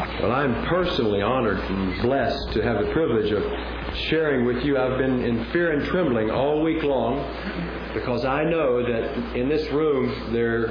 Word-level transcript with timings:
Well, 0.00 0.32
I'm 0.32 0.64
personally 0.66 1.20
honored 1.20 1.58
and 1.58 2.00
blessed 2.00 2.52
to 2.52 2.62
have 2.62 2.82
the 2.82 2.90
privilege 2.90 3.30
of 3.32 3.44
sharing 4.08 4.46
with 4.46 4.64
you. 4.64 4.78
I've 4.78 4.96
been 4.96 5.22
in 5.22 5.44
fear 5.52 5.72
and 5.72 5.86
trembling 5.88 6.30
all 6.30 6.62
week 6.62 6.82
long 6.82 7.18
because 7.92 8.24
I 8.24 8.44
know 8.44 8.82
that 8.82 9.36
in 9.36 9.50
this 9.50 9.70
room 9.72 10.32
there 10.32 10.68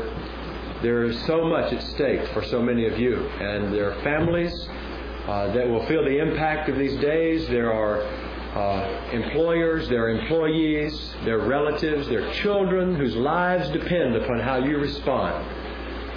there 0.81 1.03
is 1.03 1.23
so 1.27 1.43
much 1.45 1.71
at 1.73 1.83
stake 1.83 2.27
for 2.29 2.43
so 2.43 2.59
many 2.59 2.87
of 2.87 2.97
you, 2.97 3.27
and 3.39 3.71
there 3.71 3.91
are 3.91 4.01
families 4.01 4.67
uh, 5.27 5.53
that 5.53 5.67
will 5.67 5.85
feel 5.85 6.03
the 6.03 6.17
impact 6.17 6.67
of 6.67 6.79
these 6.79 6.99
days. 6.99 7.47
There 7.49 7.71
are 7.71 8.01
uh, 8.57 9.11
employers, 9.11 9.87
their 9.89 10.09
employees, 10.09 11.13
their 11.23 11.37
relatives, 11.37 12.07
their 12.07 12.33
children 12.33 12.95
whose 12.95 13.15
lives 13.15 13.69
depend 13.69 14.15
upon 14.15 14.39
how 14.39 14.55
you 14.57 14.79
respond 14.79 15.45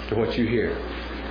to 0.09 0.15
what 0.15 0.35
you 0.35 0.47
hear. 0.47 0.75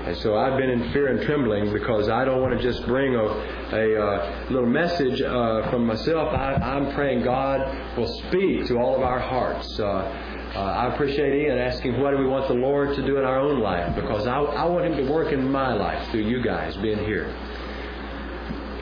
And 0.04 0.16
so 0.16 0.36
I've 0.36 0.58
been 0.58 0.68
in 0.68 0.92
fear 0.92 1.08
and 1.08 1.22
trembling 1.22 1.72
because 1.72 2.08
I 2.08 2.24
don't 2.24 2.40
want 2.40 2.58
to 2.58 2.62
just 2.62 2.84
bring 2.86 3.14
a, 3.14 3.22
a 3.22 4.02
uh, 4.02 4.46
little 4.50 4.68
message 4.68 5.22
uh, 5.22 5.70
from 5.70 5.86
myself. 5.86 6.34
I, 6.34 6.76
am 6.76 6.92
praying 6.92 7.22
God 7.22 7.96
will 7.96 8.12
speak 8.28 8.66
to 8.66 8.78
all 8.78 8.96
of 8.96 9.02
our 9.02 9.20
hearts. 9.20 9.78
Uh, 9.78 9.86
uh, 9.86 10.58
I 10.58 10.92
appreciate 10.92 11.44
Ian 11.44 11.56
asking 11.56 12.00
what 12.00 12.10
do 12.10 12.18
we 12.18 12.26
want 12.26 12.48
the 12.48 12.54
Lord 12.54 12.96
to 12.96 13.06
do 13.06 13.16
in 13.18 13.24
our 13.24 13.38
own 13.38 13.60
life 13.60 13.94
because 13.94 14.26
I, 14.26 14.38
I 14.38 14.64
want 14.64 14.86
Him 14.86 14.96
to 14.96 15.12
work 15.12 15.32
in 15.32 15.50
my 15.50 15.72
life 15.72 16.10
through 16.10 16.28
you 16.28 16.42
guys 16.42 16.76
being 16.78 16.98
here. 16.98 17.32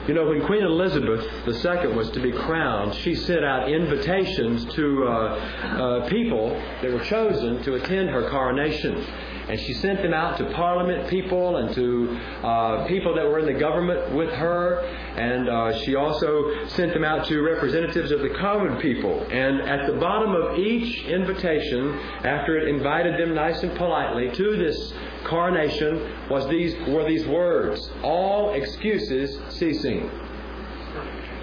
You 0.07 0.15
know, 0.15 0.25
when 0.25 0.43
Queen 0.47 0.63
Elizabeth 0.63 1.23
II 1.47 1.93
was 1.93 2.09
to 2.11 2.19
be 2.19 2.31
crowned, 2.31 2.95
she 2.95 3.13
sent 3.13 3.45
out 3.45 3.71
invitations 3.71 4.65
to 4.73 5.05
uh, 5.05 5.09
uh, 5.11 6.09
people 6.09 6.49
that 6.81 6.91
were 6.91 7.03
chosen 7.05 7.61
to 7.63 7.75
attend 7.75 8.09
her 8.09 8.27
coronation. 8.31 9.05
And 9.51 9.59
she 9.59 9.73
sent 9.73 10.01
them 10.01 10.13
out 10.13 10.37
to 10.37 10.45
Parliament 10.53 11.09
people 11.09 11.57
and 11.57 11.75
to 11.75 12.17
uh, 12.41 12.87
people 12.87 13.13
that 13.15 13.25
were 13.25 13.37
in 13.37 13.45
the 13.45 13.59
government 13.59 14.13
with 14.13 14.29
her. 14.29 14.79
And 15.17 15.49
uh, 15.49 15.77
she 15.79 15.95
also 15.95 16.67
sent 16.69 16.93
them 16.93 17.03
out 17.03 17.25
to 17.25 17.41
representatives 17.41 18.11
of 18.11 18.21
the 18.21 18.29
common 18.29 18.79
people. 18.79 19.27
And 19.29 19.59
at 19.63 19.87
the 19.87 19.99
bottom 19.99 20.33
of 20.33 20.57
each 20.57 21.03
invitation, 21.03 21.99
after 22.23 22.59
it 22.59 22.69
invited 22.69 23.19
them 23.19 23.35
nice 23.35 23.61
and 23.61 23.75
politely 23.75 24.31
to 24.31 24.55
this 24.55 24.93
coronation, 25.25 26.29
was 26.29 26.47
these 26.47 26.73
were 26.87 27.03
these 27.05 27.27
words: 27.27 27.91
"All 28.03 28.53
excuses 28.53 29.37
ceasing." 29.53 30.09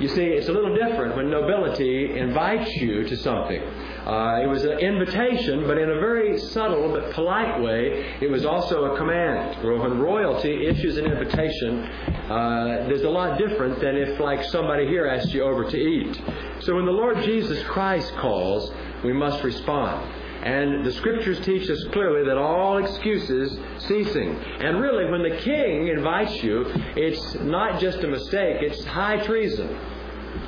You 0.00 0.08
see, 0.08 0.24
it's 0.24 0.48
a 0.48 0.52
little 0.52 0.74
different 0.74 1.14
when 1.14 1.28
nobility 1.28 2.16
invites 2.18 2.74
you 2.76 3.02
to 3.04 3.16
something. 3.18 3.60
Uh, 4.08 4.40
it 4.42 4.46
was 4.46 4.64
an 4.64 4.78
invitation, 4.78 5.66
but 5.66 5.76
in 5.76 5.90
a 5.90 6.00
very 6.00 6.38
subtle 6.38 6.90
but 6.90 7.12
polite 7.12 7.60
way, 7.60 8.16
it 8.22 8.30
was 8.30 8.46
also 8.46 8.86
a 8.86 8.96
command. 8.96 9.62
When 9.62 10.00
royalty 10.00 10.66
issues 10.66 10.96
an 10.96 11.04
invitation, 11.04 11.84
uh, 11.84 12.86
there's 12.88 13.02
a 13.02 13.10
lot 13.10 13.36
different 13.36 13.78
than 13.80 13.96
if, 13.96 14.18
like, 14.18 14.42
somebody 14.44 14.86
here 14.86 15.06
asked 15.06 15.34
you 15.34 15.42
over 15.42 15.70
to 15.70 15.76
eat. 15.76 16.18
So 16.60 16.74
when 16.76 16.86
the 16.86 16.90
Lord 16.90 17.22
Jesus 17.22 17.62
Christ 17.64 18.14
calls, 18.14 18.72
we 19.04 19.12
must 19.12 19.44
respond. 19.44 20.10
And 20.42 20.86
the 20.86 20.92
scriptures 20.92 21.38
teach 21.40 21.68
us 21.68 21.84
clearly 21.92 22.24
that 22.24 22.38
all 22.38 22.78
excuses 22.78 23.58
ceasing. 23.76 24.36
And 24.60 24.80
really, 24.80 25.10
when 25.10 25.22
the 25.22 25.36
king 25.36 25.88
invites 25.88 26.42
you, 26.42 26.64
it's 26.96 27.34
not 27.40 27.78
just 27.78 27.98
a 27.98 28.08
mistake, 28.08 28.62
it's 28.62 28.82
high 28.86 29.18
treason 29.26 29.68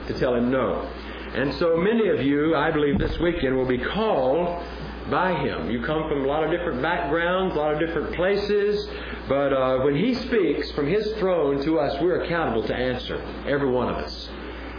to 0.07 0.15
tell 0.19 0.35
him 0.35 0.51
no. 0.51 0.89
And 1.35 1.55
so 1.55 1.77
many 1.77 2.09
of 2.09 2.23
you, 2.23 2.57
I 2.57 2.73
believe, 2.73 2.99
this 2.99 3.17
weekend 3.19 3.57
will 3.57 3.69
be 3.69 3.79
called 3.79 4.65
by 5.11 5.33
him. 5.35 5.71
You 5.71 5.81
come 5.83 6.09
from 6.09 6.25
a 6.25 6.27
lot 6.27 6.43
of 6.43 6.51
different 6.51 6.83
backgrounds, 6.83 7.55
a 7.55 7.59
lot 7.59 7.75
of 7.75 7.81
different 7.81 8.15
places, 8.15 8.89
but 9.29 9.53
uh, 9.53 9.79
when 9.79 9.95
he 9.95 10.15
speaks 10.15 10.73
from 10.73 10.89
his 10.89 11.07
throne 11.19 11.63
to 11.63 11.79
us, 11.79 12.01
we're 12.01 12.23
accountable 12.23 12.67
to 12.67 12.75
answer, 12.75 13.21
every 13.47 13.69
one 13.69 13.89
of 13.89 13.97
us. 13.97 14.29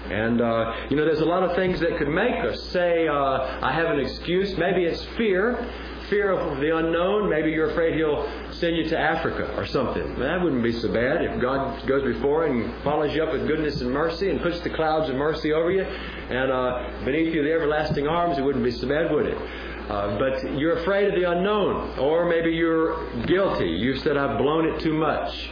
And, 0.10 0.42
uh, 0.42 0.74
you 0.90 0.98
know, 0.98 1.06
there's 1.06 1.22
a 1.22 1.26
lot 1.26 1.44
of 1.44 1.56
things 1.56 1.80
that 1.80 1.98
could 1.98 2.10
make 2.10 2.36
us 2.44 2.62
say, 2.64 3.08
uh, 3.08 3.14
I 3.61 3.72
have 3.72 3.92
an 3.92 4.00
excuse. 4.00 4.58
Maybe 4.58 4.84
it's 4.84 5.04
fear, 5.17 5.70
fear 6.11 6.32
of 6.32 6.60
the 6.60 6.76
unknown. 6.76 7.30
Maybe 7.30 7.52
you're 7.52 7.72
afraid 7.72 7.95
he'll 7.95 8.30
send 8.52 8.76
you 8.76 8.83
to 8.89 8.99
Africa 8.99 9.55
or 9.55 9.66
something. 9.66 10.20
That 10.20 10.42
wouldn't 10.44 10.61
be 10.61 10.73
so 10.73 10.92
bad 10.92 11.23
if 11.23 11.42
God 11.42 11.88
goes 11.88 12.04
before 12.04 12.45
and 12.45 12.83
follows 12.83 13.16
you 13.16 13.23
up 13.23 13.32
with 13.32 13.48
goodness 13.48 13.80
and 13.80 13.89
mercy 13.89 14.30
and 14.30 14.42
puts 14.42 14.60
the 14.60 14.72
clouds 14.72 15.10
of 15.10 15.16
mercy 15.16 15.54
over 15.54 15.72
you 15.72 15.83
and 15.83 16.52
uh, 16.52 17.05
beneath 17.05 17.33
you 17.33 17.44
the 17.44 17.54
everlasting 17.54 18.10
arms. 18.10 18.38
It 18.38 18.42
wouldn't 18.42 18.64
be 18.64 18.72
so 18.72 18.89
bad, 18.89 19.10
would 19.10 19.26
it? 19.26 19.38
Uh, 19.89 20.20
but 20.20 20.58
you're 20.60 20.80
afraid 20.80 21.08
of 21.08 21.16
the 21.16 21.32
unknown, 21.32 21.98
or 21.98 22.26
maybe 22.26 22.52
you're 22.52 23.10
guilty. 23.23 23.70
You 23.70 23.95
said, 23.99 24.17
I've 24.17 24.38
blown 24.38 24.67
it 24.67 24.82
too 24.82 24.93
much. 24.93 25.49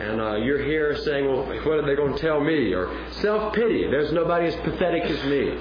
And 0.00 0.20
uh, 0.20 0.36
you're 0.36 0.62
here 0.62 0.96
saying, 1.04 1.26
well, 1.26 1.44
what 1.44 1.78
are 1.78 1.86
they 1.86 1.94
going 1.94 2.14
to 2.14 2.18
tell 2.18 2.40
me? 2.40 2.72
Or 2.72 2.90
self 3.20 3.54
pity. 3.54 3.86
There's 3.88 4.12
nobody 4.12 4.46
as 4.46 4.56
pathetic 4.56 5.04
as 5.04 5.22
me. 5.24 5.56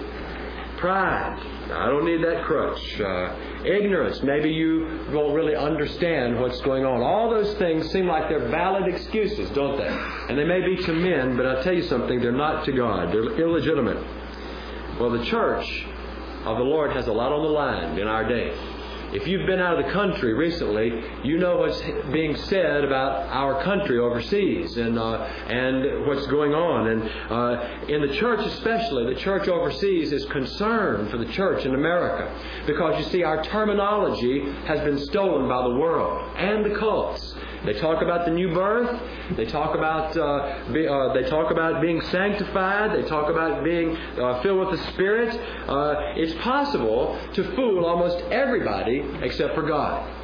Pride. 0.79 1.37
I 1.71 1.87
don't 1.87 2.05
need 2.05 2.23
that 2.23 2.45
crutch. 2.45 3.01
Uh, 3.01 3.35
ignorance. 3.65 4.23
Maybe 4.23 4.49
you 4.49 4.87
don't 5.11 5.33
really 5.33 5.55
understand 5.55 6.39
what's 6.39 6.61
going 6.61 6.85
on. 6.85 7.01
All 7.01 7.29
those 7.29 7.53
things 7.55 7.91
seem 7.91 8.07
like 8.07 8.29
they're 8.29 8.47
valid 8.47 8.87
excuses, 8.87 9.49
don't 9.49 9.77
they? 9.77 9.87
And 9.87 10.37
they 10.37 10.45
may 10.45 10.61
be 10.61 10.81
to 10.83 10.93
men, 10.93 11.35
but 11.35 11.45
I'll 11.45 11.63
tell 11.63 11.73
you 11.73 11.83
something, 11.83 12.21
they're 12.21 12.31
not 12.31 12.63
to 12.65 12.71
God. 12.71 13.11
They're 13.11 13.39
illegitimate. 13.41 13.97
Well, 14.99 15.09
the 15.09 15.25
church 15.25 15.85
of 16.45 16.57
the 16.57 16.63
Lord 16.63 16.93
has 16.93 17.07
a 17.07 17.13
lot 17.13 17.33
on 17.33 17.43
the 17.43 17.49
line 17.49 17.99
in 17.99 18.07
our 18.07 18.27
day. 18.27 18.53
If 19.11 19.27
you've 19.27 19.47
been 19.47 19.59
out 19.59 19.79
of 19.79 19.85
the 19.87 19.91
country 19.91 20.33
recently, 20.33 21.03
you 21.23 21.39
know 21.39 21.57
what's 21.57 21.81
being 22.11 22.35
said 22.35 22.83
about 22.83 23.27
our 23.29 23.63
country 23.63 23.97
overseas 23.97 24.77
and 24.77 24.99
uh, 24.99 25.23
and 25.23 26.05
what's 26.05 26.27
going 26.27 26.53
on. 26.53 26.87
And 26.87 27.09
uh, 27.31 27.85
in 27.87 28.01
the 28.01 28.13
church, 28.17 28.45
especially, 28.45 29.11
the 29.11 29.19
church 29.19 29.47
overseas 29.47 30.11
is 30.11 30.25
concerned 30.25 31.09
for 31.09 31.17
the 31.17 31.25
church 31.25 31.65
in 31.65 31.73
America 31.73 32.31
because 32.67 33.03
you 33.03 33.11
see, 33.11 33.23
our 33.23 33.43
terminology 33.43 34.41
has 34.65 34.79
been 34.81 34.99
stolen 34.99 35.49
by 35.49 35.63
the 35.63 35.73
world 35.75 36.37
and 36.37 36.63
the 36.63 36.77
cults. 36.77 37.33
They 37.65 37.73
talk 37.73 38.01
about 38.01 38.25
the 38.25 38.31
new 38.31 38.53
birth. 38.53 39.01
They 39.35 39.45
talk 39.45 39.75
about 39.75 40.15
uh, 40.15 40.71
be, 40.71 40.87
uh, 40.87 41.13
they 41.13 41.23
talk 41.23 41.51
about 41.51 41.81
being 41.81 42.01
sanctified. 42.03 42.93
They 42.93 43.07
talk 43.07 43.29
about 43.29 43.63
being 43.63 43.95
uh, 43.97 44.41
filled 44.41 44.59
with 44.67 44.79
the 44.79 44.91
Spirit. 44.91 45.35
Uh, 45.67 46.13
it's 46.15 46.33
possible 46.43 47.19
to 47.33 47.55
fool 47.55 47.85
almost 47.85 48.23
everybody 48.31 49.03
except 49.21 49.55
for 49.55 49.63
God. 49.63 50.18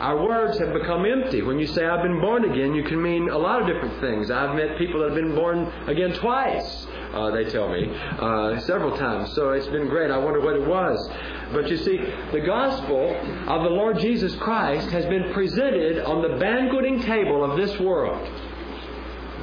Our 0.00 0.26
words 0.26 0.58
have 0.58 0.72
become 0.72 1.04
empty. 1.04 1.42
When 1.42 1.58
you 1.58 1.66
say, 1.66 1.84
I've 1.84 2.02
been 2.02 2.22
born 2.22 2.50
again, 2.50 2.74
you 2.74 2.82
can 2.84 3.02
mean 3.02 3.28
a 3.28 3.36
lot 3.36 3.60
of 3.60 3.66
different 3.66 4.00
things. 4.00 4.30
I've 4.30 4.56
met 4.56 4.78
people 4.78 5.00
that 5.00 5.10
have 5.10 5.14
been 5.14 5.34
born 5.34 5.70
again 5.86 6.14
twice, 6.14 6.86
uh, 7.12 7.30
they 7.32 7.44
tell 7.44 7.68
me, 7.68 7.94
uh, 8.18 8.58
several 8.60 8.96
times. 8.96 9.34
So 9.34 9.50
it's 9.50 9.66
been 9.66 9.88
great. 9.88 10.10
I 10.10 10.16
wonder 10.16 10.40
what 10.40 10.56
it 10.56 10.66
was. 10.66 11.06
But 11.52 11.68
you 11.68 11.76
see, 11.76 11.98
the 12.32 12.40
gospel 12.40 13.14
of 13.46 13.62
the 13.62 13.68
Lord 13.68 13.98
Jesus 13.98 14.34
Christ 14.36 14.88
has 14.90 15.04
been 15.04 15.34
presented 15.34 15.98
on 16.06 16.22
the 16.22 16.38
banqueting 16.38 17.02
table 17.02 17.44
of 17.44 17.58
this 17.58 17.78
world. 17.78 18.26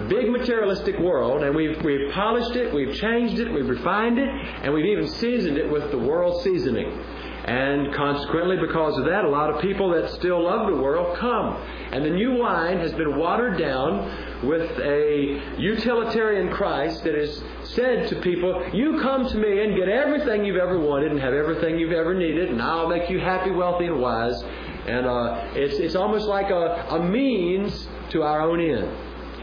Big 0.10 0.30
materialistic 0.30 0.98
world, 1.00 1.44
and 1.44 1.56
we've, 1.56 1.84
we've 1.84 2.12
polished 2.14 2.56
it, 2.56 2.74
we've 2.74 2.96
changed 2.96 3.40
it, 3.40 3.52
we've 3.52 3.70
refined 3.70 4.18
it, 4.18 4.30
and 4.64 4.74
we've 4.74 4.86
even 4.86 5.08
seasoned 5.08 5.58
it 5.58 5.72
with 5.72 5.92
the 5.92 5.98
world 5.98 6.42
seasoning. 6.44 7.04
And 7.48 7.94
consequently, 7.94 8.58
because 8.58 8.98
of 8.98 9.06
that, 9.06 9.24
a 9.24 9.30
lot 9.30 9.50
of 9.50 9.62
people 9.62 9.90
that 9.92 10.10
still 10.12 10.44
love 10.44 10.68
the 10.68 10.76
world 10.76 11.18
come. 11.18 11.56
And 11.94 12.04
the 12.04 12.10
new 12.10 12.36
wine 12.36 12.78
has 12.80 12.92
been 12.92 13.18
watered 13.18 13.58
down 13.58 14.46
with 14.46 14.70
a 14.80 15.56
utilitarian 15.58 16.52
Christ 16.52 17.06
that 17.06 17.16
has 17.16 17.42
said 17.64 18.10
to 18.10 18.18
people, 18.18 18.70
You 18.74 19.00
come 19.02 19.30
to 19.30 19.38
me 19.38 19.64
and 19.64 19.78
get 19.78 19.88
everything 19.88 20.44
you've 20.44 20.58
ever 20.58 20.78
wanted 20.78 21.12
and 21.12 21.22
have 21.22 21.34
everything 21.34 21.80
you've 21.80 21.94
ever 21.94 22.14
needed, 22.14 22.50
and 22.50 22.62
I'll 22.62 22.90
make 22.90 23.10
you 23.10 23.22
happy, 23.22 23.52
wealthy, 23.52 23.86
and 23.86 24.02
wise. 24.02 24.44
And 24.86 25.06
uh, 25.06 25.48
it's, 25.54 25.76
it's 25.76 25.96
almost 25.96 26.28
like 26.28 26.50
a, 26.50 26.86
a 26.90 27.00
means 27.02 27.88
to 28.10 28.24
our 28.24 28.42
own 28.42 28.60
end. 28.60 28.92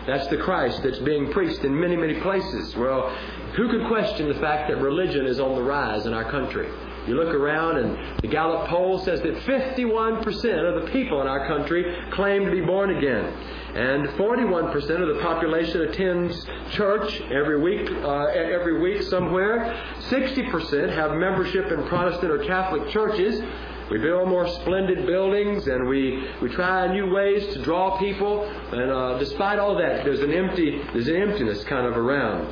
That's 0.07 0.27
the 0.27 0.37
Christ 0.37 0.83
that's 0.83 0.99
being 0.99 1.33
preached 1.33 1.65
in 1.65 1.79
many, 1.81 1.97
many 1.97 2.21
places. 2.21 2.77
Well, 2.77 3.09
who 3.57 3.71
could 3.71 3.89
question 3.89 4.29
the 4.29 4.39
fact 4.41 4.69
that 4.69 4.77
religion 4.77 5.25
is 5.25 5.41
on 5.41 5.55
the 5.55 5.63
rise 5.63 6.05
in 6.05 6.13
our 6.13 6.31
country? 6.31 6.69
You 7.07 7.17
look 7.17 7.35
around, 7.35 7.77
and 7.77 8.23
the 8.23 8.29
Gallup 8.29 8.69
poll 8.69 8.99
says 9.01 9.21
that 9.21 9.35
51% 9.35 10.25
of 10.25 10.83
the 10.83 10.91
people 10.91 11.21
in 11.21 11.27
our 11.27 11.47
country 11.47 11.95
claim 12.13 12.47
to 12.47 12.51
be 12.51 12.63
born 12.63 12.97
again. 12.97 13.25
And 13.75 14.09
41% 14.11 14.75
of 14.75 15.17
the 15.17 15.21
population 15.21 15.83
attends 15.83 16.47
church 16.71 17.21
every 17.23 17.61
week, 17.61 17.91
uh, 17.91 18.27
every 18.27 18.81
week 18.81 19.03
somewhere. 19.03 19.83
60% 20.09 20.95
have 20.95 21.17
membership 21.17 21.71
in 21.73 21.87
Protestant 21.89 22.31
or 22.31 22.39
Catholic 22.45 22.89
churches. 22.91 23.43
We 23.91 23.99
build 23.99 24.29
more 24.29 24.49
splendid 24.49 25.07
buildings 25.07 25.67
and 25.67 25.87
we, 25.87 26.27
we 26.41 26.49
try 26.49 26.91
new 26.91 27.13
ways 27.13 27.53
to 27.53 27.63
draw 27.63 27.99
people. 27.99 28.45
And 28.45 28.91
uh, 28.91 29.19
despite 29.19 29.59
all 29.59 29.77
that, 29.77 30.05
there's 30.05 30.21
an 30.21 30.33
empty 30.33 30.81
there's 30.93 31.09
an 31.09 31.17
emptiness 31.17 31.65
kind 31.65 31.87
of 31.87 31.99
around. 31.99 32.47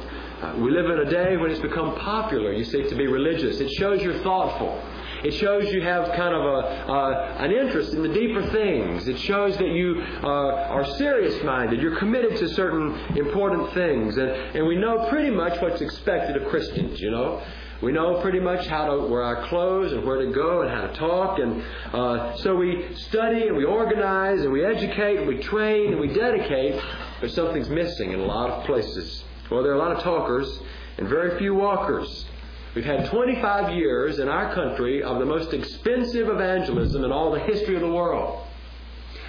We 0.56 0.72
live 0.72 0.86
in 0.86 0.98
a 0.98 1.10
day 1.10 1.36
when 1.36 1.52
it's 1.52 1.60
become 1.60 1.94
popular, 1.96 2.52
you 2.52 2.64
see, 2.64 2.82
to 2.88 2.94
be 2.96 3.06
religious. 3.06 3.60
It 3.60 3.70
shows 3.70 4.02
you're 4.02 4.18
thoughtful. 4.24 4.82
It 5.22 5.34
shows 5.34 5.72
you 5.72 5.80
have 5.82 6.06
kind 6.16 6.34
of 6.34 6.42
a, 6.42 6.90
uh, 6.90 7.36
an 7.38 7.52
interest 7.52 7.92
in 7.92 8.02
the 8.02 8.08
deeper 8.08 8.44
things. 8.50 9.06
It 9.06 9.20
shows 9.20 9.56
that 9.58 9.68
you 9.68 10.02
uh, 10.20 10.26
are 10.26 10.84
serious 10.96 11.40
minded. 11.44 11.80
You're 11.80 11.96
committed 11.96 12.38
to 12.38 12.48
certain 12.48 12.92
important 13.16 13.72
things. 13.72 14.16
And, 14.16 14.30
and 14.30 14.66
we 14.66 14.74
know 14.74 15.06
pretty 15.08 15.30
much 15.30 15.62
what's 15.62 15.80
expected 15.80 16.36
of 16.36 16.48
Christians, 16.48 17.00
you 17.00 17.12
know. 17.12 17.40
We 17.80 17.92
know 17.92 18.20
pretty 18.20 18.40
much 18.40 18.66
how 18.66 18.86
to 18.86 19.06
wear 19.06 19.22
our 19.22 19.46
clothes 19.46 19.92
and 19.92 20.04
where 20.04 20.24
to 20.24 20.32
go 20.32 20.62
and 20.62 20.70
how 20.70 20.88
to 20.88 20.94
talk. 20.94 21.38
And 21.38 21.62
uh, 21.92 22.36
so 22.38 22.56
we 22.56 22.92
study 22.94 23.46
and 23.46 23.56
we 23.56 23.64
organize 23.64 24.40
and 24.40 24.52
we 24.52 24.64
educate 24.64 25.18
and 25.18 25.28
we 25.28 25.38
train 25.38 25.92
and 25.92 26.00
we 26.00 26.08
dedicate. 26.08 26.82
But 27.20 27.30
something's 27.30 27.68
missing 27.68 28.10
in 28.10 28.18
a 28.18 28.24
lot 28.24 28.50
of 28.50 28.64
places. 28.66 29.22
Well, 29.52 29.62
there 29.62 29.72
are 29.72 29.74
a 29.74 29.78
lot 29.78 29.92
of 29.94 30.02
talkers 30.02 30.60
and 30.96 31.06
very 31.06 31.38
few 31.38 31.54
walkers. 31.54 32.24
We've 32.74 32.86
had 32.86 33.10
25 33.10 33.76
years 33.76 34.18
in 34.18 34.26
our 34.26 34.54
country 34.54 35.02
of 35.02 35.18
the 35.18 35.26
most 35.26 35.52
expensive 35.52 36.30
evangelism 36.30 37.04
in 37.04 37.12
all 37.12 37.30
the 37.30 37.40
history 37.40 37.74
of 37.74 37.82
the 37.82 37.92
world. 37.92 38.46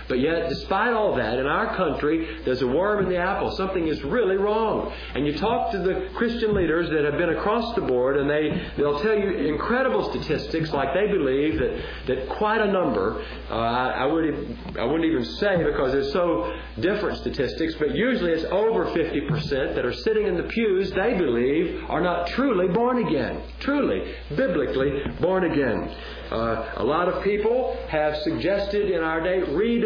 But 0.07 0.19
yet, 0.19 0.50
despite 0.50 0.94
all 0.94 1.15
that, 1.15 1.39
in 1.39 1.45
our 1.45 1.75
country, 1.75 2.39
there's 2.45 2.61
a 2.61 2.67
worm 2.67 3.03
in 3.03 3.09
the 3.09 3.17
apple. 3.17 3.51
Something 3.51 3.88
is 3.88 4.03
really 4.03 4.38
wrong. 4.38 4.94
And 5.15 5.25
you 5.25 5.38
talk 5.38 5.71
to 5.71 5.79
the 5.79 6.09
Christian 6.15 6.53
leaders 6.53 6.89
that 6.89 7.03
have 7.03 7.17
been 7.17 7.29
across 7.29 7.73
the 7.75 7.81
board, 7.81 8.17
and 8.17 8.29
they, 8.29 8.71
they'll 8.77 9.00
tell 9.00 9.17
you 9.17 9.29
incredible 9.31 10.09
statistics, 10.11 10.71
like 10.71 10.94
they 10.94 11.07
believe 11.07 11.59
that, 11.59 11.81
that 12.07 12.29
quite 12.29 12.61
a 12.61 12.71
number, 12.71 13.23
uh, 13.50 13.53
I, 13.53 14.05
would, 14.05 14.57
I 14.77 14.83
wouldn't 14.83 15.05
even 15.05 15.25
say 15.25 15.63
because 15.63 15.91
there's 15.94 16.11
so 16.11 16.53
different 16.79 17.19
statistics, 17.19 17.75
but 17.75 17.95
usually 17.95 18.31
it's 18.31 18.45
over 18.45 18.85
50% 18.85 19.75
that 19.75 19.85
are 19.85 19.94
sitting 19.94 20.27
in 20.27 20.35
the 20.35 20.44
pews, 20.44 20.91
they 20.91 21.13
believe, 21.13 21.83
are 21.89 22.01
not 22.01 22.27
truly 22.27 22.67
born 22.67 23.05
again. 23.05 23.41
Truly, 23.59 24.13
biblically 24.35 25.01
born 25.19 25.51
again. 25.51 25.95
Uh, 26.31 26.73
a 26.77 26.83
lot 26.83 27.07
of 27.07 27.23
people 27.23 27.77
have 27.89 28.17
suggested 28.17 28.89
in 28.89 29.01
our 29.01 29.21
day 29.21 29.44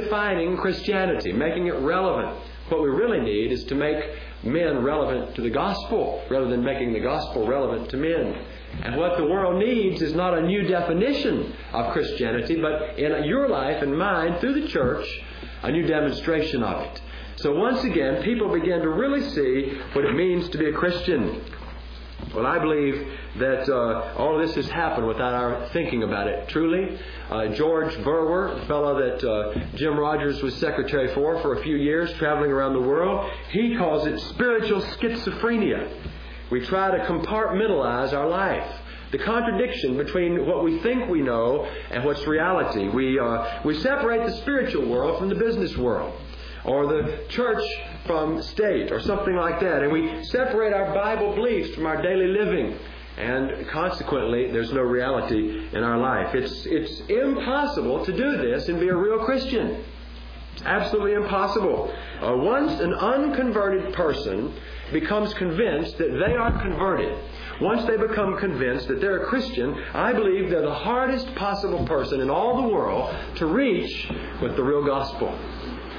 redefining 0.07 0.57
Christianity, 0.59 1.33
making 1.33 1.67
it 1.67 1.75
relevant. 1.75 2.37
What 2.69 2.81
we 2.81 2.89
really 2.89 3.21
need 3.21 3.51
is 3.51 3.63
to 3.65 3.75
make 3.75 3.97
men 4.43 4.83
relevant 4.83 5.35
to 5.35 5.41
the 5.41 5.49
gospel 5.49 6.23
rather 6.29 6.47
than 6.47 6.63
making 6.63 6.93
the 6.93 6.99
gospel 6.99 7.47
relevant 7.47 7.89
to 7.89 7.97
men. 7.97 8.45
And 8.83 8.97
what 8.97 9.17
the 9.17 9.23
world 9.23 9.63
needs 9.63 10.01
is 10.01 10.13
not 10.13 10.37
a 10.37 10.41
new 10.41 10.63
definition 10.63 11.53
of 11.73 11.93
Christianity, 11.93 12.59
but 12.61 12.99
in 12.99 13.23
your 13.23 13.47
life 13.47 13.81
and 13.81 13.97
mine, 13.97 14.39
through 14.39 14.61
the 14.61 14.67
church, 14.67 15.07
a 15.63 15.71
new 15.71 15.87
demonstration 15.87 16.61
of 16.61 16.81
it. 16.83 17.01
So 17.37 17.53
once 17.55 17.83
again, 17.83 18.23
people 18.23 18.51
begin 18.51 18.81
to 18.81 18.89
really 18.89 19.21
see 19.29 19.79
what 19.93 20.05
it 20.05 20.15
means 20.15 20.49
to 20.49 20.57
be 20.57 20.69
a 20.69 20.73
Christian. 20.73 21.41
Well, 22.33 22.45
I 22.45 22.59
believe 22.59 23.07
that 23.37 23.69
uh, 23.69 24.15
all 24.17 24.39
of 24.39 24.45
this 24.45 24.55
has 24.55 24.67
happened 24.69 25.07
without 25.07 25.33
our 25.33 25.69
thinking 25.69 26.03
about 26.03 26.27
it. 26.27 26.49
Truly, 26.49 26.99
uh, 27.29 27.47
George 27.49 27.93
Verwer, 27.97 28.59
the 28.59 28.65
fellow 28.65 28.99
that 28.99 29.23
uh, 29.23 29.65
Jim 29.75 29.97
Rogers 29.97 30.41
was 30.41 30.55
secretary 30.55 31.13
for 31.13 31.39
for 31.41 31.59
a 31.59 31.63
few 31.63 31.75
years, 31.75 32.11
traveling 32.13 32.51
around 32.51 32.73
the 32.73 32.81
world, 32.81 33.31
he 33.51 33.75
calls 33.77 34.07
it 34.07 34.19
spiritual 34.19 34.81
schizophrenia. 34.81 35.89
We 36.49 36.65
try 36.65 36.97
to 36.97 37.05
compartmentalize 37.05 38.13
our 38.13 38.27
life. 38.27 38.67
The 39.11 39.19
contradiction 39.19 39.95
between 39.95 40.45
what 40.45 40.63
we 40.63 40.79
think 40.79 41.09
we 41.09 41.21
know 41.21 41.69
and 41.91 42.03
what's 42.03 42.25
reality. 42.25 42.89
We, 42.89 43.19
uh, 43.19 43.61
we 43.63 43.79
separate 43.79 44.25
the 44.25 44.35
spiritual 44.37 44.87
world 44.87 45.19
from 45.19 45.29
the 45.29 45.35
business 45.35 45.77
world 45.77 46.13
or 46.67 46.85
the 46.85 47.23
church 47.29 47.63
from 48.05 48.41
state 48.41 48.91
or 48.91 48.99
something 48.99 49.35
like 49.35 49.59
that. 49.61 49.83
And 49.83 49.91
we 49.91 50.23
separate 50.25 50.73
our 50.73 50.93
Bible 50.93 51.33
beliefs 51.33 51.73
from 51.73 51.85
our 51.85 52.01
daily 52.01 52.27
living. 52.27 52.77
And 53.17 53.67
consequently, 53.69 54.51
there's 54.51 54.71
no 54.71 54.81
reality 54.81 55.67
in 55.73 55.83
our 55.83 55.97
life. 55.97 56.35
It's, 56.35 56.65
it's 56.67 56.99
impossible 57.09 58.05
to 58.05 58.11
do 58.11 58.37
this 58.37 58.69
and 58.69 58.79
be 58.79 58.89
a 58.89 58.95
real 58.95 59.25
Christian. 59.25 59.83
It's 60.53 60.65
absolutely 60.65 61.13
impossible. 61.13 61.93
Uh, 62.21 62.35
once 62.35 62.79
an 62.79 62.93
unconverted 62.93 63.93
person 63.93 64.53
becomes 64.91 65.33
convinced 65.35 65.97
that 65.97 66.11
they 66.11 66.33
are 66.33 66.61
converted, 66.61 67.17
once 67.61 67.85
they 67.85 67.97
become 67.97 68.37
convinced 68.37 68.87
that 68.87 69.01
they're 69.01 69.23
a 69.23 69.25
Christian, 69.27 69.73
I 69.93 70.13
believe 70.13 70.49
they're 70.49 70.61
the 70.61 70.73
hardest 70.73 71.33
possible 71.35 71.85
person 71.85 72.21
in 72.21 72.29
all 72.29 72.61
the 72.61 72.67
world 72.67 73.15
to 73.37 73.47
reach 73.47 74.09
with 74.41 74.55
the 74.55 74.63
real 74.63 74.85
gospel. 74.85 75.37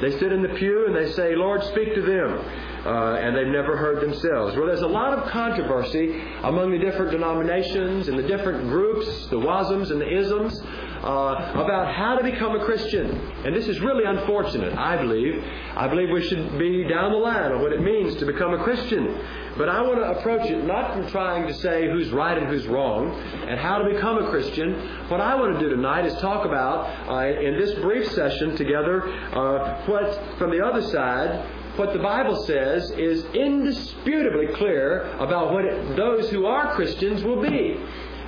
They 0.00 0.18
sit 0.18 0.32
in 0.32 0.42
the 0.42 0.50
pew 0.50 0.86
and 0.86 0.94
they 0.94 1.10
say, 1.12 1.34
Lord, 1.34 1.62
speak 1.64 1.94
to 1.94 2.02
them. 2.02 2.38
Uh, 2.86 3.16
and 3.16 3.36
they've 3.36 3.46
never 3.48 3.76
heard 3.76 4.00
themselves. 4.00 4.56
Well, 4.56 4.66
there's 4.66 4.82
a 4.82 4.86
lot 4.86 5.12
of 5.12 5.28
controversy 5.30 6.22
among 6.44 6.70
the 6.70 6.78
different 6.78 7.10
denominations 7.10 8.08
and 8.08 8.18
the 8.18 8.22
different 8.22 8.68
groups, 8.68 9.26
the 9.26 9.38
wasms 9.38 9.90
and 9.90 10.00
the 10.00 10.08
isms, 10.08 10.62
uh, 11.08 11.52
about 11.54 11.94
how 11.94 12.16
to 12.16 12.22
become 12.22 12.54
a 12.54 12.62
Christian. 12.66 13.10
And 13.46 13.56
this 13.56 13.66
is 13.66 13.80
really 13.80 14.04
unfortunate, 14.04 14.76
I 14.76 14.98
believe. 14.98 15.42
I 15.74 15.88
believe 15.88 16.10
we 16.10 16.22
should 16.28 16.58
be 16.58 16.84
down 16.84 17.12
the 17.12 17.18
line 17.18 17.50
on 17.50 17.62
what 17.62 17.72
it 17.72 17.80
means 17.80 18.16
to 18.16 18.26
become 18.26 18.52
a 18.52 18.62
Christian. 18.62 19.18
But 19.56 19.70
I 19.70 19.80
want 19.80 20.00
to 20.00 20.18
approach 20.18 20.50
it 20.50 20.64
not 20.64 20.92
from 20.92 21.10
trying 21.10 21.48
to 21.48 21.54
say 21.54 21.90
who's 21.90 22.10
right 22.10 22.36
and 22.36 22.46
who's 22.48 22.66
wrong 22.66 23.18
and 23.48 23.58
how 23.58 23.78
to 23.78 23.90
become 23.90 24.18
a 24.22 24.28
Christian. 24.28 25.08
What 25.08 25.22
I 25.22 25.34
want 25.34 25.54
to 25.54 25.58
do 25.58 25.70
tonight 25.70 26.04
is 26.04 26.12
talk 26.20 26.44
about, 26.44 27.08
uh, 27.08 27.40
in 27.40 27.58
this 27.58 27.72
brief 27.80 28.12
session 28.12 28.54
together, 28.54 29.08
uh, 29.08 29.86
what, 29.86 30.36
from 30.36 30.50
the 30.50 30.62
other 30.62 30.82
side, 30.82 31.42
what 31.78 31.94
the 31.94 32.00
Bible 32.00 32.36
says 32.44 32.90
is 32.90 33.24
indisputably 33.26 34.48
clear 34.56 35.04
about 35.20 35.54
what 35.54 35.64
it, 35.64 35.96
those 35.96 36.28
who 36.28 36.44
are 36.44 36.74
Christians 36.74 37.22
will 37.22 37.40
be 37.40 37.80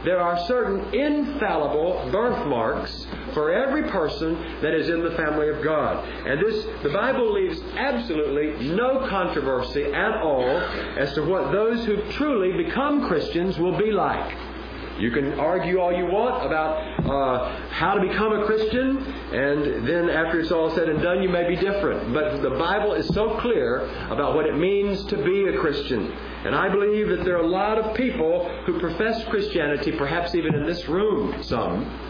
there 0.05 0.20
are 0.20 0.47
certain 0.47 0.94
infallible 0.94 2.08
birthmarks 2.11 3.06
for 3.35 3.52
every 3.52 3.88
person 3.91 4.35
that 4.62 4.75
is 4.75 4.88
in 4.88 5.02
the 5.02 5.11
family 5.12 5.49
of 5.49 5.62
God. 5.62 6.08
And 6.26 6.41
this, 6.41 6.67
the 6.82 6.88
Bible 6.88 7.32
leaves 7.32 7.61
absolutely 7.76 8.69
no 8.69 9.06
controversy 9.08 9.85
at 9.85 10.17
all 10.23 10.49
as 10.99 11.12
to 11.14 11.23
what 11.23 11.52
those 11.52 11.85
who 11.85 12.02
truly 12.12 12.64
become 12.64 13.06
Christians 13.06 13.58
will 13.58 13.76
be 13.76 13.91
like. 13.91 14.37
You 15.00 15.11
can 15.11 15.41
argue 15.41 15.81
all 15.81 15.93
you 15.93 16.05
want 16.05 16.44
about 16.44 16.76
uh, 17.06 17.69
how 17.70 17.94
to 17.94 18.06
become 18.06 18.32
a 18.35 18.44
Christian, 18.44 18.99
and 18.99 19.88
then 19.88 20.11
after 20.11 20.38
it's 20.41 20.52
all 20.52 20.70
said 20.75 20.91
and 20.91 21.02
done, 21.02 21.23
you 21.23 21.31
may 21.31 21.49
be 21.49 21.56
different. 21.56 22.12
But 22.12 22.43
the 22.43 22.50
Bible 22.50 22.93
is 22.93 23.06
so 23.08 23.38
clear 23.41 23.87
about 24.11 24.35
what 24.35 24.44
it 24.44 24.56
means 24.56 25.05
to 25.06 25.17
be 25.17 25.49
a 25.49 25.58
Christian. 25.58 26.12
And 26.44 26.55
I 26.55 26.69
believe 26.69 27.08
that 27.08 27.25
there 27.25 27.37
are 27.37 27.43
a 27.43 27.47
lot 27.47 27.79
of 27.79 27.97
people 27.97 28.47
who 28.67 28.79
profess 28.79 29.25
Christianity, 29.29 29.93
perhaps 29.93 30.35
even 30.35 30.55
in 30.55 30.67
this 30.67 30.87
room, 30.87 31.43
some. 31.43 32.10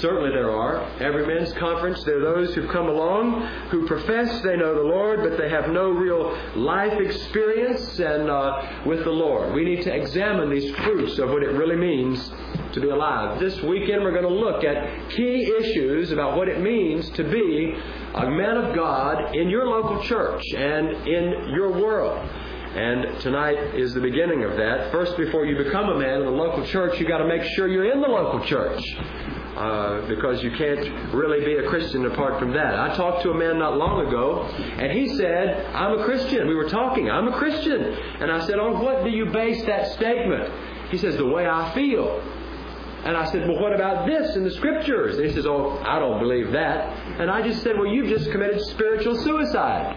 Certainly 0.00 0.30
there 0.30 0.50
are. 0.50 0.82
Every 1.00 1.26
men's 1.26 1.52
conference, 1.54 2.02
there 2.04 2.18
are 2.18 2.34
those 2.34 2.54
who've 2.54 2.70
come 2.70 2.88
along 2.88 3.46
who 3.70 3.86
profess 3.86 4.42
they 4.42 4.56
know 4.56 4.74
the 4.74 4.88
Lord, 4.88 5.22
but 5.22 5.38
they 5.38 5.48
have 5.48 5.68
no 5.68 5.90
real 5.90 6.36
life 6.56 7.00
experience 7.00 7.98
and 7.98 8.28
uh, 8.28 8.82
with 8.86 9.04
the 9.04 9.10
Lord. 9.10 9.54
We 9.54 9.64
need 9.64 9.82
to 9.84 9.94
examine 9.94 10.50
these 10.50 10.74
fruits 10.76 11.18
of 11.18 11.30
what 11.30 11.42
it 11.42 11.50
really 11.50 11.76
means 11.76 12.30
to 12.72 12.80
be 12.80 12.90
alive. 12.90 13.38
This 13.38 13.60
weekend 13.62 14.02
we're 14.02 14.10
going 14.10 14.22
to 14.22 14.28
look 14.28 14.64
at 14.64 15.10
key 15.10 15.52
issues 15.60 16.10
about 16.10 16.36
what 16.36 16.48
it 16.48 16.60
means 16.60 17.08
to 17.10 17.24
be 17.24 17.74
a 18.14 18.30
man 18.30 18.56
of 18.56 18.74
God 18.74 19.34
in 19.34 19.48
your 19.48 19.66
local 19.66 20.02
church 20.02 20.42
and 20.54 20.88
in 21.06 21.54
your 21.54 21.72
world. 21.72 22.18
And 22.74 23.20
tonight 23.20 23.76
is 23.76 23.94
the 23.94 24.00
beginning 24.00 24.42
of 24.42 24.56
that. 24.56 24.90
First, 24.90 25.16
before 25.16 25.46
you 25.46 25.56
become 25.56 25.90
a 25.90 25.98
man 25.98 26.20
in 26.20 26.24
the 26.24 26.32
local 26.32 26.66
church, 26.66 26.98
you've 26.98 27.08
got 27.08 27.18
to 27.18 27.28
make 27.28 27.44
sure 27.54 27.68
you're 27.68 27.92
in 27.92 28.00
the 28.00 28.08
local 28.08 28.44
church. 28.44 28.82
Uh, 29.54 30.04
because 30.08 30.42
you 30.42 30.50
can't 30.50 31.14
really 31.14 31.44
be 31.44 31.54
a 31.64 31.68
Christian 31.68 32.04
apart 32.06 32.40
from 32.40 32.52
that. 32.52 32.74
I 32.74 32.96
talked 32.96 33.22
to 33.22 33.30
a 33.30 33.34
man 33.34 33.56
not 33.56 33.76
long 33.76 34.04
ago, 34.04 34.42
and 34.42 34.90
he 34.90 35.16
said, 35.16 35.66
I'm 35.66 35.96
a 36.00 36.04
Christian. 36.04 36.48
We 36.48 36.56
were 36.56 36.68
talking, 36.68 37.08
I'm 37.08 37.28
a 37.28 37.38
Christian. 37.38 37.80
And 37.80 38.32
I 38.32 38.44
said, 38.46 38.58
On 38.58 38.84
what 38.84 39.04
do 39.04 39.10
you 39.10 39.26
base 39.26 39.64
that 39.66 39.92
statement? 39.92 40.90
He 40.90 40.98
says, 40.98 41.16
The 41.16 41.26
way 41.26 41.46
I 41.46 41.72
feel. 41.72 42.20
And 43.04 43.16
I 43.16 43.30
said, 43.30 43.46
Well, 43.46 43.60
what 43.60 43.72
about 43.72 44.08
this 44.08 44.34
in 44.34 44.42
the 44.42 44.50
scriptures? 44.50 45.18
And 45.18 45.26
he 45.26 45.32
says, 45.32 45.46
Oh, 45.46 45.78
I 45.84 46.00
don't 46.00 46.18
believe 46.18 46.50
that. 46.50 47.20
And 47.20 47.30
I 47.30 47.40
just 47.46 47.62
said, 47.62 47.76
Well, 47.76 47.86
you've 47.86 48.08
just 48.08 48.32
committed 48.32 48.60
spiritual 48.62 49.14
suicide. 49.22 49.94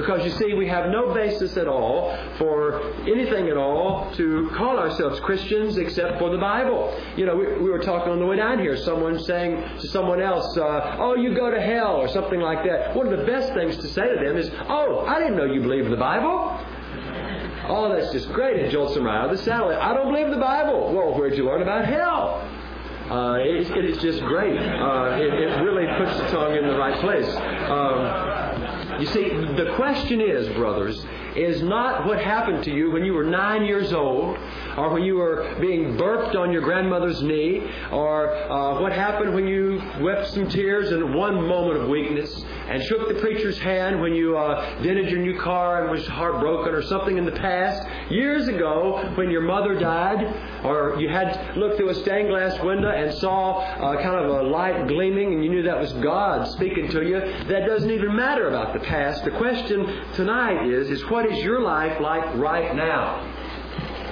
Because 0.00 0.24
you 0.24 0.30
see, 0.30 0.54
we 0.54 0.66
have 0.66 0.90
no 0.90 1.12
basis 1.12 1.58
at 1.58 1.68
all 1.68 2.16
for 2.38 2.80
anything 3.02 3.48
at 3.48 3.58
all 3.58 4.10
to 4.14 4.50
call 4.54 4.78
ourselves 4.78 5.20
Christians 5.20 5.76
except 5.76 6.18
for 6.18 6.30
the 6.30 6.38
Bible. 6.38 6.98
You 7.16 7.26
know, 7.26 7.36
we, 7.36 7.46
we 7.58 7.70
were 7.70 7.80
talking 7.80 8.10
on 8.10 8.18
the 8.18 8.24
way 8.24 8.36
down 8.36 8.58
here, 8.60 8.78
someone 8.78 9.18
saying 9.18 9.80
to 9.80 9.88
someone 9.88 10.22
else, 10.22 10.56
uh, 10.56 10.96
Oh, 10.98 11.16
you 11.16 11.34
go 11.34 11.50
to 11.50 11.60
hell, 11.60 11.96
or 11.96 12.08
something 12.08 12.40
like 12.40 12.64
that. 12.64 12.96
One 12.96 13.12
of 13.12 13.18
the 13.18 13.26
best 13.26 13.52
things 13.52 13.76
to 13.76 13.88
say 13.88 14.08
to 14.08 14.24
them 14.24 14.38
is, 14.38 14.50
Oh, 14.68 15.04
I 15.06 15.18
didn't 15.18 15.36
know 15.36 15.44
you 15.44 15.60
believed 15.60 15.90
the 15.90 15.98
Bible. 15.98 16.58
Oh, 17.68 17.94
that's 17.94 18.10
just 18.10 18.32
great. 18.32 18.56
It 18.56 18.70
jolts 18.70 18.94
them 18.94 19.04
right 19.04 19.18
out 19.18 19.30
of 19.30 19.36
the 19.36 19.44
saddle. 19.44 19.70
I 19.70 19.92
don't 19.92 20.12
believe 20.12 20.30
the 20.30 20.40
Bible. 20.40 20.94
Well, 20.94 21.14
where'd 21.14 21.36
you 21.36 21.44
learn 21.44 21.60
about 21.60 21.84
hell? 21.84 22.40
Uh, 23.10 23.38
it, 23.40 23.68
it 23.76 23.84
is 23.84 23.98
just 23.98 24.20
great. 24.20 24.56
Uh, 24.56 25.18
it, 25.20 25.34
it, 25.34 25.62
really 25.62 25.84
puts 25.98 26.16
the 26.16 26.28
tongue 26.28 26.54
in 26.54 26.64
the 26.64 26.76
right 26.76 26.98
place. 27.00 27.26
Um, 27.26 29.00
You 29.00 29.06
see, 29.06 29.30
the 29.64 29.74
question 29.74 30.20
is, 30.20 30.48
brothers, 30.54 31.04
is 31.36 31.62
not 31.62 32.06
what 32.06 32.20
happened 32.20 32.64
to 32.64 32.70
you 32.70 32.90
when 32.90 33.04
you 33.04 33.12
were 33.12 33.24
nine 33.24 33.64
years 33.64 33.92
old, 33.92 34.36
or 34.76 34.90
when 34.90 35.02
you 35.02 35.16
were 35.16 35.56
being 35.60 35.96
burped 35.96 36.34
on 36.34 36.50
your 36.50 36.62
grandmother's 36.62 37.22
knee, 37.22 37.62
or 37.92 38.34
uh, 38.50 38.80
what 38.80 38.92
happened 38.92 39.34
when 39.34 39.46
you 39.46 39.80
wept 40.00 40.28
some 40.32 40.48
tears 40.48 40.90
in 40.90 41.14
one 41.14 41.46
moment 41.46 41.76
of 41.82 41.88
weakness, 41.88 42.42
and 42.68 42.82
shook 42.84 43.08
the 43.08 43.20
preacher's 43.20 43.58
hand 43.58 44.00
when 44.00 44.14
you 44.14 44.36
uh, 44.36 44.82
dented 44.82 45.10
your 45.10 45.20
new 45.20 45.38
car 45.38 45.82
and 45.82 45.90
was 45.90 46.06
heartbroken, 46.06 46.74
or 46.74 46.82
something 46.82 47.18
in 47.18 47.24
the 47.24 47.32
past. 47.32 47.86
Years 48.10 48.48
ago, 48.48 49.12
when 49.14 49.30
your 49.30 49.42
mother 49.42 49.78
died, 49.78 50.64
or 50.64 50.96
you 50.98 51.08
had 51.08 51.56
looked 51.56 51.76
through 51.76 51.90
a 51.90 51.94
stained 51.94 52.28
glass 52.28 52.60
window 52.62 52.90
and 52.90 53.14
saw 53.18 53.58
uh, 53.60 54.02
kind 54.02 54.24
of 54.24 54.30
a 54.30 54.42
light 54.48 54.88
gleaming, 54.88 55.34
and 55.34 55.44
you 55.44 55.50
knew 55.50 55.62
that 55.62 55.78
was 55.78 55.92
God 55.94 56.50
speaking 56.52 56.88
to 56.90 57.02
you. 57.06 57.20
That 57.48 57.66
doesn't 57.66 57.90
even 57.90 58.16
matter 58.16 58.48
about 58.48 58.72
the 58.72 58.80
past. 58.80 59.24
The 59.24 59.30
question 59.30 59.49
tonight 60.14 60.66
is: 60.66 60.90
is 60.90 61.04
what 61.10 61.26
is 61.26 61.38
your 61.38 61.60
life 61.60 62.00
like 62.00 62.24
right 62.36 62.74
now? 62.74 63.26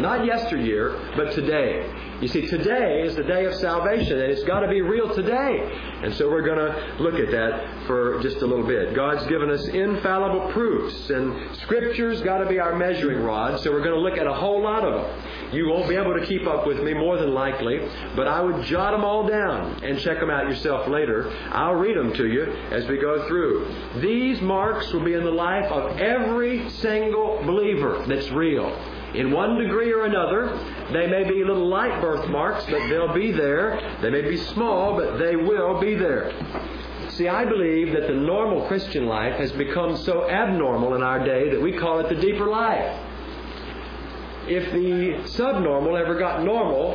Not 0.01 0.25
yesteryear, 0.25 0.99
but 1.17 1.33
today. 1.33 1.89
You 2.21 2.27
see, 2.27 2.49
today 2.49 3.03
is 3.03 3.15
the 3.15 3.23
day 3.23 3.45
of 3.45 3.55
salvation, 3.55 4.21
and 4.21 4.33
it's 4.33 4.43
got 4.43 4.59
to 4.61 4.69
be 4.69 4.81
real 4.81 5.15
today. 5.15 5.61
And 6.03 6.13
so 6.15 6.29
we're 6.29 6.43
going 6.43 6.59
to 6.59 6.97
look 7.01 7.15
at 7.15 7.31
that 7.31 7.87
for 7.87 8.21
just 8.23 8.39
a 8.39 8.47
little 8.47 8.67
bit. 8.67 8.93
God's 8.93 9.25
given 9.29 9.49
us 9.51 9.65
infallible 9.69 10.51
proofs, 10.51 11.11
and 11.11 11.57
Scripture's 11.59 12.21
got 12.23 12.39
to 12.39 12.47
be 12.47 12.59
our 12.59 12.75
measuring 12.75 13.23
rod, 13.23 13.61
so 13.61 13.71
we're 13.71 13.85
going 13.85 13.95
to 13.95 14.01
look 14.01 14.19
at 14.19 14.27
a 14.27 14.35
whole 14.35 14.61
lot 14.61 14.83
of 14.85 14.95
them. 15.01 15.55
You 15.55 15.69
won't 15.69 15.89
be 15.89 15.95
able 15.95 16.19
to 16.19 16.27
keep 16.27 16.45
up 16.49 16.67
with 16.67 16.83
me, 16.83 16.93
more 16.93 17.19
than 17.19 17.35
likely, 17.35 17.89
but 18.17 18.27
I 18.27 18.41
would 18.41 18.65
jot 18.65 18.91
them 18.91 19.05
all 19.05 19.25
down 19.25 19.85
and 19.85 19.97
check 20.01 20.19
them 20.19 20.29
out 20.29 20.49
yourself 20.49 20.89
later. 20.89 21.31
I'll 21.53 21.77
read 21.77 21.97
them 21.97 22.13
to 22.15 22.27
you 22.27 22.47
as 22.73 22.85
we 22.89 22.99
go 22.99 23.29
through. 23.29 23.73
These 24.01 24.41
marks 24.41 24.93
will 24.93 25.05
be 25.05 25.15
in 25.15 25.23
the 25.23 25.31
life 25.31 25.71
of 25.71 26.01
every 26.01 26.69
single 26.71 27.41
believer 27.45 28.05
that's 28.09 28.29
real 28.31 28.77
in 29.15 29.31
one 29.31 29.59
degree 29.59 29.93
or 29.93 30.05
another. 30.05 30.59
They 30.93 31.07
may 31.07 31.25
be 31.25 31.45
little 31.45 31.69
light 31.69 32.01
birthmarks, 32.01 32.65
but 32.67 32.89
they'll 32.89 33.15
be 33.15 33.33
there. 33.33 33.99
They 34.03 34.11
may 34.11 34.23
be 34.23 34.37
small, 34.37 34.97
but 34.97 35.19
they 35.19 35.37
will 35.37 35.81
be 35.81 35.95
there. 35.95 36.33
See, 37.11 37.29
I 37.29 37.45
believe 37.45 37.93
that 37.93 38.07
the 38.07 38.15
normal 38.15 38.67
Christian 38.69 39.07
life 39.07 39.37
has 39.37 39.51
become 39.53 39.97
so 39.97 40.29
abnormal 40.31 40.95
in 40.95 41.03
our 41.03 41.25
day 41.25 41.51
that 41.51 41.61
we 41.61 41.73
call 41.73 41.99
it 42.01 42.09
the 42.09 42.21
deeper 42.21 42.47
life. 42.47 43.05
If 44.47 44.73
the 44.73 45.27
subnormal 45.29 45.97
ever 45.97 46.19
got 46.19 46.45
normal, 46.45 46.93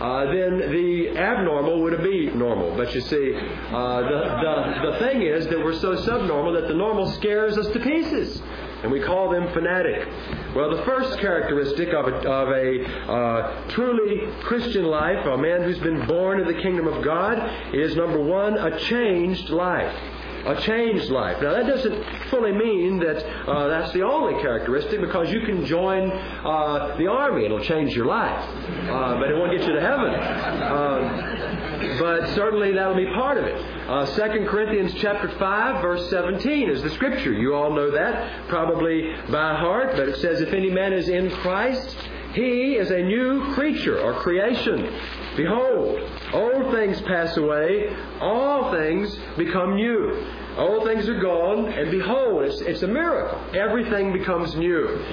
uh, 0.00 0.26
then 0.32 0.58
the 0.58 1.10
abnormal 1.18 1.80
would 1.82 2.02
be 2.02 2.30
normal. 2.30 2.76
But 2.76 2.94
you 2.94 3.00
see, 3.00 3.34
uh, 3.34 4.00
the, 4.00 4.80
the, 4.80 4.92
the 4.92 4.98
thing 5.00 5.22
is 5.22 5.46
that 5.48 5.58
we're 5.58 5.78
so 5.78 5.96
subnormal 5.96 6.52
that 6.52 6.68
the 6.68 6.74
normal 6.74 7.10
scares 7.12 7.58
us 7.58 7.66
to 7.72 7.80
pieces 7.80 8.40
and 8.82 8.92
we 8.92 9.00
call 9.00 9.30
them 9.30 9.52
fanatic. 9.52 10.06
Well, 10.54 10.76
the 10.76 10.82
first 10.84 11.18
characteristic 11.18 11.88
of 11.88 12.06
a, 12.06 12.16
of 12.28 12.48
a 12.48 13.10
uh, 13.10 13.68
truly 13.70 14.32
Christian 14.42 14.84
life, 14.84 15.24
a 15.26 15.36
man 15.36 15.62
who's 15.62 15.78
been 15.80 16.06
born 16.06 16.40
in 16.40 16.46
the 16.46 16.60
kingdom 16.62 16.86
of 16.86 17.04
God, 17.04 17.74
is 17.74 17.96
number 17.96 18.20
one, 18.20 18.56
a 18.56 18.78
changed 18.80 19.50
life 19.50 19.94
a 20.46 20.60
changed 20.62 21.10
life. 21.10 21.42
Now, 21.42 21.52
that 21.52 21.66
doesn't 21.66 22.30
fully 22.30 22.52
mean 22.52 22.98
that 23.00 23.24
uh, 23.48 23.68
that's 23.68 23.92
the 23.92 24.02
only 24.02 24.40
characteristic 24.40 25.00
because 25.00 25.30
you 25.30 25.40
can 25.40 25.64
join 25.66 26.10
uh, 26.10 26.94
the 26.96 27.06
army. 27.06 27.44
It'll 27.44 27.64
change 27.64 27.94
your 27.94 28.06
life. 28.06 28.42
Uh, 28.88 29.18
but 29.18 29.30
it 29.30 29.34
won't 29.34 29.52
get 29.52 29.66
you 29.66 29.74
to 29.74 29.80
heaven. 29.80 30.14
But 31.98 32.34
certainly 32.34 32.72
that'll 32.72 32.94
be 32.94 33.06
part 33.06 33.38
of 33.38 33.44
it. 33.44 33.56
Uh, 33.88 34.06
2 34.06 34.46
Corinthians 34.48 34.94
chapter 34.94 35.28
5, 35.28 35.82
verse 35.82 36.08
17 36.10 36.70
is 36.70 36.82
the 36.82 36.90
scripture. 36.90 37.32
You 37.32 37.54
all 37.54 37.74
know 37.74 37.90
that 37.90 38.48
probably 38.48 39.14
by 39.30 39.54
heart, 39.54 39.92
but 39.96 40.08
it 40.08 40.16
says, 40.20 40.40
If 40.40 40.52
any 40.52 40.70
man 40.70 40.92
is 40.92 41.08
in 41.08 41.30
Christ, 41.30 41.96
he 42.34 42.76
is 42.76 42.90
a 42.90 43.02
new 43.02 43.52
creature 43.54 44.00
or 44.00 44.14
creation. 44.20 44.94
Behold, 45.36 46.00
old 46.32 46.72
things 46.72 47.00
pass 47.02 47.36
away, 47.36 47.96
all 48.20 48.70
things 48.70 49.18
become 49.36 49.74
new. 49.74 50.26
Old 50.56 50.84
things 50.84 51.08
are 51.08 51.20
gone, 51.20 51.66
and 51.66 51.90
behold, 51.90 52.44
it's, 52.44 52.60
it's 52.60 52.82
a 52.82 52.88
miracle. 52.88 53.40
Everything 53.54 54.12
becomes 54.12 54.54
new. 54.56 55.04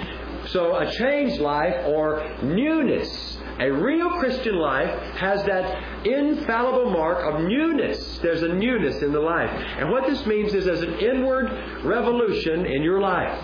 So 0.48 0.76
a 0.76 0.92
changed 0.92 1.40
life 1.40 1.86
or 1.86 2.38
newness, 2.44 3.38
a 3.60 3.72
real 3.72 4.10
Christian 4.20 4.58
life 4.58 4.90
has 5.16 5.44
that 5.46 6.06
infallible 6.06 6.92
mark 6.92 7.24
of 7.24 7.42
newness. 7.42 8.20
There's 8.20 8.44
a 8.44 8.50
newness 8.50 9.02
in 9.02 9.14
the 9.14 9.20
life. 9.20 9.50
And 9.50 9.92
what 9.92 10.08
this 10.08 10.26
means 10.26 10.54
is 10.54 10.66
there's 10.66 10.82
an 10.82 11.00
inward 11.00 11.50
revolution 11.84 12.66
in 12.66 12.84
your 12.84 13.00
life. 13.00 13.42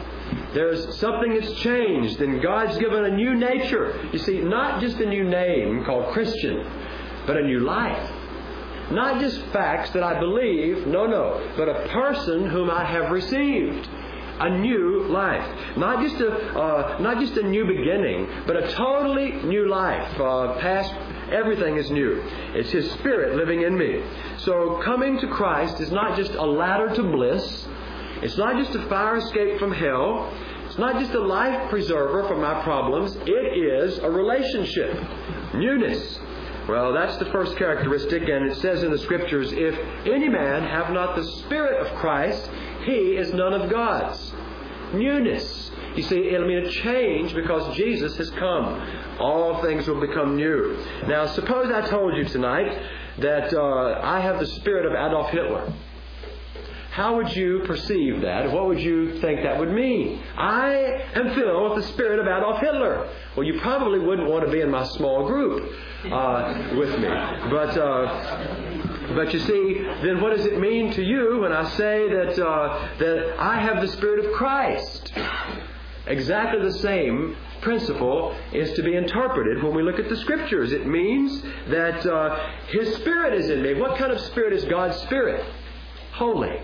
There's 0.54 0.98
something 1.00 1.34
that's 1.34 1.54
changed, 1.62 2.22
and 2.22 2.42
God's 2.42 2.78
given 2.78 3.06
a 3.06 3.16
new 3.16 3.36
nature. 3.36 4.10
You 4.12 4.20
see, 4.20 4.40
not 4.40 4.82
just 4.82 4.98
a 4.98 5.06
new 5.06 5.24
name 5.24 5.86
called 5.86 6.14
Christian, 6.14 6.66
but 7.26 7.38
a 7.38 7.42
new 7.42 7.60
life. 7.60 8.12
Not 8.92 9.22
just 9.22 9.42
facts 9.48 9.92
that 9.92 10.04
I 10.04 10.20
believe, 10.20 10.88
no, 10.88 11.06
no, 11.06 11.54
but 11.56 11.70
a 11.70 11.88
person 11.90 12.50
whom 12.50 12.70
I 12.70 12.84
have 12.84 13.12
received. 13.12 13.88
A 14.42 14.50
new 14.50 15.08
life, 15.08 15.78
not 15.78 16.02
just 16.02 16.20
a 16.20 16.32
uh, 16.58 16.98
not 17.00 17.20
just 17.20 17.38
a 17.38 17.44
new 17.44 17.66
beginning, 17.66 18.28
but 18.48 18.56
a 18.56 18.72
totally 18.74 19.32
new 19.44 19.70
life. 19.70 20.20
Uh, 20.20 20.58
past 20.60 20.92
everything 21.32 21.78
is 21.78 21.92
new. 21.92 22.22
It's 22.56 22.72
His 22.72 22.90
Spirit 22.94 23.36
living 23.36 23.62
in 23.62 23.78
me. 23.78 24.04
So 24.40 24.82
coming 24.84 25.20
to 25.20 25.28
Christ 25.28 25.80
is 25.80 25.92
not 25.92 26.18
just 26.18 26.32
a 26.32 26.46
ladder 26.46 26.94
to 26.96 27.04
bliss. 27.04 27.68
It's 28.24 28.38
not 28.38 28.58
just 28.58 28.76
a 28.76 28.88
fire 28.88 29.18
escape 29.18 29.60
from 29.60 29.72
hell. 29.72 30.34
It's 30.66 30.78
not 30.78 31.00
just 31.00 31.14
a 31.14 31.20
life 31.20 31.70
preserver 31.70 32.28
for 32.28 32.38
my 32.38 32.64
problems. 32.64 33.16
It 33.26 33.58
is 33.58 33.98
a 34.00 34.10
relationship. 34.10 34.94
Newness. 35.54 36.20
Well, 36.70 36.94
that's 36.94 37.18
the 37.18 37.26
first 37.26 37.58
characteristic, 37.58 38.30
and 38.30 38.50
it 38.50 38.56
says 38.58 38.84
in 38.84 38.92
the 38.92 38.98
Scriptures 39.00 39.52
if 39.52 39.78
any 40.06 40.30
man 40.30 40.64
have 40.64 40.92
not 40.92 41.16
the 41.16 41.26
Spirit 41.40 41.86
of 41.86 41.98
Christ, 41.98 42.50
he 42.84 43.16
is 43.16 43.34
none 43.34 43.54
of 43.54 43.70
God's. 43.70 44.34
Newness. 44.94 45.72
You 45.96 46.04
see, 46.04 46.30
it'll 46.30 46.48
mean 46.48 46.66
a 46.66 46.72
change 46.72 47.34
because 47.34 47.76
Jesus 47.76 48.16
has 48.18 48.30
come. 48.32 49.18
All 49.20 49.62
things 49.62 49.88
will 49.88 50.00
become 50.00 50.36
new. 50.36 50.78
Now, 51.08 51.28
suppose 51.28 51.72
I 51.72 51.88
told 51.88 52.16
you 52.16 52.26
tonight 52.26 52.82
that 53.20 53.54
uh, 53.54 54.00
I 54.02 54.20
have 54.20 54.40
the 54.40 54.48
spirit 54.48 54.86
of 54.86 54.94
Adolf 54.94 55.30
Hitler. 55.32 55.74
How 56.92 57.16
would 57.16 57.34
you 57.34 57.62
perceive 57.66 58.20
that? 58.22 58.52
What 58.52 58.68
would 58.68 58.80
you 58.80 59.22
think 59.22 59.44
that 59.44 59.58
would 59.58 59.72
mean? 59.72 60.22
I 60.36 60.74
am 61.16 61.34
filled 61.36 61.72
with 61.72 61.84
the 61.86 61.94
spirit 61.94 62.20
of 62.20 62.26
Adolf 62.26 62.60
Hitler. 62.60 63.10
Well, 63.38 63.46
you 63.46 63.62
probably 63.62 64.00
wouldn't 64.00 64.30
want 64.30 64.46
to 64.46 64.52
be 64.52 64.60
in 64.60 64.70
my 64.70 64.84
small 64.84 65.26
group 65.26 65.72
uh, 66.12 66.74
with 66.78 66.90
me. 67.00 67.08
But, 67.08 67.78
uh, 67.78 69.14
but 69.16 69.34
you 69.34 69.40
see, 69.40 69.81
then 70.04 70.22
what 70.22 70.36
does 70.36 70.46
it 70.46 70.60
mean 70.60 70.92
to 70.94 71.04
you 71.04 71.40
when 71.42 71.52
I 71.52 71.70
say 71.72 72.10
that, 72.10 72.46
uh, 72.46 72.90
that 73.00 73.36
I 73.40 73.60
have 73.62 73.82
the 73.82 73.88
Spirit 73.88 74.26
of 74.26 74.34
Christ? 74.34 75.14
Exactly 76.08 76.62
the 76.64 76.74
same 76.80 77.38
principle 77.62 78.36
is 78.52 78.74
to 78.74 78.84
be 78.84 78.96
interpreted 78.96 79.64
when 79.64 79.76
we 79.76 79.84
look 79.84 80.00
at 80.00 80.10
the 80.10 80.18
Scriptures. 80.18 80.72
It 80.72 80.88
means 80.88 81.42
that 81.70 82.06
uh, 82.06 82.50
His 82.68 82.96
Spirit 82.96 83.40
is 83.40 83.50
in 83.50 83.62
me. 83.62 83.76
What 83.76 83.98
kind 83.98 84.12
of 84.12 84.20
Spirit 84.20 84.54
is 84.54 84.66
God's 84.66 84.98
Spirit? 85.04 85.46
Holy. 86.14 86.60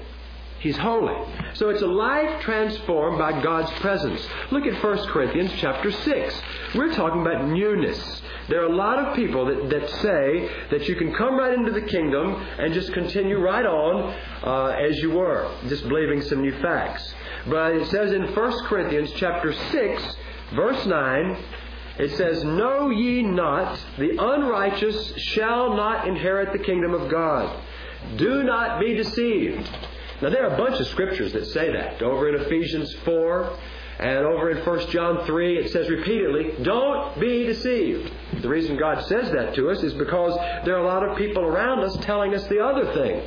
He's 0.59 0.77
holy. 0.77 1.15
So 1.53 1.69
it's 1.69 1.81
a 1.83 1.87
life 1.87 2.41
transformed 2.41 3.19
by 3.19 3.41
God's 3.43 3.71
presence. 3.79 4.25
Look 4.51 4.65
at 4.65 4.81
1 4.83 4.97
Corinthians 5.09 5.51
chapter 5.57 5.91
6. 5.91 6.41
We're 6.73 6.93
talking 6.93 7.21
about 7.21 7.47
newness. 7.47 8.21
There 8.49 8.61
are 8.61 8.71
a 8.71 8.75
lot 8.75 8.97
of 8.97 9.15
people 9.15 9.45
that, 9.45 9.69
that 9.69 9.89
say 10.01 10.49
that 10.71 10.87
you 10.87 10.95
can 10.95 11.13
come 11.13 11.37
right 11.37 11.53
into 11.53 11.71
the 11.71 11.81
kingdom 11.81 12.33
and 12.57 12.73
just 12.73 12.91
continue 12.93 13.37
right 13.37 13.65
on 13.65 14.15
uh, 14.43 14.67
as 14.69 14.97
you 14.97 15.11
were, 15.11 15.51
just 15.67 15.87
believing 15.87 16.21
some 16.23 16.41
new 16.41 16.59
facts. 16.61 17.13
But 17.47 17.73
it 17.73 17.87
says 17.89 18.11
in 18.11 18.33
1 18.33 18.65
Corinthians 18.65 19.11
chapter 19.15 19.53
6, 19.53 20.15
verse 20.55 20.85
9, 20.85 21.37
it 21.99 22.15
says, 22.15 22.43
Know 22.43 22.89
ye 22.89 23.21
not, 23.21 23.79
the 23.97 24.17
unrighteous 24.17 25.13
shall 25.17 25.75
not 25.75 26.07
inherit 26.07 26.51
the 26.51 26.63
kingdom 26.63 26.93
of 26.93 27.09
God. 27.09 27.63
Do 28.15 28.43
not 28.43 28.79
be 28.79 28.93
deceived. 28.95 29.69
Now, 30.21 30.29
there 30.29 30.49
are 30.49 30.53
a 30.53 30.57
bunch 30.57 30.79
of 30.79 30.87
scriptures 30.87 31.33
that 31.33 31.45
say 31.47 31.71
that. 31.71 32.01
Over 32.01 32.29
in 32.29 32.41
Ephesians 32.41 32.91
4 33.05 33.57
and 33.99 34.25
over 34.25 34.49
in 34.49 34.65
1 34.65 34.89
John 34.89 35.25
3, 35.25 35.57
it 35.59 35.71
says 35.71 35.89
repeatedly, 35.89 36.63
don't 36.63 37.19
be 37.19 37.45
deceived. 37.45 38.11
The 38.41 38.49
reason 38.49 38.77
God 38.77 39.05
says 39.05 39.31
that 39.31 39.53
to 39.55 39.69
us 39.69 39.83
is 39.83 39.93
because 39.93 40.35
there 40.65 40.75
are 40.75 40.83
a 40.83 40.87
lot 40.87 41.07
of 41.07 41.17
people 41.17 41.43
around 41.43 41.83
us 41.83 41.95
telling 42.01 42.33
us 42.33 42.45
the 42.47 42.59
other 42.59 42.93
thing. 42.93 43.23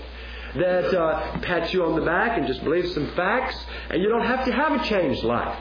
That 0.56 0.92
uh, 0.92 1.38
pat 1.42 1.72
you 1.72 1.84
on 1.84 1.94
the 1.94 2.04
back 2.04 2.36
and 2.36 2.44
just 2.44 2.64
believe 2.64 2.90
some 2.90 3.12
facts, 3.14 3.56
and 3.88 4.02
you 4.02 4.08
don't 4.08 4.26
have 4.26 4.44
to 4.46 4.52
have 4.52 4.80
a 4.80 4.84
changed 4.84 5.22
life. 5.22 5.56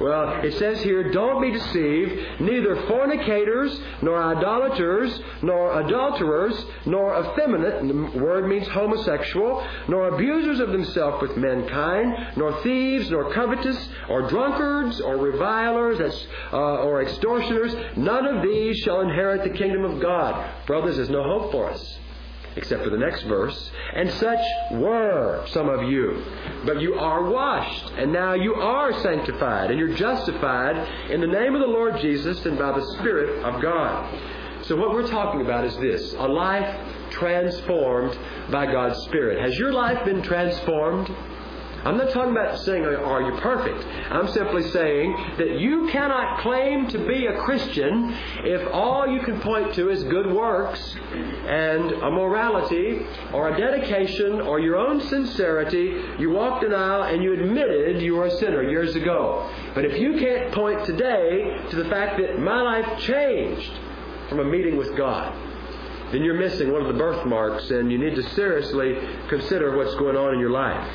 Well, 0.00 0.44
it 0.44 0.54
says 0.58 0.82
here, 0.82 1.10
don't 1.12 1.40
be 1.40 1.52
deceived, 1.52 2.40
neither 2.40 2.76
fornicators, 2.86 3.78
nor 4.02 4.22
idolaters, 4.22 5.20
nor 5.42 5.80
adulterers, 5.80 6.64
nor 6.84 7.20
effeminate, 7.20 7.86
the 7.86 8.18
word 8.18 8.48
means 8.48 8.66
homosexual, 8.68 9.66
nor 9.88 10.08
abusers 10.08 10.60
of 10.60 10.72
themselves 10.72 11.22
with 11.22 11.36
mankind, 11.36 12.36
nor 12.36 12.60
thieves, 12.62 13.10
nor 13.10 13.32
covetous, 13.32 13.88
or 14.08 14.28
drunkards, 14.28 15.00
or 15.00 15.16
revilers, 15.16 16.26
uh, 16.52 16.56
or 16.56 17.02
extortioners. 17.02 17.74
None 17.96 18.26
of 18.26 18.42
these 18.42 18.78
shall 18.78 19.00
inherit 19.00 19.44
the 19.44 19.56
kingdom 19.56 19.84
of 19.84 20.00
God. 20.00 20.66
Brothers, 20.66 20.96
there's 20.96 21.10
no 21.10 21.22
hope 21.22 21.52
for 21.52 21.70
us 21.70 21.98
except 22.56 22.84
for 22.84 22.90
the 22.90 22.98
next 22.98 23.22
verse. 23.22 23.70
And 23.94 24.10
such 24.12 24.44
were 24.72 25.44
some 25.48 25.68
of 25.68 25.88
you. 25.88 26.24
But 26.64 26.80
you 26.80 26.94
are 26.94 27.24
washed, 27.24 27.92
and 27.96 28.12
now 28.12 28.34
you 28.34 28.54
are 28.54 28.92
sanctified, 29.00 29.70
and 29.70 29.78
you're 29.78 29.94
justified 29.96 31.10
in 31.10 31.20
the 31.20 31.26
name 31.26 31.54
of 31.54 31.60
the 31.60 31.66
Lord 31.66 31.98
Jesus 32.00 32.44
and 32.46 32.58
by 32.58 32.72
the 32.78 32.84
Spirit 32.98 33.42
of 33.44 33.60
God. 33.60 34.20
So, 34.62 34.76
what 34.76 34.92
we're 34.92 35.08
talking 35.08 35.42
about 35.42 35.64
is 35.64 35.76
this 35.76 36.14
a 36.14 36.26
life 36.26 37.10
transformed 37.10 38.18
by 38.50 38.66
God's 38.66 38.98
Spirit. 39.04 39.38
Has 39.40 39.58
your 39.58 39.72
life 39.72 40.04
been 40.04 40.22
transformed? 40.22 41.14
I'm 41.84 41.98
not 41.98 42.12
talking 42.12 42.30
about 42.30 42.58
saying, 42.60 42.82
are 42.82 43.22
you 43.22 43.38
perfect? 43.40 43.86
I'm 44.10 44.28
simply 44.28 44.62
saying 44.70 45.14
that 45.36 45.60
you 45.60 45.88
cannot 45.90 46.40
claim 46.40 46.88
to 46.88 46.98
be 47.06 47.26
a 47.26 47.38
Christian 47.42 48.16
if 48.38 48.66
all 48.72 49.06
you 49.06 49.20
can 49.20 49.38
point 49.40 49.74
to 49.74 49.90
is 49.90 50.02
good 50.04 50.32
works 50.32 50.96
and 51.12 51.92
a 51.92 52.10
morality 52.10 53.06
or 53.34 53.50
a 53.50 53.60
dedication 53.60 54.40
or 54.40 54.60
your 54.60 54.76
own 54.76 54.98
sincerity. 55.08 56.02
You 56.18 56.30
walked 56.30 56.64
an 56.64 56.72
aisle 56.72 57.02
and 57.02 57.22
you 57.22 57.34
admitted 57.34 58.00
you 58.00 58.16
were 58.16 58.26
a 58.26 58.36
sinner 58.38 58.62
years 58.62 58.96
ago. 58.96 59.50
But 59.74 59.84
if 59.84 60.00
you 60.00 60.18
can't 60.18 60.54
point 60.54 60.86
today 60.86 61.66
to 61.68 61.76
the 61.76 61.90
fact 61.90 62.18
that 62.18 62.38
my 62.38 62.62
life 62.62 62.98
changed 63.00 63.72
from 64.30 64.40
a 64.40 64.44
meeting 64.44 64.78
with 64.78 64.96
God, 64.96 65.36
then 66.12 66.22
you're 66.22 66.38
missing 66.38 66.72
one 66.72 66.80
of 66.80 66.88
the 66.88 66.98
birthmarks 66.98 67.70
and 67.70 67.92
you 67.92 67.98
need 67.98 68.14
to 68.14 68.22
seriously 68.30 68.96
consider 69.28 69.76
what's 69.76 69.94
going 69.96 70.16
on 70.16 70.32
in 70.32 70.40
your 70.40 70.50
life. 70.50 70.88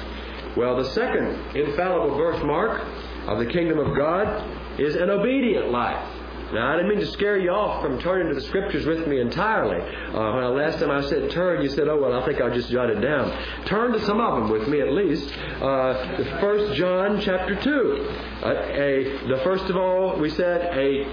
Well, 0.58 0.76
the 0.78 0.90
second 0.92 1.56
infallible 1.56 2.18
birthmark 2.18 2.82
of 3.28 3.40
the 3.40 3.46
kingdom 3.46 3.80
of 3.80 3.96
God 3.96 4.80
is 4.80 4.96
an 4.96 5.10
obedient 5.10 5.72
life. 5.72 6.20
Now, 6.54 6.74
I 6.74 6.78
didn't 6.78 6.90
mean 6.90 7.00
to 7.00 7.12
scare 7.12 7.38
you 7.38 7.52
off 7.52 7.84
from 7.84 8.00
turning 8.00 8.30
to 8.30 8.34
the 8.34 8.42
scriptures 8.42 8.84
with 8.84 9.08
me 9.08 9.20
entirely. 9.20 9.80
Uh, 9.80 10.34
when 10.34 10.44
I, 10.44 10.48
last 10.48 10.80
time 10.80 10.90
I 10.90 11.02
said 11.02 11.30
turn, 11.30 11.62
you 11.62 11.70
said, 11.70 11.88
oh, 11.88 12.02
well, 12.02 12.20
I 12.20 12.26
think 12.26 12.42
I'll 12.42 12.54
just 12.54 12.72
jot 12.72 12.90
it 12.90 13.00
down. 13.02 13.66
Turn 13.66 13.92
to 13.92 14.04
some 14.06 14.20
of 14.20 14.34
them 14.34 14.50
with 14.50 14.68
me 14.68 14.82
at 14.82 14.92
least. 14.92 15.32
Uh, 15.62 16.40
First 16.40 16.76
John 16.76 17.22
chapter 17.22 17.56
2. 17.56 18.08
Uh, 18.42 18.50
a, 18.50 19.28
the 19.28 19.42
first 19.44 19.66
of 19.66 19.78
all, 19.78 20.18
we 20.20 20.32
said 20.32 20.76
a, 20.76 21.06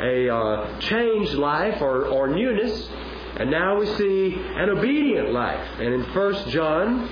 a 0.00 0.34
uh, 0.34 0.80
changed 0.80 1.34
life 1.34 1.80
or, 1.80 2.06
or 2.06 2.26
newness. 2.26 2.88
And 3.36 3.50
now 3.50 3.78
we 3.78 3.86
see 3.86 4.34
an 4.34 4.68
obedient 4.68 5.32
life. 5.32 5.64
And 5.78 5.94
in 5.94 6.12
First 6.12 6.48
John 6.48 7.08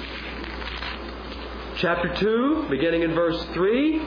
chapter 1.81 2.15
2, 2.15 2.67
beginning 2.69 3.03
in 3.03 3.15
verse 3.15 3.43
3, 3.55 4.03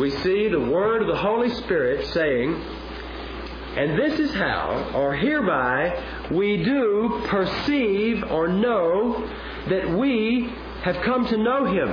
we 0.00 0.10
see 0.10 0.48
the 0.48 0.58
word 0.58 1.00
of 1.00 1.06
the 1.06 1.16
Holy 1.16 1.48
Spirit 1.48 2.04
saying, 2.08 2.52
And 3.76 3.96
this 3.96 4.18
is 4.18 4.34
how, 4.34 4.90
or 4.92 5.14
hereby, 5.14 6.28
we 6.32 6.64
do 6.64 7.22
perceive 7.28 8.24
or 8.32 8.48
know 8.48 9.28
that 9.68 9.90
we 9.96 10.52
have 10.82 10.96
come 11.02 11.24
to 11.28 11.36
know 11.36 11.66
Him. 11.66 11.88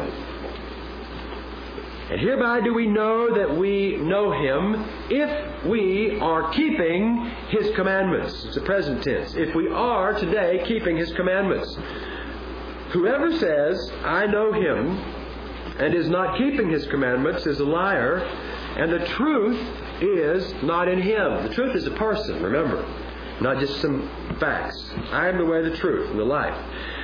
And 2.10 2.20
hereby 2.20 2.62
do 2.62 2.74
we 2.74 2.88
know 2.88 3.36
that 3.36 3.56
we 3.56 3.98
know 3.98 4.32
Him 4.32 4.84
if 5.12 5.66
we 5.66 6.20
are 6.20 6.52
keeping 6.54 7.30
His 7.50 7.76
commandments. 7.76 8.44
It's 8.46 8.58
a 8.58 8.62
present 8.62 9.04
tense. 9.04 9.36
If 9.36 9.54
we 9.54 9.68
are 9.68 10.14
today 10.14 10.64
keeping 10.66 10.98
His 10.98 11.14
commandments. 11.14 11.78
Whoever 12.92 13.38
says, 13.38 13.92
I 14.04 14.26
know 14.28 14.54
him, 14.54 14.98
and 15.80 15.94
is 15.94 16.10
not 16.10 16.38
keeping 16.38 16.70
his 16.70 16.88
commandments 16.88 17.46
is 17.46 17.60
a 17.60 17.66
liar, 17.66 18.20
and 18.78 18.92
the 18.92 19.06
truth 19.08 19.60
is 20.02 20.54
not 20.64 20.88
in 20.88 21.02
him. 21.02 21.48
The 21.48 21.54
truth 21.54 21.76
is 21.76 21.86
a 21.86 21.92
person, 21.92 22.42
remember, 22.42 22.86
not 23.42 23.60
just 23.60 23.82
some 23.82 24.10
facts. 24.40 24.92
I 25.12 25.28
am 25.28 25.38
the 25.38 25.46
way, 25.46 25.62
the 25.62 25.76
truth, 25.78 26.10
and 26.10 26.20
the 26.20 26.24
life. 26.26 26.56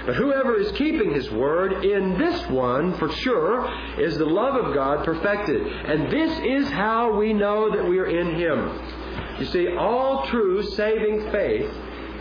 But 0.05 0.15
whoever 0.15 0.55
is 0.55 0.71
keeping 0.73 1.13
his 1.13 1.29
word, 1.31 1.85
in 1.85 2.17
this 2.17 2.49
one, 2.49 2.97
for 2.97 3.09
sure, 3.09 3.69
is 3.99 4.17
the 4.17 4.25
love 4.25 4.55
of 4.55 4.73
God 4.73 5.05
perfected. 5.05 5.65
And 5.65 6.11
this 6.11 6.39
is 6.39 6.69
how 6.71 7.13
we 7.13 7.33
know 7.33 7.71
that 7.75 7.87
we 7.87 7.99
are 7.99 8.07
in 8.07 8.35
him. 8.35 9.39
You 9.39 9.45
see, 9.45 9.75
all 9.75 10.25
true 10.27 10.63
saving 10.71 11.31
faith 11.31 11.71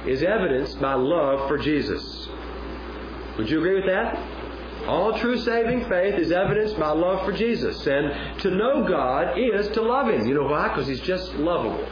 is 0.07 0.23
evidenced 0.23 0.81
by 0.81 0.95
love 0.95 1.49
for 1.49 1.59
Jesus. 1.59 2.29
Would 3.39 3.49
you 3.49 3.59
agree 3.59 3.77
with 3.77 3.87
that? 3.87 4.17
All 4.87 5.17
true 5.19 5.39
saving 5.39 5.89
faith 5.89 6.15
is 6.17 6.33
evidenced 6.33 6.79
by 6.79 6.91
love 6.91 7.25
for 7.25 7.33
Jesus. 7.33 7.87
And 7.87 8.41
to 8.41 8.51
know 8.51 8.87
God 8.87 9.39
is 9.39 9.69
to 9.69 9.83
love 9.83 10.09
Him. 10.09 10.27
You 10.27 10.35
know 10.35 10.45
why? 10.45 10.69
Because 10.69 10.89
He's 10.89 11.01
just 11.01 11.33
lovable. 11.35 11.87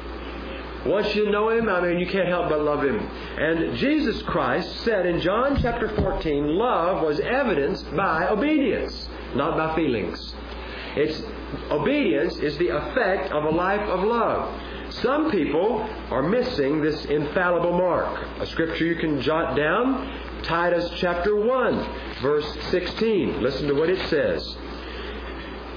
Once 0.87 1.15
you 1.15 1.31
know 1.31 1.51
Him, 1.51 1.69
I 1.69 1.81
mean, 1.81 1.99
you 1.99 2.07
can't 2.07 2.29
help 2.29 2.49
but 2.49 2.63
love 2.63 2.83
Him. 2.83 2.99
And 2.99 3.77
Jesus 3.77 4.23
Christ 4.23 4.81
said 4.81 5.07
in 5.07 5.21
John 5.21 5.61
chapter 5.61 5.95
14, 5.95 6.47
love 6.47 7.03
was 7.03 7.21
evidenced 7.21 7.95
by 7.95 8.29
obedience, 8.29 9.09
not 9.35 9.57
by 9.57 9.75
feelings. 9.77 10.35
It's 10.97 11.23
obedience 11.71 12.37
is 12.39 12.59
the 12.59 12.69
effect 12.69 13.31
of 13.31 13.45
a 13.45 13.51
life 13.51 13.89
of 13.89 14.03
love. 14.03 14.61
Some 14.95 15.31
people 15.31 15.89
are 16.11 16.23
missing 16.23 16.81
this 16.81 17.05
infallible 17.05 17.73
mark. 17.73 18.27
A 18.41 18.47
scripture 18.47 18.87
you 18.87 18.97
can 18.97 19.21
jot 19.21 19.57
down 19.57 20.30
Titus 20.43 20.91
chapter 20.97 21.37
1, 21.37 22.21
verse 22.23 22.47
16. 22.71 23.43
Listen 23.43 23.69
to 23.69 23.75
what 23.75 23.91
it 23.91 24.09
says. 24.09 24.57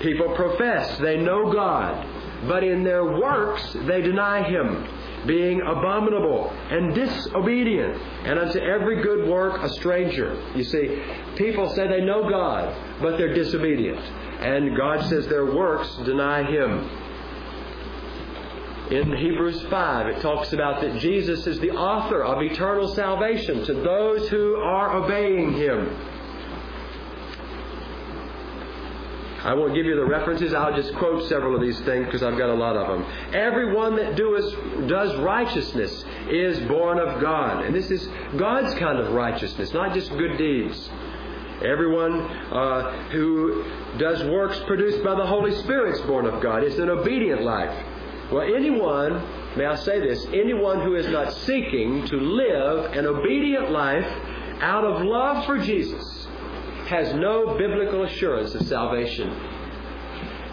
People 0.02 0.36
profess 0.36 0.98
they 1.00 1.18
know 1.18 1.52
God, 1.52 2.06
but 2.48 2.64
in 2.64 2.84
their 2.84 3.06
works 3.06 3.76
they 3.86 4.02
deny 4.02 4.44
Him, 4.44 4.88
being 5.26 5.62
abominable 5.62 6.50
and 6.70 6.94
disobedient, 6.94 8.02
and 8.26 8.40
unto 8.40 8.60
every 8.60 9.02
good 9.02 9.30
work 9.30 9.62
a 9.62 9.70
stranger. 9.70 10.36
You 10.56 10.64
see, 10.64 11.02
people 11.38 11.70
say 11.74 11.88
they 11.88 12.02
know 12.02 12.30
God, 12.30 13.02
but 13.02 13.18
they're 13.18 13.34
disobedient. 13.34 14.00
And 14.00 14.76
God 14.76 15.08
says 15.10 15.28
their 15.28 15.46
works 15.46 15.96
deny 16.06 16.44
Him. 16.44 16.90
In 18.92 19.16
Hebrews 19.16 19.62
5, 19.70 20.08
it 20.08 20.22
talks 20.22 20.52
about 20.52 20.82
that 20.82 21.00
Jesus 21.00 21.48
is 21.48 21.60
the 21.60 21.72
author 21.72 22.24
of 22.24 22.42
eternal 22.42 22.94
salvation 22.94 23.64
to 23.66 23.74
those 23.74 24.28
who 24.30 24.58
are 24.58 24.98
obeying 24.98 25.54
Him. 25.54 25.96
I 29.44 29.54
won't 29.54 29.74
give 29.74 29.86
you 29.86 29.96
the 29.96 30.06
references. 30.06 30.54
I'll 30.54 30.76
just 30.76 30.94
quote 30.96 31.28
several 31.28 31.56
of 31.56 31.62
these 31.62 31.80
things 31.82 32.06
because 32.06 32.24
I've 32.24 32.38
got 32.38 32.50
a 32.50 32.54
lot 32.54 32.78
of 32.78 32.88
them. 32.88 33.34
Everyone 33.34 33.96
that 33.98 34.16
does, 34.16 34.54
does 34.88 35.18
righteousness 35.20 36.04
is 36.30 36.60
born 36.68 36.98
of 36.98 37.22
God. 37.22 37.66
And 37.66 37.76
this 37.76 37.92
is 37.92 38.08
God's 38.38 38.74
kind 38.76 39.00
of 39.00 39.12
righteousness, 39.12 39.74
not 39.74 39.94
just 39.94 40.10
good 40.12 40.38
deeds. 40.38 40.90
Everyone 41.66 42.22
uh, 42.22 43.10
who 43.10 43.66
does 43.98 44.24
works 44.26 44.60
produced 44.66 45.04
by 45.04 45.16
the 45.16 45.26
Holy 45.26 45.54
Spirit 45.64 45.96
is 45.96 46.02
born 46.02 46.26
of 46.26 46.42
God. 46.42 46.64
It's 46.64 46.80
an 46.80 46.90
obedient 46.90 47.42
life. 47.42 47.93
Well, 48.32 48.54
anyone, 48.56 49.22
may 49.58 49.66
I 49.66 49.76
say 49.76 50.00
this, 50.00 50.26
anyone 50.34 50.82
who 50.82 50.96
is 50.96 51.08
not 51.08 51.34
seeking 51.34 52.06
to 52.08 52.16
live 52.16 52.94
an 52.94 53.06
obedient 53.06 53.72
life 53.72 54.06
out 54.62 54.86
of 54.86 55.04
love 55.04 55.46
for 55.46 55.58
Jesus 55.60 56.28
has 56.88 57.14
no 57.14 57.58
biblical 57.58 58.04
assurance 58.04 58.56
of 58.56 58.66
salvation. 58.68 59.30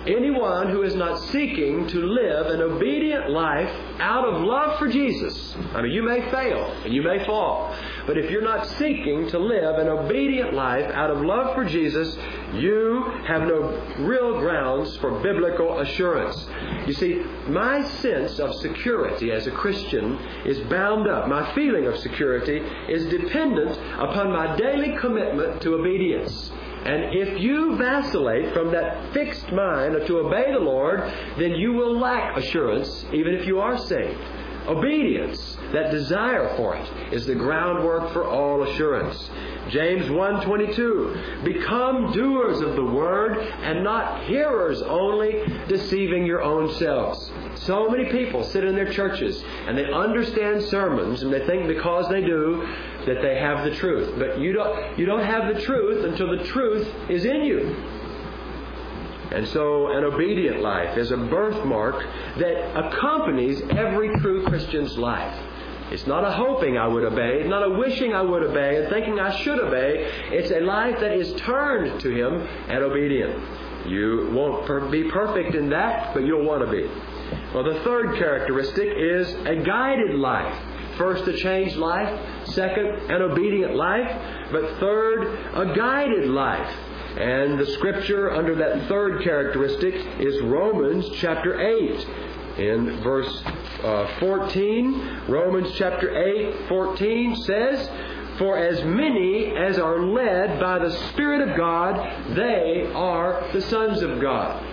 Anyone 0.06 0.70
who 0.70 0.82
is 0.82 0.94
not 0.94 1.18
seeking 1.24 1.86
to 1.88 1.98
live 1.98 2.46
an 2.46 2.62
obedient 2.62 3.28
life 3.28 3.70
out 3.98 4.26
of 4.26 4.40
love 4.40 4.78
for 4.78 4.88
Jesus, 4.88 5.54
I 5.74 5.82
mean, 5.82 5.92
you 5.92 6.02
may 6.02 6.22
fail 6.30 6.72
and 6.84 6.94
you 6.94 7.02
may 7.02 7.22
fall, 7.26 7.76
but 8.06 8.16
if 8.16 8.30
you're 8.30 8.40
not 8.40 8.66
seeking 8.66 9.28
to 9.28 9.38
live 9.38 9.78
an 9.78 9.88
obedient 9.88 10.54
life 10.54 10.90
out 10.94 11.10
of 11.10 11.20
love 11.20 11.54
for 11.54 11.66
Jesus, 11.66 12.16
you 12.54 13.02
have 13.26 13.42
no 13.42 13.60
real 13.98 14.40
grounds 14.40 14.96
for 14.96 15.20
biblical 15.20 15.80
assurance. 15.80 16.46
You 16.86 16.94
see, 16.94 17.22
my 17.48 17.86
sense 17.86 18.38
of 18.38 18.54
security 18.54 19.32
as 19.32 19.46
a 19.46 19.50
Christian 19.50 20.16
is 20.46 20.60
bound 20.70 21.08
up, 21.08 21.28
my 21.28 21.54
feeling 21.54 21.86
of 21.86 21.98
security 21.98 22.62
is 22.88 23.04
dependent 23.10 23.76
upon 23.98 24.32
my 24.32 24.56
daily 24.56 24.96
commitment 24.96 25.60
to 25.60 25.74
obedience. 25.74 26.50
And 26.84 27.14
if 27.14 27.38
you 27.40 27.76
vacillate 27.76 28.54
from 28.54 28.70
that 28.72 29.12
fixed 29.12 29.52
mind 29.52 29.94
to 30.06 30.18
obey 30.18 30.52
the 30.52 30.60
Lord, 30.60 31.00
then 31.38 31.52
you 31.52 31.72
will 31.72 31.98
lack 31.98 32.36
assurance, 32.36 33.04
even 33.12 33.34
if 33.34 33.46
you 33.46 33.60
are 33.60 33.76
saved. 33.76 34.18
Obedience, 34.66 35.56
that 35.72 35.90
desire 35.90 36.54
for 36.56 36.76
it, 36.76 37.12
is 37.12 37.26
the 37.26 37.34
groundwork 37.34 38.12
for 38.12 38.24
all 38.24 38.62
assurance. 38.62 39.30
James 39.68 40.06
1:22 40.06 41.44
Become 41.44 42.12
doers 42.12 42.60
of 42.60 42.76
the 42.76 42.84
word 42.84 43.38
and 43.38 43.82
not 43.82 44.24
hearers 44.24 44.82
only, 44.82 45.42
deceiving 45.68 46.26
your 46.26 46.42
own 46.42 46.72
selves. 46.74 47.30
So 47.60 47.88
many 47.90 48.10
people 48.10 48.42
sit 48.44 48.64
in 48.64 48.74
their 48.74 48.90
churches 48.90 49.42
and 49.66 49.76
they 49.76 49.90
understand 49.92 50.62
sermons 50.64 51.22
and 51.22 51.32
they 51.32 51.44
think 51.46 51.66
because 51.66 52.08
they 52.08 52.22
do 52.22 52.66
that 53.06 53.20
they 53.20 53.38
have 53.38 53.64
the 53.64 53.74
truth. 53.76 54.18
But 54.18 54.38
you 54.38 54.52
don't, 54.52 54.98
you 54.98 55.04
don't 55.04 55.24
have 55.24 55.54
the 55.54 55.60
truth 55.60 56.04
until 56.04 56.36
the 56.36 56.44
truth 56.44 56.88
is 57.10 57.24
in 57.24 57.42
you. 57.42 57.76
And 59.32 59.46
so, 59.48 59.92
an 59.92 60.02
obedient 60.02 60.60
life 60.60 60.98
is 60.98 61.12
a 61.12 61.16
birthmark 61.16 62.02
that 62.38 62.76
accompanies 62.76 63.62
every 63.70 64.08
true 64.18 64.44
Christian's 64.46 64.98
life. 64.98 65.38
It's 65.92 66.06
not 66.06 66.24
a 66.24 66.32
hoping 66.32 66.78
I 66.78 66.88
would 66.88 67.04
obey, 67.04 67.40
it's 67.40 67.48
not 67.48 67.64
a 67.64 67.70
wishing 67.70 68.12
I 68.12 68.22
would 68.22 68.42
obey 68.42 68.76
and 68.76 68.88
thinking 68.88 69.20
I 69.20 69.40
should 69.42 69.60
obey. 69.60 70.10
It's 70.32 70.50
a 70.50 70.60
life 70.60 70.98
that 71.00 71.12
is 71.12 71.32
turned 71.40 72.00
to 72.00 72.10
Him 72.10 72.40
and 72.68 72.82
obedient. 72.82 73.88
You 73.88 74.30
won't 74.32 74.66
per- 74.66 74.88
be 74.88 75.04
perfect 75.04 75.54
in 75.54 75.70
that, 75.70 76.12
but 76.12 76.24
you'll 76.24 76.44
want 76.44 76.64
to 76.64 76.70
be. 76.70 76.88
Well, 77.54 77.64
the 77.64 77.80
third 77.84 78.16
characteristic 78.16 78.88
is 78.96 79.34
a 79.46 79.56
guided 79.56 80.14
life. 80.14 80.56
First, 80.96 81.26
a 81.28 81.36
changed 81.36 81.76
life. 81.76 82.48
Second, 82.50 83.10
an 83.10 83.22
obedient 83.22 83.74
life. 83.74 84.50
But 84.52 84.78
third, 84.78 85.38
a 85.54 85.74
guided 85.74 86.28
life. 86.28 86.76
And 87.16 87.58
the 87.58 87.66
scripture 87.66 88.30
under 88.30 88.54
that 88.56 88.86
third 88.88 89.22
characteristic 89.22 89.94
is 90.20 90.40
Romans 90.42 91.08
chapter 91.16 91.60
8. 91.60 92.08
In 92.58 93.00
verse 93.02 93.42
uh, 93.82 94.18
14, 94.20 95.22
Romans 95.28 95.72
chapter 95.76 96.16
8, 96.16 96.68
14 96.68 97.36
says, 97.44 97.90
For 98.38 98.58
as 98.58 98.84
many 98.84 99.56
as 99.56 99.78
are 99.78 100.00
led 100.00 100.60
by 100.60 100.78
the 100.78 100.90
Spirit 101.08 101.48
of 101.48 101.56
God, 101.56 102.36
they 102.36 102.90
are 102.94 103.48
the 103.52 103.62
sons 103.62 104.02
of 104.02 104.20
God. 104.20 104.69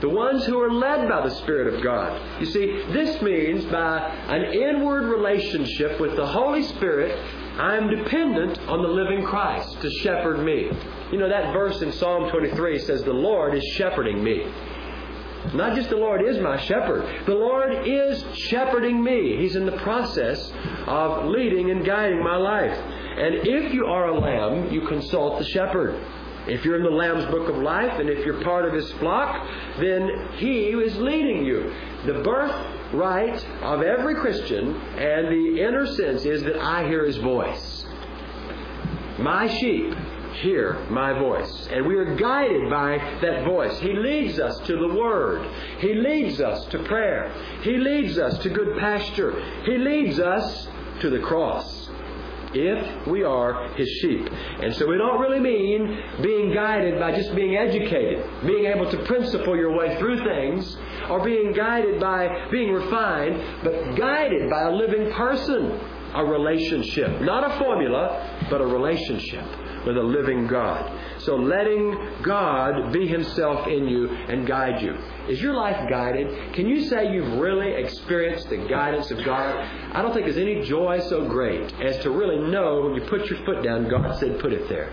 The 0.00 0.08
ones 0.08 0.44
who 0.44 0.60
are 0.60 0.70
led 0.70 1.08
by 1.08 1.26
the 1.26 1.34
Spirit 1.36 1.72
of 1.72 1.82
God. 1.82 2.40
You 2.40 2.46
see, 2.46 2.82
this 2.92 3.20
means 3.22 3.64
by 3.66 3.98
an 4.28 4.52
inward 4.52 5.04
relationship 5.04 5.98
with 6.00 6.16
the 6.16 6.26
Holy 6.26 6.62
Spirit, 6.62 7.18
I 7.58 7.76
am 7.76 7.88
dependent 7.88 8.58
on 8.68 8.82
the 8.82 8.88
living 8.88 9.24
Christ 9.24 9.80
to 9.80 9.90
shepherd 9.90 10.44
me. 10.44 10.70
You 11.10 11.18
know, 11.18 11.28
that 11.28 11.54
verse 11.54 11.80
in 11.80 11.92
Psalm 11.92 12.30
23 12.30 12.78
says, 12.80 13.02
The 13.02 13.12
Lord 13.12 13.54
is 13.54 13.64
shepherding 13.76 14.22
me. 14.22 14.46
Not 15.54 15.76
just 15.76 15.88
the 15.90 15.96
Lord 15.96 16.22
is 16.22 16.38
my 16.40 16.58
shepherd, 16.64 17.24
the 17.24 17.34
Lord 17.34 17.86
is 17.86 18.24
shepherding 18.34 19.02
me. 19.02 19.36
He's 19.38 19.56
in 19.56 19.64
the 19.64 19.76
process 19.78 20.52
of 20.86 21.26
leading 21.26 21.70
and 21.70 21.84
guiding 21.86 22.22
my 22.22 22.36
life. 22.36 22.76
And 22.76 23.46
if 23.46 23.72
you 23.72 23.86
are 23.86 24.08
a 24.08 24.18
lamb, 24.18 24.70
you 24.70 24.82
consult 24.82 25.38
the 25.38 25.44
shepherd. 25.46 25.98
If 26.46 26.64
you're 26.64 26.76
in 26.76 26.84
the 26.84 26.90
Lamb's 26.90 27.24
Book 27.26 27.48
of 27.48 27.56
Life 27.56 27.98
and 27.98 28.08
if 28.08 28.24
you're 28.24 28.42
part 28.44 28.64
of 28.64 28.72
his 28.72 28.90
flock, 28.92 29.48
then 29.78 30.28
he 30.36 30.68
is 30.68 30.96
leading 30.96 31.44
you. 31.44 31.74
The 32.06 32.22
birthright 32.22 33.44
of 33.62 33.82
every 33.82 34.14
Christian 34.14 34.76
and 34.76 35.28
the 35.28 35.62
inner 35.62 35.86
sense 35.86 36.24
is 36.24 36.44
that 36.44 36.56
I 36.56 36.86
hear 36.86 37.04
his 37.04 37.16
voice. 37.16 37.84
My 39.18 39.48
sheep 39.48 39.92
hear 40.34 40.78
my 40.90 41.18
voice. 41.18 41.68
And 41.72 41.86
we 41.86 41.96
are 41.96 42.14
guided 42.14 42.70
by 42.70 42.98
that 43.22 43.44
voice. 43.44 43.76
He 43.80 43.94
leads 43.94 44.38
us 44.38 44.58
to 44.66 44.76
the 44.76 44.94
Word. 44.94 45.48
He 45.78 45.94
leads 45.94 46.40
us 46.40 46.64
to 46.66 46.78
prayer. 46.84 47.32
He 47.62 47.76
leads 47.76 48.18
us 48.18 48.38
to 48.38 48.50
good 48.50 48.78
pasture. 48.78 49.32
He 49.64 49.78
leads 49.78 50.20
us 50.20 50.68
to 51.00 51.10
the 51.10 51.20
cross 51.20 51.75
if 52.60 53.06
we 53.06 53.22
are 53.22 53.68
his 53.74 53.88
sheep. 54.00 54.28
And 54.62 54.74
so 54.74 54.86
we 54.86 54.96
don't 54.96 55.20
really 55.20 55.40
mean 55.40 56.02
being 56.22 56.52
guided 56.52 56.98
by 56.98 57.14
just 57.14 57.34
being 57.34 57.56
educated, 57.56 58.24
being 58.46 58.66
able 58.66 58.90
to 58.90 58.98
principle 59.04 59.56
your 59.56 59.76
way 59.76 59.98
through 59.98 60.24
things, 60.24 60.76
or 61.08 61.24
being 61.24 61.52
guided 61.52 62.00
by 62.00 62.48
being 62.50 62.72
refined, 62.72 63.62
but 63.62 63.96
guided 63.96 64.50
by 64.50 64.62
a 64.62 64.70
living 64.70 65.12
person, 65.12 65.80
a 66.14 66.24
relationship. 66.24 67.20
Not 67.20 67.50
a 67.50 67.58
formula, 67.58 68.46
but 68.50 68.60
a 68.60 68.66
relationship 68.66 69.44
with 69.86 69.96
a 69.96 70.02
living 70.02 70.46
God. 70.46 70.92
So 71.18 71.36
letting 71.36 72.22
God 72.22 72.92
be 72.92 73.06
Himself 73.06 73.66
in 73.68 73.88
you 73.88 74.08
and 74.10 74.46
guide 74.46 74.82
you. 74.82 74.96
Is 75.28 75.40
your 75.40 75.54
life 75.54 75.88
guided? 75.88 76.52
Can 76.54 76.68
you 76.68 76.84
say 76.88 77.12
you've 77.12 77.38
really 77.38 77.72
experienced 77.72 78.50
the 78.50 78.58
guidance 78.68 79.10
of 79.10 79.24
God? 79.24 79.56
I 79.92 80.02
don't 80.02 80.12
think 80.12 80.26
there's 80.26 80.36
any 80.36 80.62
joy 80.62 81.00
so 81.08 81.26
great 81.28 81.72
as 81.80 81.98
to 82.02 82.10
really 82.10 82.38
know 82.50 82.82
when 82.82 82.94
you 82.94 83.08
put 83.08 83.30
your 83.30 83.38
foot 83.44 83.62
down, 83.62 83.88
God 83.88 84.18
said, 84.18 84.38
put 84.40 84.52
it 84.52 84.68
there. 84.68 84.92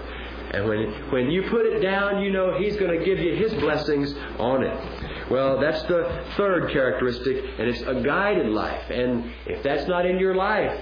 And 0.53 0.67
when, 0.67 1.11
when 1.11 1.31
you 1.31 1.49
put 1.49 1.65
it 1.65 1.79
down, 1.79 2.21
you 2.21 2.31
know 2.31 2.57
He's 2.59 2.77
going 2.77 2.97
to 2.97 3.03
give 3.03 3.17
you 3.17 3.35
His 3.35 3.53
blessings 3.55 4.13
on 4.37 4.63
it. 4.63 5.29
Well, 5.29 5.59
that's 5.59 5.81
the 5.83 6.25
third 6.37 6.71
characteristic, 6.71 7.43
and 7.57 7.67
it's 7.67 7.81
a 7.81 8.01
guided 8.01 8.47
life. 8.47 8.89
And 8.91 9.31
if 9.47 9.63
that's 9.63 9.87
not 9.87 10.05
in 10.05 10.19
your 10.19 10.35
life, 10.35 10.79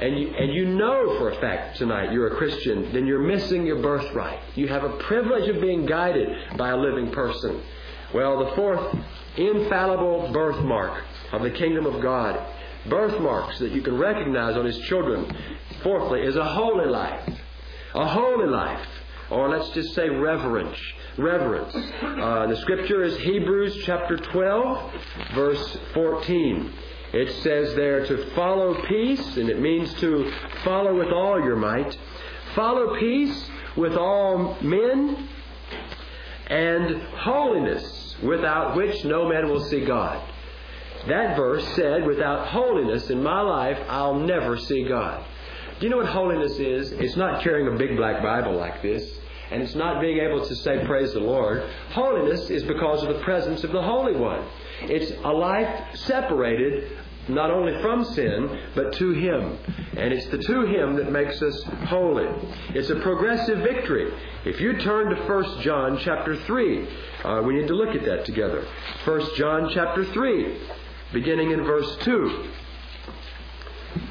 and 0.00 0.18
you, 0.18 0.28
and 0.28 0.52
you 0.52 0.64
know 0.64 1.18
for 1.18 1.30
a 1.30 1.40
fact 1.40 1.76
tonight 1.76 2.10
you're 2.10 2.28
a 2.28 2.36
Christian, 2.36 2.90
then 2.92 3.06
you're 3.06 3.22
missing 3.22 3.66
your 3.66 3.82
birthright. 3.82 4.40
You 4.54 4.66
have 4.68 4.82
a 4.82 4.96
privilege 4.96 5.48
of 5.48 5.60
being 5.60 5.84
guided 5.84 6.56
by 6.56 6.70
a 6.70 6.76
living 6.76 7.10
person. 7.12 7.62
Well, 8.14 8.44
the 8.44 8.56
fourth 8.56 8.96
infallible 9.36 10.32
birthmark 10.32 11.04
of 11.32 11.42
the 11.42 11.50
kingdom 11.50 11.84
of 11.84 12.00
God, 12.00 12.40
birthmarks 12.88 13.58
that 13.58 13.72
you 13.72 13.82
can 13.82 13.98
recognize 13.98 14.56
on 14.56 14.64
His 14.64 14.78
children, 14.80 15.36
fourthly, 15.82 16.22
is 16.22 16.34
a 16.34 16.44
holy 16.44 16.88
life. 16.88 17.28
A 17.94 18.08
holy 18.08 18.48
life. 18.48 18.86
Or 19.30 19.50
let's 19.50 19.68
just 19.70 19.94
say 19.94 20.08
reverence. 20.08 20.78
Reverence. 21.18 21.74
Uh, 22.02 22.46
the 22.46 22.56
scripture 22.56 23.02
is 23.02 23.16
Hebrews 23.18 23.82
chapter 23.84 24.16
12, 24.16 24.92
verse 25.34 25.78
14. 25.92 26.72
It 27.12 27.42
says 27.42 27.74
there 27.74 28.06
to 28.06 28.30
follow 28.34 28.74
peace, 28.86 29.36
and 29.36 29.48
it 29.48 29.60
means 29.60 29.92
to 29.94 30.32
follow 30.62 30.96
with 30.96 31.08
all 31.08 31.40
your 31.40 31.56
might. 31.56 31.96
Follow 32.54 32.96
peace 32.98 33.50
with 33.76 33.96
all 33.96 34.56
men 34.60 35.28
and 36.46 37.02
holiness, 37.02 38.16
without 38.22 38.76
which 38.76 39.04
no 39.04 39.28
man 39.28 39.48
will 39.48 39.64
see 39.64 39.84
God. 39.84 40.22
That 41.08 41.36
verse 41.36 41.66
said, 41.74 42.06
without 42.06 42.48
holiness 42.48 43.10
in 43.10 43.22
my 43.22 43.40
life, 43.40 43.78
I'll 43.88 44.14
never 44.14 44.56
see 44.58 44.84
God. 44.84 45.24
Do 45.78 45.86
you 45.86 45.90
know 45.90 45.96
what 45.96 46.06
holiness 46.06 46.58
is? 46.58 46.92
It's 46.92 47.16
not 47.16 47.42
carrying 47.42 47.72
a 47.74 47.78
big 47.78 47.96
black 47.96 48.22
Bible 48.22 48.54
like 48.54 48.82
this, 48.82 49.18
and 49.50 49.62
it's 49.62 49.74
not 49.74 50.00
being 50.00 50.18
able 50.18 50.46
to 50.46 50.54
say, 50.56 50.84
Praise 50.86 51.12
the 51.12 51.20
Lord. 51.20 51.68
Holiness 51.90 52.50
is 52.50 52.62
because 52.64 53.02
of 53.02 53.14
the 53.14 53.20
presence 53.22 53.64
of 53.64 53.72
the 53.72 53.82
Holy 53.82 54.16
One. 54.16 54.46
It's 54.82 55.12
a 55.24 55.32
life 55.32 55.96
separated 55.96 56.98
not 57.28 57.50
only 57.50 57.80
from 57.82 58.04
sin, 58.04 58.70
but 58.74 58.92
to 58.94 59.12
Him. 59.12 59.58
And 59.96 60.12
it's 60.12 60.26
the 60.26 60.38
to 60.38 60.62
Him 60.66 60.96
that 60.96 61.10
makes 61.10 61.40
us 61.42 61.62
holy. 61.86 62.26
It's 62.70 62.90
a 62.90 62.96
progressive 62.96 63.58
victory. 63.58 64.12
If 64.44 64.60
you 64.60 64.78
turn 64.78 65.14
to 65.14 65.22
1 65.22 65.60
John 65.62 65.98
chapter 66.02 66.36
3, 66.36 66.88
uh, 67.24 67.42
we 67.44 67.54
need 67.54 67.68
to 67.68 67.74
look 67.74 67.94
at 67.94 68.04
that 68.04 68.24
together. 68.24 68.66
1 69.04 69.36
John 69.36 69.70
chapter 69.72 70.04
3, 70.04 70.60
beginning 71.12 71.50
in 71.50 71.64
verse 71.64 71.96
2. 72.02 72.50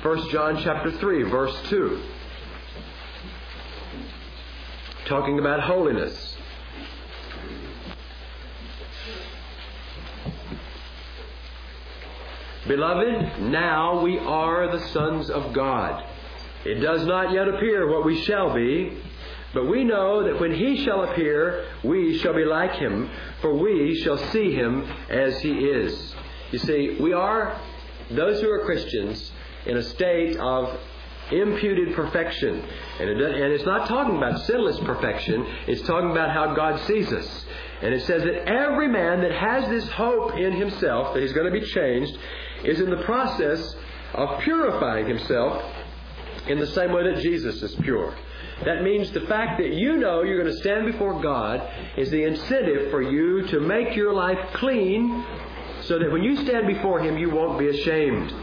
1 0.01 0.29
John 0.29 0.61
chapter 0.63 0.91
3, 0.91 1.23
verse 1.23 1.55
2. 1.69 2.01
Talking 5.09 5.39
about 5.39 5.61
holiness. 5.61 6.35
Beloved, 12.67 13.41
now 13.41 14.03
we 14.03 14.19
are 14.19 14.71
the 14.71 14.85
sons 14.89 15.31
of 15.31 15.51
God. 15.51 16.05
It 16.63 16.75
does 16.75 17.07
not 17.07 17.31
yet 17.31 17.47
appear 17.47 17.89
what 17.89 18.05
we 18.05 18.21
shall 18.21 18.53
be, 18.53 18.99
but 19.51 19.67
we 19.67 19.83
know 19.83 20.23
that 20.25 20.39
when 20.39 20.53
he 20.53 20.85
shall 20.85 21.03
appear, 21.03 21.65
we 21.83 22.19
shall 22.19 22.35
be 22.35 22.45
like 22.45 22.73
him, 22.73 23.09
for 23.41 23.55
we 23.55 23.99
shall 24.03 24.17
see 24.31 24.53
him 24.53 24.87
as 25.09 25.39
he 25.39 25.53
is. 25.53 26.13
You 26.51 26.59
see, 26.59 26.97
we 26.99 27.13
are, 27.13 27.59
those 28.11 28.41
who 28.41 28.51
are 28.51 28.63
Christians, 28.63 29.31
in 29.65 29.75
a 29.75 29.83
state 29.83 30.37
of 30.37 30.79
imputed 31.31 31.95
perfection. 31.95 32.63
And, 32.99 33.09
it, 33.09 33.21
and 33.21 33.53
it's 33.53 33.65
not 33.65 33.87
talking 33.87 34.17
about 34.17 34.39
sinless 34.41 34.79
perfection, 34.79 35.45
it's 35.67 35.81
talking 35.81 36.11
about 36.11 36.31
how 36.31 36.53
God 36.53 36.79
sees 36.87 37.11
us. 37.11 37.45
And 37.81 37.93
it 37.93 38.03
says 38.05 38.23
that 38.23 38.49
every 38.49 38.87
man 38.87 39.21
that 39.21 39.31
has 39.31 39.69
this 39.69 39.87
hope 39.89 40.35
in 40.37 40.53
himself, 40.53 41.13
that 41.13 41.21
he's 41.21 41.33
going 41.33 41.51
to 41.51 41.59
be 41.59 41.65
changed, 41.65 42.17
is 42.63 42.81
in 42.81 42.89
the 42.89 43.03
process 43.03 43.75
of 44.13 44.39
purifying 44.41 45.07
himself 45.07 45.63
in 46.47 46.59
the 46.59 46.67
same 46.67 46.91
way 46.91 47.03
that 47.03 47.21
Jesus 47.21 47.61
is 47.61 47.75
pure. 47.75 48.15
That 48.65 48.83
means 48.83 49.11
the 49.11 49.21
fact 49.21 49.59
that 49.59 49.71
you 49.71 49.97
know 49.97 50.23
you're 50.23 50.41
going 50.41 50.53
to 50.53 50.59
stand 50.59 50.85
before 50.85 51.21
God 51.21 51.61
is 51.97 52.09
the 52.09 52.23
incentive 52.23 52.91
for 52.91 53.01
you 53.01 53.47
to 53.47 53.59
make 53.61 53.95
your 53.95 54.13
life 54.13 54.39
clean 54.53 55.23
so 55.81 55.97
that 55.97 56.11
when 56.11 56.23
you 56.23 56.35
stand 56.35 56.67
before 56.67 56.99
Him, 56.99 57.17
you 57.17 57.29
won't 57.29 57.57
be 57.57 57.69
ashamed. 57.69 58.33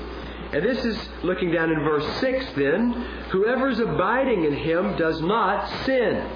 And 0.53 0.65
this 0.65 0.85
is 0.85 0.99
looking 1.23 1.51
down 1.51 1.71
in 1.71 1.81
verse 1.81 2.21
6 2.21 2.53
then. 2.57 2.93
Whoever 3.31 3.69
is 3.69 3.81
abiding 3.81 4.45
in 4.45 4.55
Him 4.55 4.97
does 4.97 5.21
not 5.21 5.69
sin. 5.85 6.27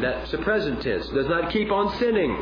That's 0.00 0.30
the 0.32 0.38
present 0.38 0.82
tense. 0.82 1.06
Does 1.08 1.28
not 1.28 1.52
keep 1.52 1.70
on 1.70 1.96
sinning. 1.98 2.32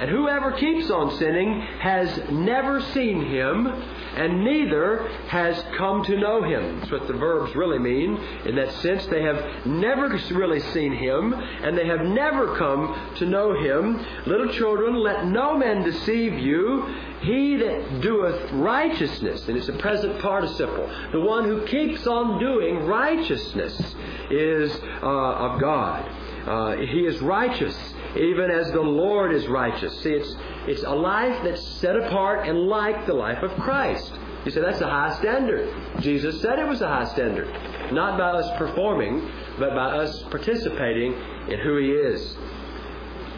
And 0.00 0.10
whoever 0.10 0.52
keeps 0.52 0.90
on 0.90 1.16
sinning 1.18 1.60
has 1.80 2.30
never 2.30 2.80
seen 2.80 3.24
him, 3.26 3.66
and 4.16 4.44
neither 4.44 5.08
has 5.28 5.62
come 5.76 6.04
to 6.04 6.18
know 6.18 6.42
him. 6.42 6.80
That's 6.80 6.90
what 6.90 7.06
the 7.06 7.14
verbs 7.14 7.54
really 7.54 7.78
mean. 7.78 8.16
In 8.46 8.56
that 8.56 8.72
sense, 8.74 9.06
they 9.06 9.22
have 9.22 9.66
never 9.66 10.08
really 10.32 10.60
seen 10.60 10.92
him, 10.92 11.32
and 11.32 11.76
they 11.76 11.86
have 11.86 12.02
never 12.02 12.56
come 12.56 13.14
to 13.16 13.26
know 13.26 13.54
him. 13.54 14.04
Little 14.26 14.52
children, 14.52 14.94
let 14.94 15.26
no 15.26 15.56
man 15.56 15.82
deceive 15.82 16.38
you. 16.38 16.82
He 17.22 17.56
that 17.56 18.00
doeth 18.00 18.50
righteousness, 18.52 19.46
and 19.46 19.56
it's 19.56 19.68
a 19.68 19.74
present 19.74 20.20
participle, 20.20 20.90
the 21.12 21.20
one 21.20 21.44
who 21.44 21.66
keeps 21.66 22.06
on 22.06 22.40
doing 22.40 22.86
righteousness 22.86 23.94
is 24.30 24.74
uh, 25.02 25.06
of 25.06 25.60
God. 25.60 26.10
Uh, 26.46 26.76
he 26.76 27.00
is 27.00 27.20
righteous, 27.20 27.76
even 28.16 28.50
as 28.50 28.70
the 28.72 28.80
Lord 28.80 29.32
is 29.32 29.46
righteous. 29.46 30.00
See, 30.02 30.10
it's, 30.10 30.34
it's 30.66 30.82
a 30.82 30.94
life 30.94 31.42
that's 31.44 31.62
set 31.62 31.96
apart 31.96 32.48
and 32.48 32.66
like 32.66 33.06
the 33.06 33.14
life 33.14 33.42
of 33.42 33.50
Christ. 33.60 34.12
You 34.44 34.50
say 34.50 34.60
that's 34.60 34.80
a 34.80 34.88
high 34.88 35.14
standard. 35.18 35.72
Jesus 36.00 36.40
said 36.40 36.58
it 36.58 36.66
was 36.66 36.80
a 36.80 36.88
high 36.88 37.04
standard. 37.12 37.48
Not 37.92 38.18
by 38.18 38.30
us 38.30 38.58
performing, 38.58 39.30
but 39.58 39.74
by 39.74 39.98
us 39.98 40.22
participating 40.30 41.12
in 41.48 41.60
who 41.60 41.76
He 41.76 41.90
is. 41.90 42.36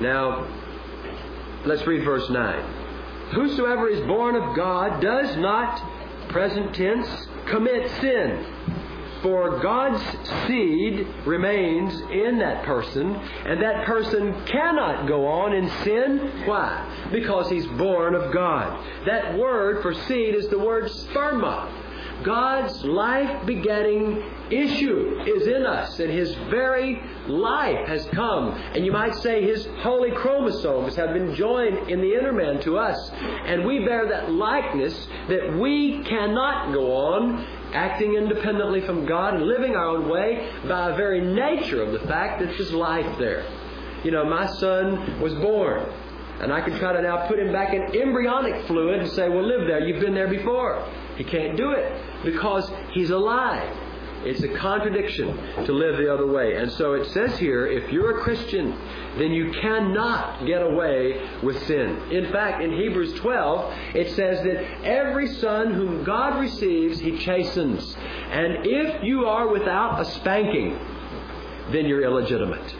Now, 0.00 0.46
let's 1.64 1.86
read 1.86 2.04
verse 2.04 2.28
9. 2.30 3.32
Whosoever 3.34 3.88
is 3.88 4.00
born 4.06 4.36
of 4.36 4.54
God 4.54 5.00
does 5.00 5.36
not, 5.36 6.28
present 6.28 6.74
tense, 6.74 7.08
commit 7.46 7.90
sin. 8.00 8.46
For 9.22 9.60
God's 9.60 10.02
seed 10.46 11.06
remains 11.24 12.00
in 12.10 12.38
that 12.38 12.64
person, 12.64 13.14
and 13.14 13.62
that 13.62 13.86
person 13.86 14.44
cannot 14.46 15.06
go 15.06 15.26
on 15.26 15.52
in 15.52 15.70
sin. 15.84 16.44
Why? 16.44 17.08
Because 17.12 17.48
he's 17.48 17.66
born 17.66 18.14
of 18.14 18.32
God. 18.32 18.84
That 19.06 19.38
word 19.38 19.82
for 19.82 19.94
seed 19.94 20.34
is 20.34 20.48
the 20.48 20.58
word 20.58 20.90
sperma. 20.90 21.70
God's 22.24 22.84
life 22.84 23.46
begetting 23.46 24.22
issue 24.50 25.22
is 25.26 25.46
in 25.46 25.66
us, 25.66 25.98
and 25.98 26.10
His 26.10 26.34
very 26.50 27.02
life 27.26 27.86
has 27.88 28.06
come. 28.06 28.50
And 28.74 28.84
you 28.84 28.92
might 28.92 29.14
say 29.16 29.42
His 29.42 29.66
holy 29.78 30.10
chromosomes 30.12 30.94
have 30.96 31.12
been 31.12 31.34
joined 31.34 31.90
in 31.90 32.00
the 32.00 32.14
inner 32.14 32.32
man 32.32 32.60
to 32.62 32.78
us. 32.78 33.10
And 33.46 33.64
we 33.64 33.84
bear 33.84 34.08
that 34.08 34.30
likeness 34.30 35.06
that 35.28 35.58
we 35.58 36.02
cannot 36.04 36.72
go 36.72 36.94
on 36.94 37.46
acting 37.74 38.14
independently 38.14 38.80
from 38.82 39.06
God 39.06 39.34
and 39.34 39.44
living 39.44 39.74
our 39.74 39.86
own 39.86 40.08
way 40.08 40.50
by 40.68 40.90
a 40.90 40.96
very 40.96 41.20
nature 41.20 41.82
of 41.82 41.92
the 41.92 42.06
fact 42.06 42.40
that 42.40 42.48
there's 42.48 42.72
life 42.72 43.18
there. 43.18 43.44
You 44.04 44.10
know, 44.10 44.24
my 44.24 44.46
son 44.46 45.20
was 45.20 45.34
born. 45.34 45.88
And 46.40 46.52
I 46.52 46.60
can 46.60 46.76
try 46.78 46.92
to 46.92 47.00
now 47.00 47.28
put 47.28 47.38
him 47.38 47.52
back 47.52 47.72
in 47.72 47.82
embryonic 47.94 48.66
fluid 48.66 49.00
and 49.00 49.10
say, 49.10 49.28
well, 49.28 49.46
live 49.46 49.68
there. 49.68 49.80
You've 49.80 50.00
been 50.00 50.14
there 50.14 50.28
before. 50.28 50.84
He 51.16 51.22
can't 51.22 51.56
do 51.56 51.70
it 51.70 52.24
because 52.24 52.68
he's 52.92 53.10
alive. 53.10 53.70
It's 54.24 54.42
a 54.42 54.48
contradiction 54.48 55.36
to 55.64 55.72
live 55.72 55.96
the 55.96 56.12
other 56.12 56.26
way. 56.26 56.56
And 56.56 56.70
so 56.72 56.94
it 56.94 57.10
says 57.10 57.38
here 57.38 57.66
if 57.66 57.92
you're 57.92 58.18
a 58.18 58.22
Christian, 58.22 58.70
then 59.18 59.32
you 59.32 59.52
cannot 59.60 60.46
get 60.46 60.62
away 60.62 61.28
with 61.42 61.60
sin. 61.66 62.12
In 62.12 62.30
fact, 62.32 62.62
in 62.62 62.72
Hebrews 62.72 63.14
12, 63.14 63.74
it 63.94 64.14
says 64.14 64.42
that 64.44 64.84
every 64.84 65.28
son 65.34 65.74
whom 65.74 66.04
God 66.04 66.40
receives, 66.40 67.00
he 67.00 67.18
chastens. 67.18 67.96
And 68.30 68.66
if 68.66 69.02
you 69.02 69.26
are 69.26 69.48
without 69.48 70.00
a 70.00 70.04
spanking, 70.04 70.78
then 71.72 71.86
you're 71.86 72.02
illegitimate. 72.02 72.74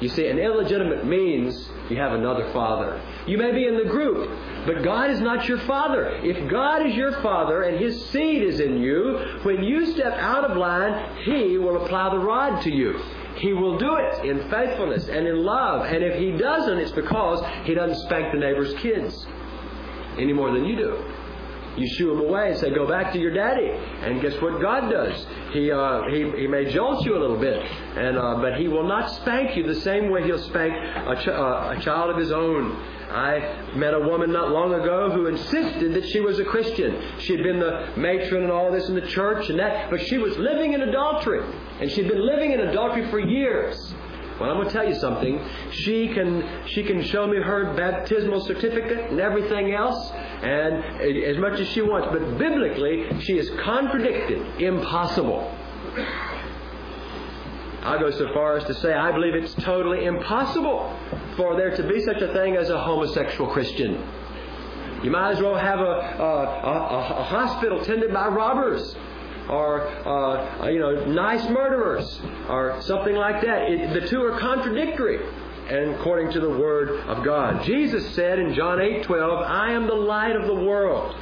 You 0.00 0.08
see, 0.08 0.28
an 0.28 0.38
illegitimate 0.38 1.04
means 1.06 1.68
you 1.90 1.96
have 1.96 2.12
another 2.12 2.52
father. 2.52 3.02
You 3.26 3.36
may 3.36 3.50
be 3.52 3.66
in 3.66 3.76
the 3.76 3.84
group, 3.84 4.30
but 4.64 4.84
God 4.84 5.10
is 5.10 5.20
not 5.20 5.48
your 5.48 5.58
father. 5.60 6.08
If 6.22 6.48
God 6.50 6.86
is 6.86 6.94
your 6.94 7.20
father 7.20 7.62
and 7.62 7.80
his 7.80 8.04
seed 8.10 8.42
is 8.42 8.60
in 8.60 8.80
you, 8.80 9.40
when 9.42 9.64
you 9.64 9.86
step 9.86 10.12
out 10.14 10.44
of 10.44 10.56
line, 10.56 11.16
he 11.24 11.58
will 11.58 11.84
apply 11.84 12.10
the 12.10 12.18
rod 12.18 12.62
to 12.62 12.70
you. 12.70 13.00
He 13.36 13.52
will 13.52 13.78
do 13.78 13.96
it 13.96 14.24
in 14.24 14.48
faithfulness 14.50 15.08
and 15.08 15.26
in 15.26 15.44
love. 15.44 15.86
And 15.86 16.04
if 16.04 16.18
he 16.18 16.32
doesn't, 16.32 16.78
it's 16.78 16.92
because 16.92 17.44
he 17.64 17.74
doesn't 17.74 18.04
spank 18.06 18.32
the 18.32 18.38
neighbor's 18.38 18.74
kids 18.74 19.26
any 20.16 20.32
more 20.32 20.52
than 20.52 20.64
you 20.64 20.76
do. 20.76 21.04
You 21.76 21.86
shoo 21.96 22.12
him 22.12 22.20
away 22.20 22.50
and 22.50 22.58
say, 22.58 22.70
"Go 22.70 22.86
back 22.86 23.12
to 23.12 23.18
your 23.18 23.32
daddy." 23.32 23.68
And 24.02 24.20
guess 24.20 24.40
what 24.40 24.60
God 24.60 24.90
does? 24.90 25.26
He 25.52 25.70
uh, 25.70 26.02
he 26.10 26.30
he 26.40 26.46
may 26.46 26.72
jolt 26.72 27.04
you 27.04 27.16
a 27.16 27.20
little 27.20 27.38
bit, 27.38 27.62
and 27.96 28.18
uh, 28.18 28.36
but 28.36 28.58
he 28.58 28.68
will 28.68 28.86
not 28.86 29.10
spank 29.16 29.56
you 29.56 29.62
the 29.64 29.80
same 29.80 30.10
way 30.10 30.24
he'll 30.24 30.38
spank 30.38 30.72
a, 30.74 31.14
ch- 31.22 31.28
uh, 31.28 31.74
a 31.76 31.80
child 31.80 32.10
of 32.10 32.16
his 32.16 32.32
own. 32.32 32.76
I 33.10 33.72
met 33.74 33.94
a 33.94 34.00
woman 34.00 34.32
not 34.32 34.50
long 34.50 34.74
ago 34.74 35.10
who 35.10 35.26
insisted 35.26 35.94
that 35.94 36.06
she 36.10 36.20
was 36.20 36.38
a 36.40 36.44
Christian. 36.44 37.02
She 37.20 37.32
had 37.34 37.42
been 37.42 37.58
the 37.58 37.90
matron 37.96 38.42
and 38.42 38.52
all 38.52 38.70
this 38.70 38.88
in 38.88 38.94
the 38.94 39.06
church 39.06 39.48
and 39.48 39.58
that, 39.58 39.88
but 39.90 40.06
she 40.06 40.18
was 40.18 40.36
living 40.36 40.74
in 40.74 40.82
adultery, 40.82 41.42
and 41.80 41.90
she'd 41.90 42.08
been 42.08 42.26
living 42.26 42.52
in 42.52 42.60
adultery 42.60 43.08
for 43.10 43.18
years. 43.18 43.94
Well, 44.40 44.50
I'm 44.50 44.56
going 44.56 44.68
to 44.68 44.72
tell 44.72 44.88
you 44.88 44.94
something. 44.94 45.40
She 45.72 46.08
can 46.08 46.66
she 46.66 46.84
can 46.84 47.02
show 47.02 47.26
me 47.26 47.38
her 47.38 47.74
baptismal 47.74 48.40
certificate 48.42 49.10
and 49.10 49.20
everything 49.20 49.74
else, 49.74 50.12
and 50.42 51.02
as 51.02 51.38
much 51.38 51.58
as 51.58 51.68
she 51.68 51.82
wants. 51.82 52.08
But 52.12 52.38
biblically, 52.38 53.20
she 53.20 53.36
is 53.36 53.50
contradicted, 53.64 54.62
impossible. 54.62 55.52
I'll 57.82 57.98
go 57.98 58.10
so 58.10 58.32
far 58.32 58.56
as 58.56 58.64
to 58.64 58.74
say 58.74 58.92
I 58.92 59.10
believe 59.12 59.34
it's 59.34 59.54
totally 59.54 60.04
impossible 60.04 60.96
for 61.36 61.56
there 61.56 61.74
to 61.76 61.82
be 61.88 62.00
such 62.02 62.20
a 62.20 62.32
thing 62.32 62.56
as 62.56 62.70
a 62.70 62.80
homosexual 62.80 63.50
Christian. 63.50 64.02
You 65.02 65.10
might 65.10 65.30
as 65.30 65.40
well 65.40 65.56
have 65.56 65.78
a, 65.78 65.82
a, 65.82 66.44
a, 66.64 67.20
a 67.20 67.24
hospital 67.24 67.84
tended 67.84 68.12
by 68.12 68.28
robbers 68.28 68.96
or 69.48 69.86
uh, 70.06 70.68
you 70.68 70.78
know 70.78 71.04
nice 71.06 71.48
murderers 71.48 72.20
or 72.48 72.80
something 72.82 73.14
like 73.14 73.42
that. 73.42 73.70
It, 73.70 74.00
the 74.00 74.06
two 74.06 74.22
are 74.22 74.38
contradictory. 74.38 75.20
And 75.68 75.96
according 75.96 76.32
to 76.32 76.40
the 76.40 76.48
word 76.48 77.00
of 77.08 77.22
God, 77.24 77.62
Jesus 77.64 78.14
said 78.14 78.38
in 78.38 78.54
John 78.54 78.78
8:12, 78.78 79.42
"I 79.42 79.72
am 79.72 79.86
the 79.86 79.94
light 79.94 80.34
of 80.34 80.46
the 80.46 80.54
world. 80.54 81.14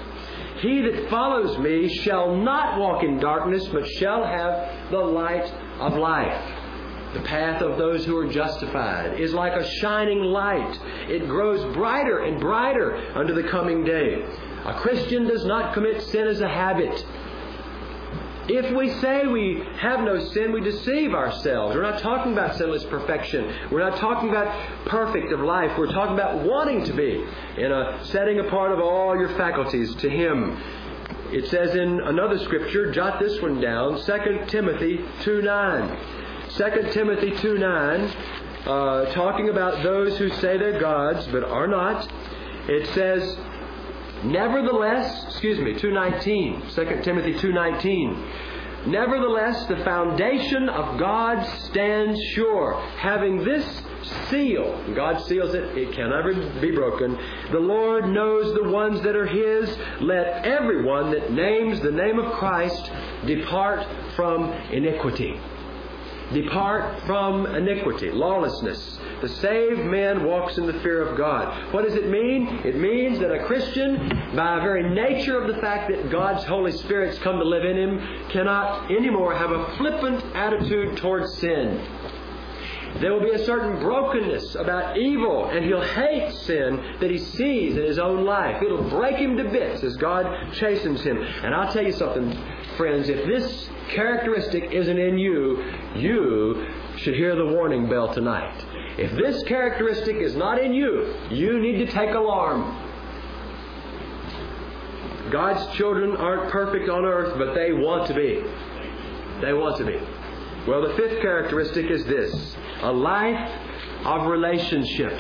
He 0.61 0.83
that 0.83 1.11
follows 1.11 1.59
me 1.59 1.89
shall 1.89 2.35
not 2.37 2.79
walk 2.79 3.03
in 3.03 3.19
darkness, 3.19 3.67
but 3.69 3.87
shall 3.87 4.25
have 4.25 4.91
the 4.91 5.01
light 5.01 5.53
of 5.81 5.97
life." 5.97 6.41
The 7.17 7.23
path 7.23 7.63
of 7.63 7.79
those 7.79 8.05
who 8.05 8.17
are 8.19 8.29
justified 8.29 9.19
is 9.19 9.33
like 9.33 9.55
a 9.55 9.67
shining 9.81 10.21
light. 10.21 10.79
It 11.09 11.27
grows 11.27 11.75
brighter 11.75 12.19
and 12.19 12.39
brighter 12.39 12.97
unto 13.15 13.33
the 13.33 13.45
coming 13.45 13.85
day. 13.85 14.23
A 14.67 14.75
Christian 14.75 15.27
does 15.27 15.47
not 15.47 15.73
commit 15.73 16.03
sin 16.03 16.27
as 16.27 16.41
a 16.41 16.49
habit. 16.49 17.07
If 18.49 18.77
we 18.77 18.91
say 19.01 19.27
we 19.27 19.61
have 19.79 20.01
no 20.01 20.25
sin, 20.29 20.53
we 20.53 20.61
deceive 20.61 21.15
ourselves. 21.15 21.75
We're 21.75 21.83
not 21.83 22.01
talking 22.01 22.33
about 22.33 22.57
sinless 22.57 22.85
perfection. 22.85 23.53
We're 23.73 23.81
not 23.81 23.99
talking 23.99 24.29
about 24.29 24.87
perfect 24.87 25.33
of 25.33 25.41
life. 25.41 25.77
We're 25.77 25.93
talking 25.93 26.15
about 26.15 26.47
wanting 26.47 26.85
to 26.85 26.93
be 26.93 27.25
in 27.57 27.73
a 27.73 28.05
setting 28.05 28.39
apart 28.39 28.71
of 28.71 28.79
all 28.79 29.19
your 29.19 29.31
faculties 29.31 29.97
to 29.97 30.09
Him. 30.09 30.57
It 31.33 31.49
says 31.49 31.75
in 31.75 32.01
another 32.01 32.39
scripture, 32.39 32.93
jot 32.93 33.19
this 33.19 33.43
one 33.43 33.61
down, 33.61 34.01
2 34.01 34.45
Timothy 34.47 35.05
2 35.23 35.43
9. 35.43 35.99
2 36.51 36.91
Timothy 36.93 37.33
2 37.33 37.59
9, 37.59 38.01
uh, 38.65 39.13
talking 39.13 39.49
about 39.49 39.83
those 39.83 40.17
who 40.19 40.29
say 40.29 40.57
they're 40.57 40.79
gods 40.79 41.27
but 41.27 41.43
are 41.43 41.67
not. 41.67 42.09
It 42.69 42.87
says, 42.95 43.37
Nevertheless, 44.27 45.25
excuse 45.29 45.59
me, 45.61 45.75
2:19, 45.75 46.71
2 46.71 47.03
Timothy 47.03 47.35
2:19. 47.35 48.17
Nevertheless, 48.87 49.67
the 49.67 49.79
foundation 49.79 50.69
of 50.69 50.99
God 50.99 51.45
stands 51.65 52.21
sure, 52.35 52.75
having 52.99 53.43
this 53.43 53.83
seal. 54.29 54.81
God 54.95 55.21
seals 55.23 55.55
it, 55.55 55.77
it 55.77 55.93
can 55.93 56.11
never 56.11 56.35
be 56.61 56.71
broken. 56.71 57.19
The 57.51 57.59
Lord 57.59 58.09
knows 58.09 58.55
the 58.55 58.69
ones 58.69 59.01
that 59.03 59.17
are 59.17 59.27
His. 59.27 59.77
Let 60.01 60.47
everyone 60.47 61.11
that 61.11 61.33
names 61.33 61.81
the 61.81 61.91
name 61.91 62.21
of 62.21 62.33
Christ 62.35 62.91
depart 63.27 63.85
from 64.15 64.53
iniquity. 64.71 65.41
Depart 66.33 67.01
from 67.07 67.47
iniquity, 67.47 68.11
lawlessness. 68.11 68.99
The 69.23 69.29
saved 69.29 69.81
man 69.81 70.25
walks 70.25 70.59
in 70.59 70.67
the 70.67 70.79
fear 70.81 71.01
of 71.03 71.17
God. 71.17 71.73
What 71.73 71.85
does 71.85 71.95
it 71.95 72.09
mean? 72.09 72.49
It 72.65 72.77
means 72.77 73.19
that 73.21 73.33
a 73.33 73.45
Christian, 73.47 74.09
by 74.35 74.59
very 74.61 74.91
nature 74.91 75.41
of 75.41 75.55
the 75.55 75.61
fact 75.61 75.91
that 75.91 76.11
God's 76.11 76.45
Holy 76.45 76.73
Spirit's 76.73 77.19
come 77.21 77.39
to 77.39 77.45
live 77.45 77.65
in 77.65 77.77
him, 77.77 78.29
cannot 78.31 78.91
anymore 78.91 79.35
have 79.35 79.53
a 79.53 79.77
flippant 79.77 80.25
attitude 80.35 80.97
towards 80.97 81.33
sin. 81.39 81.81
There 83.01 83.13
will 83.13 83.21
be 83.21 83.33
a 83.33 83.45
certain 83.45 83.79
brokenness 83.81 84.55
about 84.55 84.97
evil, 84.97 85.47
and 85.47 85.65
he'll 85.65 85.83
hate 85.83 86.33
sin 86.33 86.97
that 87.01 87.11
he 87.11 87.19
sees 87.19 87.77
in 87.77 87.83
his 87.83 87.99
own 87.99 88.25
life. 88.25 88.63
It'll 88.63 88.89
break 88.89 89.17
him 89.17 89.37
to 89.37 89.45
bits 89.45 89.83
as 89.83 89.97
God 89.97 90.53
chastens 90.55 91.03
him. 91.03 91.19
And 91.19 91.55
I'll 91.55 91.73
tell 91.73 91.85
you 91.85 91.93
something, 91.93 92.33
friends, 92.77 93.09
if 93.09 93.27
this 93.27 93.69
characteristic 93.91 94.73
isn't 94.73 94.99
in 94.99 95.19
you, 95.19 95.63
you 95.95 96.67
should 96.97 97.15
hear 97.15 97.37
the 97.37 97.47
warning 97.47 97.89
bell 97.89 98.13
tonight. 98.13 98.65
If 98.99 99.13
this 99.13 99.43
characteristic 99.43 100.17
is 100.17 100.35
not 100.35 100.59
in 100.59 100.73
you, 100.73 101.15
you 101.31 101.61
need 101.61 101.85
to 101.85 101.93
take 101.93 102.15
alarm. 102.15 102.83
God's 105.31 105.77
children 105.77 106.17
aren't 106.17 106.51
perfect 106.51 106.89
on 106.89 107.05
earth, 107.05 107.37
but 107.37 107.55
they 107.55 107.73
want 107.73 108.07
to 108.07 108.15
be. 108.15 108.43
They 109.43 109.53
want 109.53 109.77
to 109.79 109.85
be. 109.85 109.99
Well, 110.67 110.83
the 110.83 110.95
fifth 110.95 111.21
characteristic 111.21 111.91
is 111.91 112.05
this 112.07 112.57
a 112.83 112.93
life 112.93 113.51
of 114.05 114.27
relationship. 114.27 115.13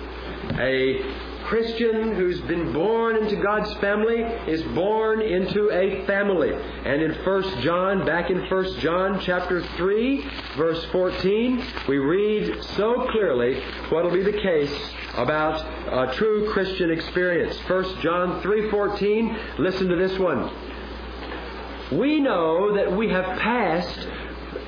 A 0.58 1.02
Christian 1.44 2.14
who's 2.16 2.40
been 2.42 2.72
born 2.72 3.16
into 3.16 3.36
God's 3.36 3.72
family 3.74 4.20
is 4.48 4.62
born 4.74 5.20
into 5.22 5.70
a 5.70 6.04
family. 6.04 6.52
And 6.52 7.00
in 7.02 7.12
1 7.12 7.62
John, 7.62 8.04
back 8.04 8.30
in 8.30 8.44
1 8.48 8.80
John 8.80 9.20
chapter 9.20 9.62
3, 9.62 10.28
verse 10.56 10.84
14, 10.86 11.64
we 11.88 11.98
read 11.98 12.64
so 12.76 13.06
clearly 13.12 13.62
what 13.90 14.04
will 14.04 14.12
be 14.12 14.24
the 14.24 14.40
case 14.40 14.74
about 15.14 15.64
a 16.10 16.12
true 16.14 16.50
Christian 16.50 16.90
experience. 16.90 17.56
1 17.68 18.00
John 18.00 18.42
3:14, 18.42 19.58
listen 19.58 19.88
to 19.88 19.96
this 19.96 20.18
one. 20.18 20.50
We 21.92 22.18
know 22.18 22.74
that 22.74 22.90
we 22.90 23.08
have 23.10 23.38
passed 23.38 24.08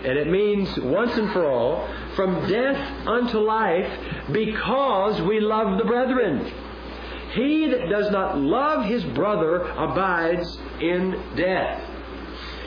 and 0.04 0.16
it 0.16 0.28
means 0.28 0.78
once 0.78 1.16
and 1.16 1.32
for 1.32 1.44
all, 1.44 1.88
from 2.18 2.48
death 2.48 3.06
unto 3.06 3.38
life, 3.38 3.88
because 4.32 5.22
we 5.22 5.38
love 5.38 5.78
the 5.78 5.84
brethren. 5.84 6.52
He 7.32 7.68
that 7.68 7.88
does 7.88 8.10
not 8.10 8.36
love 8.36 8.86
his 8.86 9.04
brother 9.04 9.60
abides 9.60 10.58
in 10.80 11.12
death. 11.36 11.80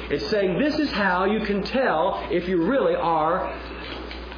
It's 0.09 0.25
saying 0.27 0.57
this 0.57 0.79
is 0.79 0.89
how 0.91 1.25
you 1.25 1.41
can 1.41 1.63
tell 1.63 2.25
if 2.31 2.47
you 2.47 2.63
really 2.63 2.95
are 2.95 3.53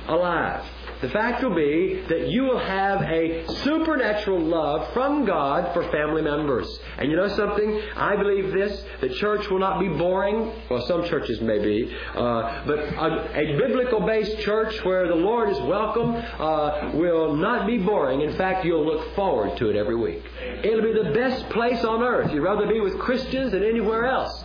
alive. 0.07 0.65
The 1.03 1.09
fact 1.09 1.43
will 1.43 1.53
be 1.53 2.01
that 2.07 2.29
you 2.29 2.43
will 2.43 2.59
have 2.59 3.01
a 3.01 3.45
supernatural 3.65 4.39
love 4.39 4.93
from 4.93 5.25
God 5.25 5.73
for 5.73 5.83
family 5.91 6.21
members. 6.21 6.79
And 6.97 7.11
you 7.11 7.17
know 7.17 7.27
something? 7.27 7.81
I 7.97 8.15
believe 8.15 8.53
this 8.53 8.81
the 9.01 9.09
church 9.09 9.49
will 9.49 9.59
not 9.59 9.81
be 9.81 9.89
boring. 9.89 10.53
Well, 10.69 10.85
some 10.87 11.03
churches 11.03 11.41
may 11.41 11.59
be. 11.59 11.93
Uh, 12.15 12.65
but 12.65 12.79
a, 12.79 13.37
a 13.37 13.57
biblical 13.57 13.99
based 13.99 14.39
church 14.39 14.81
where 14.85 15.09
the 15.09 15.15
Lord 15.15 15.49
is 15.49 15.59
welcome 15.59 16.15
uh, 16.15 16.91
will 16.93 17.35
not 17.35 17.67
be 17.67 17.79
boring. 17.79 18.21
In 18.21 18.37
fact, 18.37 18.63
you'll 18.63 18.85
look 18.85 19.13
forward 19.13 19.57
to 19.57 19.69
it 19.69 19.75
every 19.75 19.97
week. 19.97 20.23
It'll 20.63 20.81
be 20.81 20.93
the 20.93 21.11
best 21.13 21.49
place 21.49 21.83
on 21.83 22.01
earth. 22.01 22.31
You'd 22.31 22.43
rather 22.43 22.65
be 22.65 22.79
with 22.79 22.97
Christians 22.97 23.51
than 23.51 23.65
anywhere 23.65 24.05
else. 24.05 24.42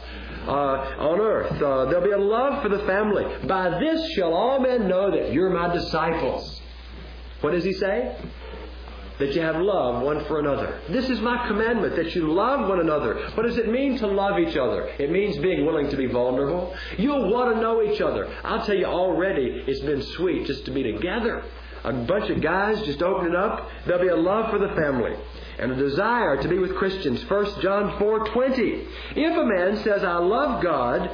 Uh, 0.49 0.97
on 0.99 1.21
earth. 1.21 1.53
Uh, 1.61 1.85
there'll 1.85 2.03
be 2.03 2.11
a 2.11 2.17
love 2.17 2.63
for 2.63 2.71
the 2.71 2.79
family. 2.87 3.27
By 3.47 3.79
this 3.79 4.13
shall 4.13 4.33
all 4.33 4.59
men 4.59 4.89
know 4.89 5.11
that 5.11 5.31
you're 5.31 5.51
my 5.51 5.71
disciples. 5.75 6.63
What 7.43 7.51
does 7.51 7.65
he 7.65 7.75
say? 7.75 8.17
That 9.19 9.35
you 9.35 9.43
have 9.43 9.57
love 9.57 10.03
one 10.03 10.25
for 10.25 10.39
another. 10.39 10.81
This 10.89 11.11
is 11.11 11.21
my 11.21 11.47
commandment, 11.47 11.97
that 11.97 12.15
you 12.15 12.33
love 12.33 12.67
one 12.67 12.81
another. 12.81 13.31
What 13.35 13.43
does 13.43 13.59
it 13.59 13.69
mean 13.69 13.99
to 13.99 14.07
love 14.07 14.39
each 14.39 14.57
other? 14.57 14.87
It 14.99 15.11
means 15.11 15.37
being 15.39 15.67
willing 15.67 15.91
to 15.91 15.97
be 15.99 16.07
vulnerable. 16.07 16.75
You'll 16.97 17.31
want 17.31 17.55
to 17.55 17.61
know 17.61 17.83
each 17.83 18.01
other. 18.01 18.33
I'll 18.43 18.65
tell 18.65 18.77
you 18.77 18.87
already, 18.87 19.65
it's 19.67 19.81
been 19.81 20.03
sweet 20.03 20.47
just 20.47 20.65
to 20.65 20.71
be 20.71 20.83
together. 20.83 21.45
A 21.85 21.93
bunch 21.93 22.31
of 22.31 22.41
guys 22.41 22.83
just 22.83 23.03
opening 23.03 23.35
up. 23.35 23.69
There'll 23.87 24.03
be 24.03 24.09
a 24.09 24.17
love 24.17 24.51
for 24.51 24.59
the 24.59 24.75
family 24.75 25.17
and 25.59 25.73
a 25.73 25.77
desire 25.77 26.41
to 26.41 26.49
be 26.49 26.59
with 26.59 26.77
Christians. 26.77 27.23
1 27.29 27.61
John 27.61 27.99
4:20. 27.99 28.87
If 29.17 29.37
a 29.37 29.45
man 29.45 29.77
says 29.79 30.05
I 30.05 30.19
love 30.19 30.63
God 30.63 31.11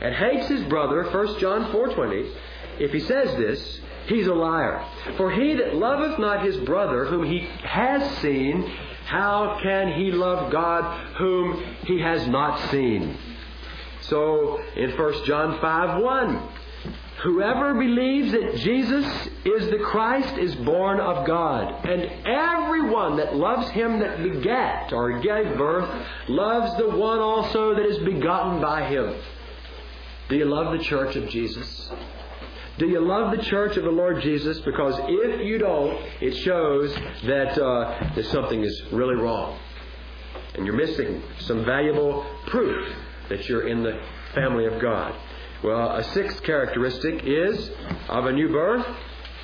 and 0.00 0.14
hates 0.14 0.48
his 0.48 0.62
brother, 0.64 1.04
1 1.04 1.38
John 1.38 1.72
4:20, 1.72 2.30
if 2.78 2.92
he 2.92 3.00
says 3.00 3.36
this, 3.36 3.80
he's 4.06 4.26
a 4.26 4.34
liar. 4.34 4.82
For 5.16 5.30
he 5.30 5.54
that 5.54 5.74
loveth 5.74 6.18
not 6.18 6.44
his 6.44 6.56
brother 6.58 7.04
whom 7.04 7.24
he 7.24 7.40
has 7.62 8.18
seen, 8.18 8.62
how 9.06 9.58
can 9.62 9.92
he 9.92 10.12
love 10.12 10.50
God 10.50 10.84
whom 11.16 11.62
he 11.84 12.00
has 12.00 12.26
not 12.28 12.70
seen? 12.70 13.16
So 14.02 14.60
in 14.76 14.90
1 14.96 15.24
John 15.24 15.60
5 15.60 16.02
1, 16.02 16.42
Whoever 17.22 17.74
believes 17.74 18.32
that 18.32 18.56
Jesus 18.56 19.04
is 19.44 19.70
the 19.70 19.78
Christ 19.84 20.38
is 20.38 20.54
born 20.56 21.00
of 21.00 21.26
God. 21.26 21.84
And 21.84 22.26
everyone 22.26 23.18
that 23.18 23.36
loves 23.36 23.68
him 23.70 23.98
that 23.98 24.22
begat 24.22 24.92
or 24.92 25.20
gave 25.20 25.58
birth 25.58 26.06
loves 26.28 26.74
the 26.78 26.88
one 26.88 27.18
also 27.18 27.74
that 27.74 27.84
is 27.84 27.98
begotten 27.98 28.62
by 28.62 28.88
him. 28.88 29.14
Do 30.30 30.36
you 30.36 30.46
love 30.46 30.72
the 30.72 30.82
church 30.82 31.14
of 31.16 31.28
Jesus? 31.28 31.90
Do 32.78 32.88
you 32.88 33.00
love 33.00 33.36
the 33.36 33.42
church 33.42 33.76
of 33.76 33.84
the 33.84 33.90
Lord 33.90 34.22
Jesus? 34.22 34.58
Because 34.60 34.94
if 35.00 35.44
you 35.44 35.58
don't, 35.58 35.98
it 36.22 36.34
shows 36.38 36.94
that, 37.24 37.58
uh, 37.62 38.12
that 38.14 38.24
something 38.26 38.62
is 38.62 38.82
really 38.92 39.16
wrong. 39.16 39.58
And 40.54 40.64
you're 40.64 40.74
missing 40.74 41.22
some 41.40 41.66
valuable 41.66 42.24
proof 42.46 42.90
that 43.28 43.46
you're 43.46 43.68
in 43.68 43.82
the 43.82 44.00
family 44.34 44.64
of 44.64 44.80
God. 44.80 45.14
Well, 45.62 45.96
a 45.96 46.04
sixth 46.14 46.42
characteristic 46.42 47.22
is 47.24 47.70
of 48.08 48.24
a 48.24 48.32
new 48.32 48.48
birth, 48.48 48.86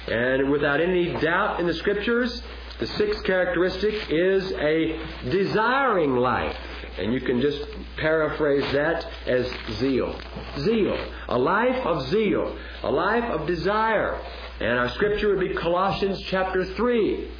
and 0.08 0.50
without 0.50 0.80
any 0.80 1.12
doubt 1.20 1.60
in 1.60 1.66
the 1.66 1.74
Scriptures, 1.74 2.42
the 2.78 2.86
sixth 2.86 3.22
characteristic 3.24 3.94
is 4.10 4.50
a 4.52 4.98
desiring 5.30 6.16
life. 6.16 6.56
And 6.98 7.12
you 7.12 7.20
can 7.20 7.42
just 7.42 7.66
paraphrase 7.98 8.64
that 8.72 9.06
as 9.26 9.50
zeal. 9.78 10.18
Zeal. 10.60 10.98
A 11.28 11.38
life 11.38 11.86
of 11.86 12.08
zeal. 12.08 12.56
A 12.82 12.90
life 12.90 13.24
of 13.24 13.46
desire. 13.46 14.18
And 14.60 14.78
our 14.78 14.88
scripture 14.90 15.28
would 15.28 15.40
be 15.40 15.54
Colossians 15.54 16.20
chapter 16.28 16.64
3. 16.64 17.30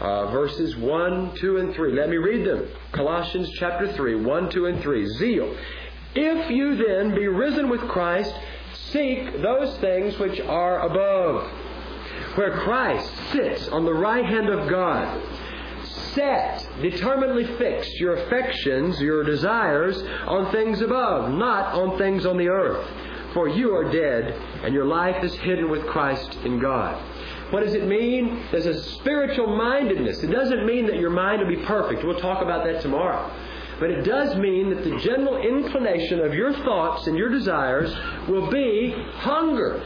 Uh, 0.00 0.30
verses 0.30 0.76
1, 0.76 1.36
2, 1.36 1.56
and 1.58 1.74
3. 1.74 1.92
Let 1.92 2.10
me 2.10 2.16
read 2.16 2.46
them. 2.46 2.68
Colossians 2.92 3.50
chapter 3.58 3.92
3, 3.92 4.16
1, 4.16 4.50
2, 4.50 4.66
and 4.66 4.82
3. 4.82 5.06
Zeal. 5.16 5.56
If 6.14 6.50
you 6.50 6.76
then 6.76 7.14
be 7.14 7.28
risen 7.28 7.68
with 7.68 7.80
Christ, 7.82 8.34
seek 8.90 9.40
those 9.42 9.76
things 9.78 10.18
which 10.18 10.40
are 10.40 10.80
above, 10.80 11.48
where 12.34 12.58
Christ 12.58 13.12
sits 13.32 13.68
on 13.68 13.84
the 13.84 13.94
right 13.94 14.24
hand 14.24 14.48
of 14.48 14.68
God. 14.68 15.22
Set, 16.14 16.66
determinedly 16.82 17.44
fix 17.56 17.88
your 18.00 18.16
affections, 18.16 19.00
your 19.00 19.22
desires 19.22 20.02
on 20.26 20.50
things 20.50 20.80
above, 20.80 21.30
not 21.32 21.74
on 21.74 21.96
things 21.98 22.26
on 22.26 22.36
the 22.36 22.48
earth. 22.48 22.88
For 23.32 23.48
you 23.48 23.76
are 23.76 23.84
dead, 23.92 24.34
and 24.64 24.74
your 24.74 24.86
life 24.86 25.22
is 25.22 25.32
hidden 25.34 25.70
with 25.70 25.86
Christ 25.86 26.36
in 26.44 26.58
God. 26.58 27.00
What 27.52 27.62
does 27.62 27.74
it 27.74 27.86
mean? 27.86 28.42
There's 28.50 28.66
a 28.66 28.82
spiritual 28.82 29.56
mindedness. 29.56 30.22
It 30.24 30.32
doesn't 30.32 30.66
mean 30.66 30.86
that 30.86 30.98
your 30.98 31.10
mind 31.10 31.42
will 31.42 31.48
be 31.48 31.64
perfect. 31.64 32.04
We'll 32.04 32.18
talk 32.18 32.42
about 32.42 32.64
that 32.64 32.80
tomorrow. 32.82 33.30
But 33.80 33.90
it 33.90 34.02
does 34.02 34.36
mean 34.36 34.68
that 34.70 34.84
the 34.84 34.98
general 34.98 35.38
inclination 35.38 36.20
of 36.20 36.34
your 36.34 36.52
thoughts 36.52 37.06
and 37.06 37.16
your 37.16 37.30
desires 37.30 37.92
will 38.28 38.50
be 38.50 38.94
hunger. 39.14 39.82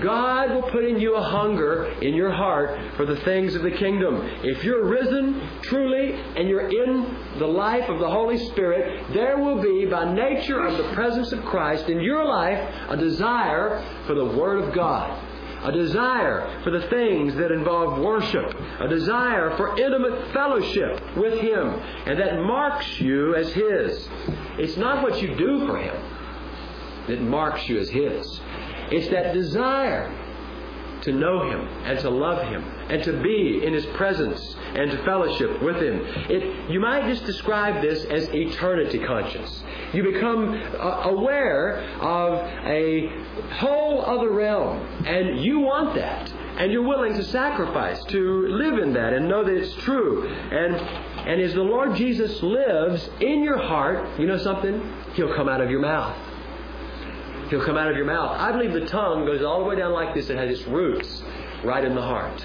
God 0.00 0.50
will 0.54 0.70
put 0.70 0.84
in 0.84 0.98
you 0.98 1.14
a 1.14 1.22
hunger 1.22 1.92
in 2.00 2.14
your 2.14 2.32
heart 2.32 2.96
for 2.96 3.04
the 3.04 3.16
things 3.16 3.54
of 3.54 3.62
the 3.62 3.70
kingdom. 3.70 4.16
If 4.42 4.64
you're 4.64 4.84
risen 4.84 5.40
truly 5.62 6.14
and 6.36 6.48
you're 6.48 6.68
in 6.68 7.16
the 7.38 7.46
life 7.46 7.88
of 7.88 7.98
the 7.98 8.08
Holy 8.08 8.38
Spirit, 8.48 9.12
there 9.12 9.38
will 9.38 9.60
be, 9.60 9.86
by 9.86 10.12
nature 10.12 10.64
of 10.64 10.76
the 10.76 10.92
presence 10.94 11.32
of 11.32 11.44
Christ 11.44 11.88
in 11.88 12.00
your 12.00 12.24
life, 12.24 12.58
a 12.88 12.96
desire 12.96 13.84
for 14.06 14.14
the 14.14 14.24
Word 14.24 14.64
of 14.64 14.74
God 14.74 15.29
a 15.62 15.72
desire 15.72 16.60
for 16.64 16.70
the 16.70 16.86
things 16.88 17.34
that 17.36 17.52
involve 17.52 17.98
worship, 18.00 18.54
a 18.80 18.88
desire 18.88 19.56
for 19.56 19.78
intimate 19.78 20.32
fellowship 20.32 21.16
with 21.16 21.40
Him, 21.40 21.68
and 22.06 22.18
that 22.18 22.40
marks 22.40 23.00
you 23.00 23.34
as 23.34 23.52
His. 23.52 24.08
It's 24.58 24.76
not 24.76 25.02
what 25.02 25.20
you 25.20 25.34
do 25.36 25.66
for 25.66 25.76
Him 25.78 25.96
that 27.08 27.20
marks 27.20 27.68
you 27.68 27.78
as 27.78 27.90
His, 27.90 28.40
it's 28.90 29.08
that 29.08 29.34
desire 29.34 30.19
to 31.02 31.12
know 31.12 31.48
Him 31.50 31.66
and 31.84 31.98
to 32.00 32.10
love 32.10 32.46
Him 32.48 32.62
and 32.88 33.02
to 33.04 33.12
be 33.22 33.64
in 33.64 33.72
His 33.72 33.86
presence 33.86 34.54
and 34.74 34.90
to 34.90 35.02
fellowship 35.04 35.62
with 35.62 35.76
Him. 35.76 36.00
It, 36.28 36.70
you 36.70 36.80
might 36.80 37.06
just 37.06 37.24
describe 37.26 37.80
this 37.82 38.04
as 38.04 38.28
eternity 38.32 38.98
conscious. 38.98 39.62
You 39.92 40.02
become 40.02 40.54
uh, 40.54 41.10
aware 41.10 41.80
of 42.00 42.38
a 42.66 43.08
whole 43.54 44.04
other 44.04 44.30
realm, 44.30 44.78
and 45.06 45.42
you 45.44 45.60
want 45.60 45.94
that. 45.96 46.32
And 46.58 46.70
you're 46.70 46.86
willing 46.86 47.14
to 47.14 47.24
sacrifice 47.24 48.02
to 48.04 48.46
live 48.48 48.78
in 48.78 48.92
that 48.92 49.12
and 49.14 49.28
know 49.28 49.42
that 49.42 49.54
it's 49.54 49.74
true. 49.82 50.28
And, 50.28 50.76
and 50.76 51.40
as 51.40 51.54
the 51.54 51.62
Lord 51.62 51.96
Jesus 51.96 52.42
lives 52.42 53.08
in 53.20 53.42
your 53.42 53.56
heart, 53.56 54.20
you 54.20 54.26
know 54.26 54.38
something? 54.38 54.94
He'll 55.14 55.34
come 55.34 55.48
out 55.48 55.60
of 55.60 55.70
your 55.70 55.80
mouth. 55.80 56.16
He'll 57.50 57.64
come 57.64 57.76
out 57.76 57.90
of 57.90 57.96
your 57.96 58.06
mouth. 58.06 58.36
I 58.38 58.52
believe 58.52 58.72
the 58.72 58.86
tongue 58.86 59.26
goes 59.26 59.42
all 59.42 59.58
the 59.62 59.68
way 59.68 59.74
down 59.74 59.92
like 59.92 60.14
this 60.14 60.30
and 60.30 60.38
has 60.38 60.56
its 60.58 60.68
roots 60.68 61.20
right 61.64 61.84
in 61.84 61.94
the 61.94 62.02
heart 62.02 62.44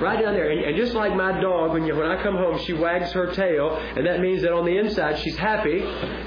right 0.00 0.20
down 0.20 0.34
there. 0.34 0.50
And, 0.50 0.60
and 0.60 0.76
just 0.76 0.94
like 0.94 1.14
my 1.14 1.40
dog, 1.40 1.72
when 1.72 1.84
you, 1.84 1.94
when 1.96 2.06
I 2.06 2.22
come 2.22 2.36
home, 2.36 2.58
she 2.64 2.72
wags 2.72 3.12
her 3.12 3.32
tail, 3.34 3.76
and 3.76 4.06
that 4.06 4.20
means 4.20 4.42
that 4.42 4.52
on 4.52 4.64
the 4.64 4.76
inside 4.76 5.18
she's 5.20 5.36
happy. 5.36 5.80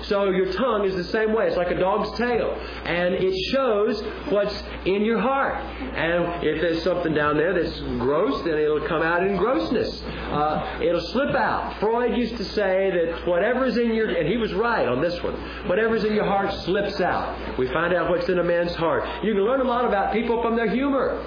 So 0.03 0.29
your 0.29 0.51
tongue 0.53 0.85
is 0.85 0.95
the 0.95 1.03
same 1.05 1.33
way. 1.33 1.47
It's 1.47 1.57
like 1.57 1.71
a 1.71 1.79
dog's 1.79 2.17
tail, 2.17 2.53
and 2.85 3.13
it 3.13 3.35
shows 3.51 4.01
what's 4.29 4.63
in 4.85 5.03
your 5.03 5.19
heart. 5.19 5.55
And 5.55 6.43
if 6.43 6.61
there's 6.61 6.83
something 6.83 7.13
down 7.13 7.37
there 7.37 7.53
that's 7.53 7.79
gross, 7.99 8.43
then 8.43 8.57
it'll 8.57 8.87
come 8.87 9.01
out 9.01 9.25
in 9.25 9.37
grossness. 9.37 10.01
Uh, 10.03 10.79
it'll 10.81 11.07
slip 11.11 11.35
out. 11.35 11.79
Freud 11.79 12.17
used 12.17 12.37
to 12.37 12.45
say 12.45 12.91
that 12.91 13.27
whatever's 13.27 13.77
in 13.77 13.93
your, 13.93 14.09
and 14.09 14.27
he 14.27 14.37
was 14.37 14.53
right 14.53 14.87
on 14.87 15.01
this 15.01 15.21
one, 15.23 15.33
whatever's 15.67 16.03
in 16.03 16.13
your 16.13 16.25
heart 16.25 16.53
slips 16.63 17.01
out. 17.01 17.57
We 17.57 17.67
find 17.67 17.93
out 17.93 18.09
what's 18.09 18.29
in 18.29 18.39
a 18.39 18.43
man's 18.43 18.75
heart. 18.75 19.03
You 19.23 19.33
can 19.33 19.43
learn 19.43 19.61
a 19.61 19.65
lot 19.65 19.85
about 19.85 20.13
people 20.13 20.41
from 20.41 20.55
their 20.55 20.69
humor. 20.69 21.23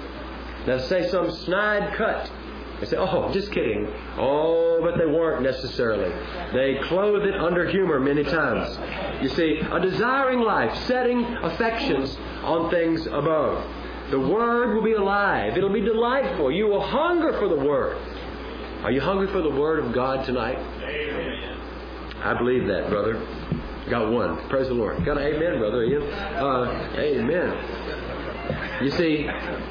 They'll 0.65 0.79
say 0.79 1.07
some 1.09 1.31
snide 1.31 1.93
cut. 1.95 2.31
They 2.79 2.87
say, 2.87 2.97
oh, 2.97 3.31
just 3.31 3.51
kidding. 3.51 3.87
Oh, 4.17 4.79
but 4.81 4.97
they 4.97 5.05
weren't 5.05 5.43
necessarily. 5.43 6.11
They 6.51 6.79
clothe 6.87 7.23
it 7.23 7.35
under 7.35 7.69
humor 7.69 7.99
many 7.99 8.23
times. 8.23 8.77
You 9.21 9.29
see, 9.29 9.59
a 9.59 9.79
desiring 9.79 10.39
life, 10.39 10.75
setting 10.87 11.23
affections 11.43 12.17
on 12.43 12.71
things 12.71 13.05
above. 13.05 13.63
The 14.09 14.19
Word 14.19 14.73
will 14.75 14.83
be 14.83 14.93
alive. 14.93 15.55
It'll 15.57 15.71
be 15.71 15.81
delightful. 15.81 16.51
You 16.51 16.67
will 16.67 16.81
hunger 16.81 17.33
for 17.33 17.47
the 17.47 17.55
Word. 17.55 17.97
Are 18.83 18.91
you 18.91 18.99
hungry 18.99 19.27
for 19.27 19.43
the 19.43 19.51
Word 19.51 19.85
of 19.85 19.93
God 19.93 20.25
tonight? 20.25 20.57
Amen. 20.57 21.57
I 22.23 22.33
believe 22.35 22.67
that, 22.67 22.89
brother. 22.89 23.13
Got 23.89 24.11
one. 24.11 24.49
Praise 24.49 24.67
the 24.67 24.73
Lord. 24.73 25.05
Got 25.05 25.17
an 25.17 25.23
amen, 25.23 25.59
brother 25.59 25.83
Ian. 25.83 26.03
Uh, 26.03 26.95
amen. 26.97 28.00
You 28.83 28.91
see, 28.91 29.27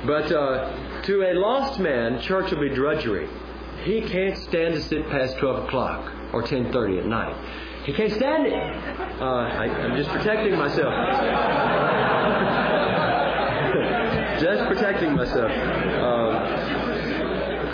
but 0.06 0.30
uh, 0.30 1.02
to 1.02 1.22
a 1.22 1.34
lost 1.34 1.80
man, 1.80 2.20
church 2.20 2.52
will 2.52 2.61
be 2.61 2.68
drudgery. 2.68 3.28
He 3.82 4.02
can't 4.02 4.36
stand 4.36 4.74
to 4.74 4.82
sit 4.82 5.08
past 5.11 5.38
12 5.38 5.64
o'clock 5.64 6.12
or 6.32 6.44
10.30 6.44 7.00
at 7.00 7.06
night. 7.06 7.34
He 7.84 7.92
can't 7.92 8.12
stand 8.12 8.46
it. 8.46 8.52
Uh, 8.52 9.24
I, 9.24 9.64
I'm 9.64 9.96
just 9.96 10.11
protecting 10.11 10.56
myself. 10.56 10.94
just 14.40 14.68
protecting 14.68 15.16
myself. 15.16 15.50
Uh, 15.50 16.78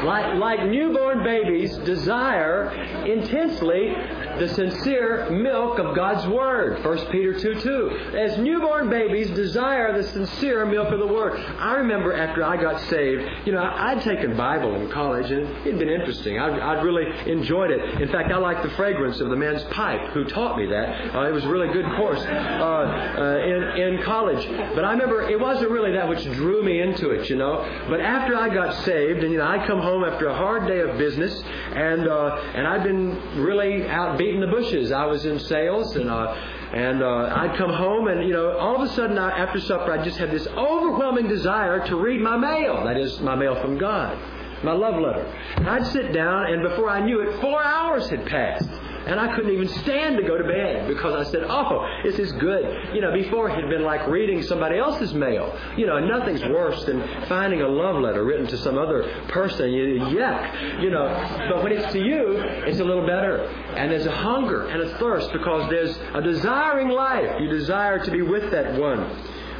like, 0.04 0.36
like 0.36 0.64
newborn 0.66 1.22
babies 1.22 1.76
desire 1.78 2.70
intensely 3.04 3.94
the 4.38 4.48
sincere 4.48 5.30
milk 5.30 5.78
of 5.78 5.94
God's 5.94 6.26
Word. 6.26 6.84
1 6.84 7.06
Peter 7.06 7.38
2 7.38 7.60
2. 7.60 8.16
As 8.16 8.38
newborn 8.38 8.90
babies 8.90 9.30
desire 9.30 9.96
the 9.96 10.06
sincere 10.08 10.66
milk 10.66 10.92
of 10.92 10.98
the 10.98 11.06
Word. 11.06 11.38
I 11.58 11.74
remember 11.74 12.12
after 12.12 12.44
I 12.44 12.56
got 12.56 12.80
saved, 12.88 13.46
you 13.46 13.52
know, 13.52 13.62
I'd 13.62 14.02
taken 14.02 14.36
Bible 14.36 14.74
in 14.74 14.90
college 14.90 15.30
and 15.30 15.48
it'd 15.66 15.78
been 15.78 15.88
interesting. 15.88 16.38
I'd, 16.38 16.58
I'd 16.58 16.82
really 16.82 17.06
enjoyed 17.30 17.70
it. 17.70 18.02
In 18.02 18.08
fact, 18.10 18.30
I 18.30 18.38
liked 18.38 18.62
the 18.62 18.70
fragrance 18.70 19.20
of 19.20 19.30
the 19.30 19.36
man's 19.36 19.64
pipe 19.64 20.10
who 20.12 20.24
taught 20.24 20.58
me 20.58 20.66
that. 20.66 21.14
Uh, 21.14 21.28
it 21.28 21.32
was 21.32 21.44
a 21.44 21.48
really 21.48 21.72
good 21.72 21.86
course 21.96 22.20
uh, 22.20 22.26
uh, 22.26 23.38
in, 23.44 23.96
in 23.96 24.02
college. 24.02 24.46
But 24.74 24.84
I 24.84 24.92
remember 24.92 25.22
it 25.22 25.40
wasn't 25.40 25.70
really 25.70 25.92
that 25.92 26.08
which 26.08 26.24
drew 26.24 26.62
me 26.62 26.80
into 26.80 27.10
it, 27.10 27.30
you 27.30 27.36
know. 27.36 27.64
But 27.88 28.00
after 28.00 28.36
I 28.36 28.52
got 28.52 28.84
saved, 28.84 29.22
and, 29.22 29.32
you 29.32 29.38
know, 29.38 29.46
I'd 29.46 29.66
come 29.66 29.80
home 29.80 30.04
after 30.04 30.28
a 30.28 30.34
hard 30.34 30.66
day 30.66 30.80
of 30.80 30.98
business 30.98 31.42
and, 31.72 32.08
uh, 32.08 32.36
and 32.54 32.66
I'd 32.66 32.82
been 32.82 33.42
really 33.42 33.88
out 33.88 34.18
beating 34.26 34.40
the 34.40 34.46
bushes. 34.48 34.90
I 34.90 35.06
was 35.06 35.24
in 35.24 35.38
sales, 35.38 35.94
and 35.94 36.10
uh, 36.10 36.34
and 36.74 37.02
uh, 37.02 37.32
I'd 37.36 37.56
come 37.56 37.72
home, 37.72 38.08
and 38.08 38.26
you 38.26 38.32
know, 38.32 38.58
all 38.58 38.74
of 38.74 38.90
a 38.90 38.92
sudden 38.94 39.18
I, 39.18 39.30
after 39.30 39.60
supper, 39.60 39.92
I 39.92 40.02
just 40.02 40.18
had 40.18 40.32
this 40.32 40.46
overwhelming 40.48 41.28
desire 41.28 41.86
to 41.86 41.96
read 41.96 42.20
my 42.20 42.36
mail. 42.36 42.84
That 42.84 42.96
is 42.96 43.20
my 43.20 43.36
mail 43.36 43.60
from 43.62 43.78
God, 43.78 44.18
my 44.64 44.72
love 44.72 45.00
letter. 45.00 45.24
And 45.56 45.68
I'd 45.68 45.86
sit 45.86 46.12
down, 46.12 46.52
and 46.52 46.62
before 46.62 46.90
I 46.90 47.04
knew 47.04 47.20
it, 47.20 47.40
four 47.40 47.62
hours 47.62 48.08
had 48.08 48.26
passed. 48.26 48.68
And 49.06 49.20
I 49.20 49.34
couldn't 49.36 49.52
even 49.52 49.68
stand 49.68 50.16
to 50.16 50.24
go 50.24 50.36
to 50.36 50.42
bed 50.42 50.88
because 50.88 51.14
I 51.14 51.30
said, 51.30 51.44
oh, 51.48 51.86
this 52.02 52.18
is 52.18 52.32
good. 52.32 52.92
You 52.92 53.00
know, 53.00 53.12
before 53.12 53.48
it 53.48 53.54
had 53.54 53.70
been 53.70 53.84
like 53.84 54.06
reading 54.08 54.42
somebody 54.42 54.78
else's 54.78 55.14
mail. 55.14 55.56
You 55.76 55.86
know, 55.86 56.00
nothing's 56.00 56.42
worse 56.42 56.84
than 56.84 57.06
finding 57.28 57.62
a 57.62 57.68
love 57.68 58.02
letter 58.02 58.24
written 58.24 58.48
to 58.48 58.58
some 58.58 58.76
other 58.76 59.08
person. 59.28 59.72
You, 59.72 60.00
yuck. 60.00 60.82
You 60.82 60.90
know, 60.90 61.06
but 61.50 61.62
when 61.62 61.72
it's 61.72 61.92
to 61.92 62.00
you, 62.00 62.32
it's 62.66 62.80
a 62.80 62.84
little 62.84 63.06
better. 63.06 63.44
And 63.76 63.92
there's 63.92 64.06
a 64.06 64.16
hunger 64.16 64.66
and 64.66 64.82
a 64.82 64.98
thirst 64.98 65.32
because 65.32 65.70
there's 65.70 65.96
a 66.14 66.20
desiring 66.20 66.88
life. 66.88 67.40
You 67.40 67.48
desire 67.48 68.04
to 68.04 68.10
be 68.10 68.22
with 68.22 68.50
that 68.50 68.78
one. 68.78 69.08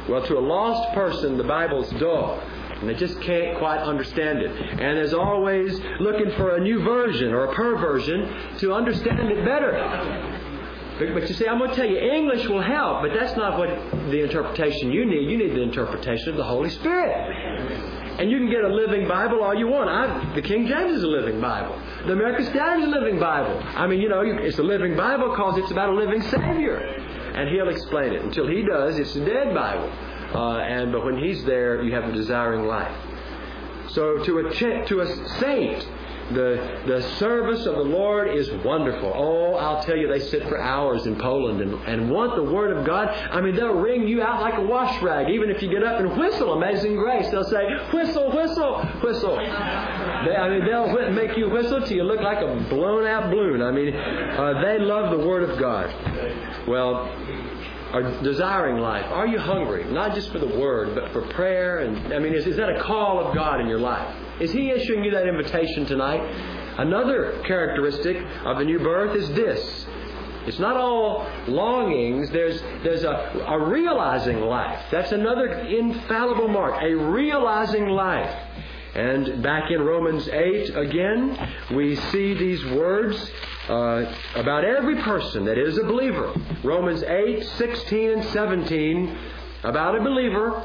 Well, 0.09 0.25
to 0.25 0.37
a 0.37 0.39
lost 0.39 0.93
person, 0.93 1.37
the 1.37 1.43
Bible's 1.43 1.89
dull. 1.91 2.41
And 2.79 2.89
they 2.89 2.93
just 2.93 3.19
can't 3.21 3.57
quite 3.57 3.79
understand 3.79 4.39
it. 4.39 4.51
And 4.51 4.99
is 4.99 5.13
always 5.13 5.79
looking 5.99 6.31
for 6.31 6.55
a 6.55 6.59
new 6.59 6.83
version 6.83 7.33
or 7.33 7.45
a 7.45 7.55
perversion 7.55 8.57
to 8.59 8.73
understand 8.73 9.31
it 9.31 9.43
better. 9.43 9.73
But, 10.99 11.29
you 11.29 11.35
see, 11.35 11.47
I'm 11.47 11.59
going 11.59 11.69
to 11.69 11.75
tell 11.75 11.85
you, 11.85 11.97
English 11.97 12.47
will 12.47 12.61
help, 12.61 13.03
but 13.03 13.13
that's 13.13 13.37
not 13.37 13.59
what 13.59 13.69
the 14.09 14.23
interpretation 14.23 14.91
you 14.91 15.05
need. 15.05 15.29
You 15.29 15.37
need 15.37 15.51
the 15.51 15.61
interpretation 15.61 16.29
of 16.29 16.37
the 16.37 16.43
Holy 16.43 16.69
Spirit. 16.69 17.11
And 18.19 18.31
you 18.31 18.39
can 18.39 18.49
get 18.49 18.63
a 18.63 18.67
living 18.67 19.07
Bible 19.07 19.43
all 19.43 19.53
you 19.53 19.67
want. 19.67 19.91
I, 19.91 20.33
the 20.33 20.41
King 20.41 20.65
James 20.65 20.93
is 20.93 21.03
a 21.03 21.07
living 21.07 21.39
Bible. 21.39 21.79
The 22.07 22.13
American 22.13 22.45
Standard 22.45 22.87
is 22.87 22.87
a 22.87 22.99
living 22.99 23.19
Bible. 23.19 23.61
I 23.75 23.85
mean, 23.85 24.01
you 24.01 24.09
know, 24.09 24.21
it's 24.21 24.57
a 24.57 24.63
living 24.63 24.95
Bible 24.97 25.29
because 25.29 25.59
it's 25.59 25.69
about 25.69 25.89
a 25.89 25.93
living 25.93 26.23
Savior. 26.23 26.77
And 26.77 27.47
He'll 27.49 27.69
explain 27.69 28.13
it. 28.13 28.23
Until 28.23 28.47
He 28.47 28.63
does, 28.63 28.97
it's 28.97 29.15
a 29.15 29.23
dead 29.23 29.53
Bible. 29.53 29.91
Uh, 30.33 30.57
and 30.59 30.91
but 30.91 31.05
when 31.05 31.17
He's 31.17 31.43
there, 31.45 31.81
you 31.81 31.93
have 31.93 32.05
a 32.05 32.11
desiring 32.11 32.65
life. 32.65 32.95
So 33.89 34.23
to 34.23 34.39
a 34.39 34.53
ch- 34.53 34.87
to 34.89 34.99
a 35.01 35.07
saint, 35.39 35.87
the 36.33 36.81
the 36.85 37.01
service 37.17 37.65
of 37.65 37.75
the 37.75 37.83
Lord 37.83 38.27
is 38.27 38.51
wonderful. 38.65 39.11
Oh, 39.15 39.53
I'll 39.55 39.81
tell 39.83 39.95
you, 39.95 40.07
they 40.09 40.19
sit 40.19 40.43
for 40.49 40.59
hours 40.59 41.07
in 41.07 41.15
Poland 41.15 41.61
and, 41.61 41.73
and 41.87 42.11
want 42.11 42.35
the 42.35 42.43
Word 42.43 42.75
of 42.75 42.85
God. 42.85 43.07
I 43.07 43.39
mean, 43.39 43.55
they'll 43.55 43.73
wring 43.73 44.07
you 44.07 44.21
out 44.21 44.41
like 44.41 44.55
a 44.55 44.61
wash 44.61 45.01
rag. 45.01 45.29
Even 45.29 45.49
if 45.49 45.63
you 45.63 45.69
get 45.69 45.83
up 45.83 45.99
and 46.01 46.17
whistle 46.17 46.53
Amazing 46.53 46.97
Grace, 46.97 47.29
they'll 47.31 47.45
say, 47.45 47.63
whistle, 47.93 48.29
whistle, 48.35 48.83
whistle. 49.01 49.37
They, 49.37 50.35
I 50.35 50.49
mean, 50.49 50.65
they'll 50.65 51.11
make 51.11 51.37
you 51.37 51.49
whistle 51.49 51.79
till 51.81 51.95
you 51.95 52.03
look 52.03 52.19
like 52.19 52.39
a 52.39 52.55
blown 52.69 53.07
out 53.07 53.31
balloon. 53.31 53.61
I 53.61 53.71
mean, 53.71 53.95
uh, 53.95 54.61
they 54.61 54.79
love 54.79 55.17
the 55.17 55.25
Word 55.25 55.49
of 55.49 55.57
God. 55.57 55.87
Well, 56.67 57.05
are 57.97 58.21
desiring 58.21 58.77
life? 58.77 59.05
Are 59.07 59.27
you 59.27 59.39
hungry? 59.39 59.83
Not 59.85 60.13
just 60.13 60.31
for 60.31 60.39
the 60.39 60.47
Word, 60.47 60.93
but 60.93 61.11
for 61.11 61.21
prayer? 61.33 61.79
And 61.79 62.13
I 62.13 62.19
mean, 62.19 62.33
is, 62.33 62.45
is 62.45 62.57
that 62.57 62.69
a 62.69 62.83
call 62.83 63.25
of 63.25 63.33
God 63.33 63.59
in 63.59 63.67
your 63.67 63.79
life? 63.79 64.15
Is 64.39 64.51
He 64.51 64.69
issuing 64.69 65.03
you 65.03 65.11
that 65.11 65.27
invitation 65.27 65.85
tonight? 65.85 66.21
Another 66.77 67.41
characteristic 67.45 68.17
of 68.45 68.59
the 68.59 68.65
new 68.65 68.79
birth 68.79 69.15
is 69.15 69.27
this. 69.29 69.87
It's 70.45 70.59
not 70.59 70.77
all 70.77 71.27
longings. 71.47 72.29
There's, 72.29 72.61
there's 72.83 73.03
a, 73.03 73.45
a 73.47 73.67
realizing 73.67 74.41
life. 74.41 74.81
That's 74.91 75.11
another 75.11 75.47
infallible 75.47 76.47
mark. 76.47 76.81
A 76.81 76.93
realizing 76.93 77.87
life. 77.87 78.33
And 78.95 79.43
back 79.43 79.69
in 79.71 79.81
Romans 79.81 80.27
8 80.29 80.75
again, 80.75 81.53
we 81.75 81.95
see 81.95 82.33
these 82.33 82.63
words 82.65 83.31
uh, 83.69 84.15
about 84.35 84.63
every 84.63 85.01
person 85.01 85.45
that 85.45 85.57
is 85.57 85.77
a 85.77 85.83
believer. 85.83 86.33
Romans 86.63 87.03
8, 87.03 87.43
16, 87.43 88.11
and 88.11 88.23
17 88.25 89.17
about 89.63 89.97
a 89.97 90.01
believer, 90.01 90.63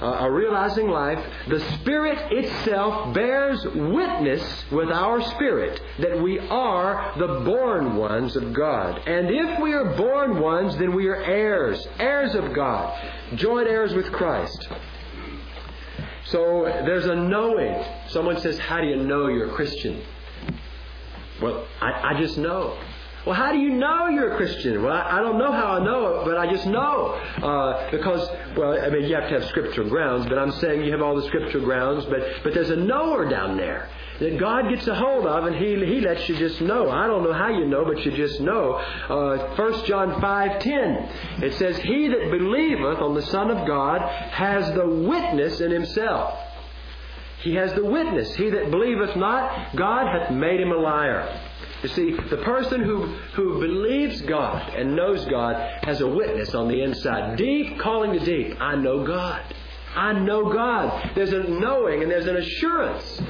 uh, 0.00 0.06
a 0.20 0.30
realizing 0.30 0.88
life. 0.88 1.24
The 1.48 1.60
Spirit 1.78 2.18
itself 2.32 3.14
bears 3.14 3.62
witness 3.64 4.64
with 4.70 4.90
our 4.90 5.22
spirit 5.30 5.80
that 5.98 6.20
we 6.20 6.38
are 6.38 7.14
the 7.18 7.44
born 7.44 7.96
ones 7.96 8.34
of 8.36 8.52
God. 8.52 9.06
And 9.06 9.30
if 9.30 9.60
we 9.60 9.74
are 9.74 9.96
born 9.96 10.40
ones, 10.40 10.76
then 10.76 10.94
we 10.94 11.06
are 11.08 11.22
heirs, 11.22 11.86
heirs 11.98 12.34
of 12.34 12.54
God, 12.54 12.98
joint 13.36 13.68
heirs 13.68 13.94
with 13.94 14.10
Christ. 14.12 14.68
So 16.26 16.62
there's 16.64 17.06
a 17.06 17.14
knowing. 17.14 17.84
Someone 18.08 18.40
says, 18.40 18.58
How 18.58 18.80
do 18.80 18.86
you 18.86 18.96
know 18.96 19.28
you're 19.28 19.50
a 19.50 19.54
Christian? 19.54 20.02
Well, 21.40 21.66
I, 21.80 22.14
I 22.14 22.20
just 22.20 22.36
know. 22.38 22.78
Well, 23.26 23.34
how 23.34 23.52
do 23.52 23.58
you 23.58 23.70
know 23.70 24.08
you're 24.08 24.32
a 24.32 24.36
Christian? 24.36 24.82
Well, 24.82 24.92
I, 24.92 25.18
I 25.18 25.20
don't 25.20 25.36
know 25.36 25.52
how 25.52 25.78
I 25.78 25.84
know 25.84 26.20
it, 26.20 26.24
but 26.24 26.38
I 26.38 26.50
just 26.50 26.66
know. 26.66 27.08
Uh, 27.42 27.90
because, 27.90 28.26
well, 28.56 28.82
I 28.82 28.88
mean, 28.88 29.04
you 29.04 29.14
have 29.14 29.28
to 29.28 29.40
have 29.40 29.48
scriptural 29.50 29.90
grounds, 29.90 30.26
but 30.26 30.38
I'm 30.38 30.52
saying 30.52 30.84
you 30.84 30.92
have 30.92 31.02
all 31.02 31.14
the 31.16 31.26
scriptural 31.26 31.64
grounds, 31.64 32.06
but, 32.06 32.22
but 32.42 32.54
there's 32.54 32.70
a 32.70 32.76
knower 32.76 33.28
down 33.28 33.58
there 33.58 33.90
that 34.20 34.38
God 34.38 34.70
gets 34.70 34.86
a 34.86 34.94
hold 34.94 35.26
of 35.26 35.44
and 35.44 35.56
He, 35.56 35.74
he 35.84 36.00
lets 36.00 36.28
you 36.30 36.36
just 36.36 36.62
know. 36.62 36.90
I 36.90 37.06
don't 37.06 37.22
know 37.22 37.32
how 37.32 37.48
you 37.48 37.66
know, 37.66 37.84
but 37.84 38.04
you 38.06 38.12
just 38.12 38.40
know. 38.40 38.74
Uh, 38.74 39.54
1 39.54 39.84
John 39.84 40.20
5.10, 40.20 41.42
it 41.42 41.54
says, 41.54 41.76
He 41.78 42.08
that 42.08 42.30
believeth 42.30 43.00
on 43.00 43.14
the 43.14 43.22
Son 43.22 43.50
of 43.50 43.66
God 43.66 44.00
has 44.00 44.72
the 44.74 44.86
witness 44.86 45.60
in 45.60 45.70
himself. 45.70 46.38
He 47.42 47.54
has 47.54 47.72
the 47.74 47.84
witness. 47.84 48.34
He 48.34 48.50
that 48.50 48.70
believeth 48.70 49.16
not, 49.16 49.74
God 49.76 50.06
hath 50.06 50.30
made 50.30 50.60
him 50.60 50.72
a 50.72 50.76
liar. 50.76 51.40
You 51.82 51.88
see, 51.88 52.12
the 52.28 52.36
person 52.38 52.82
who, 52.82 53.06
who 53.34 53.58
believes 53.58 54.20
God 54.22 54.74
and 54.74 54.94
knows 54.94 55.24
God 55.24 55.56
has 55.84 56.02
a 56.02 56.06
witness 56.06 56.54
on 56.54 56.68
the 56.68 56.82
inside. 56.82 57.36
Deep 57.36 57.78
calling 57.78 58.12
to 58.12 58.18
deep. 58.18 58.60
I 58.60 58.74
know 58.76 59.06
God. 59.06 59.42
I 59.94 60.12
know 60.12 60.52
God. 60.52 61.12
There's 61.14 61.32
a 61.32 61.42
knowing 61.44 62.02
and 62.02 62.10
there's 62.10 62.26
an 62.26 62.36
assurance. 62.36 63.22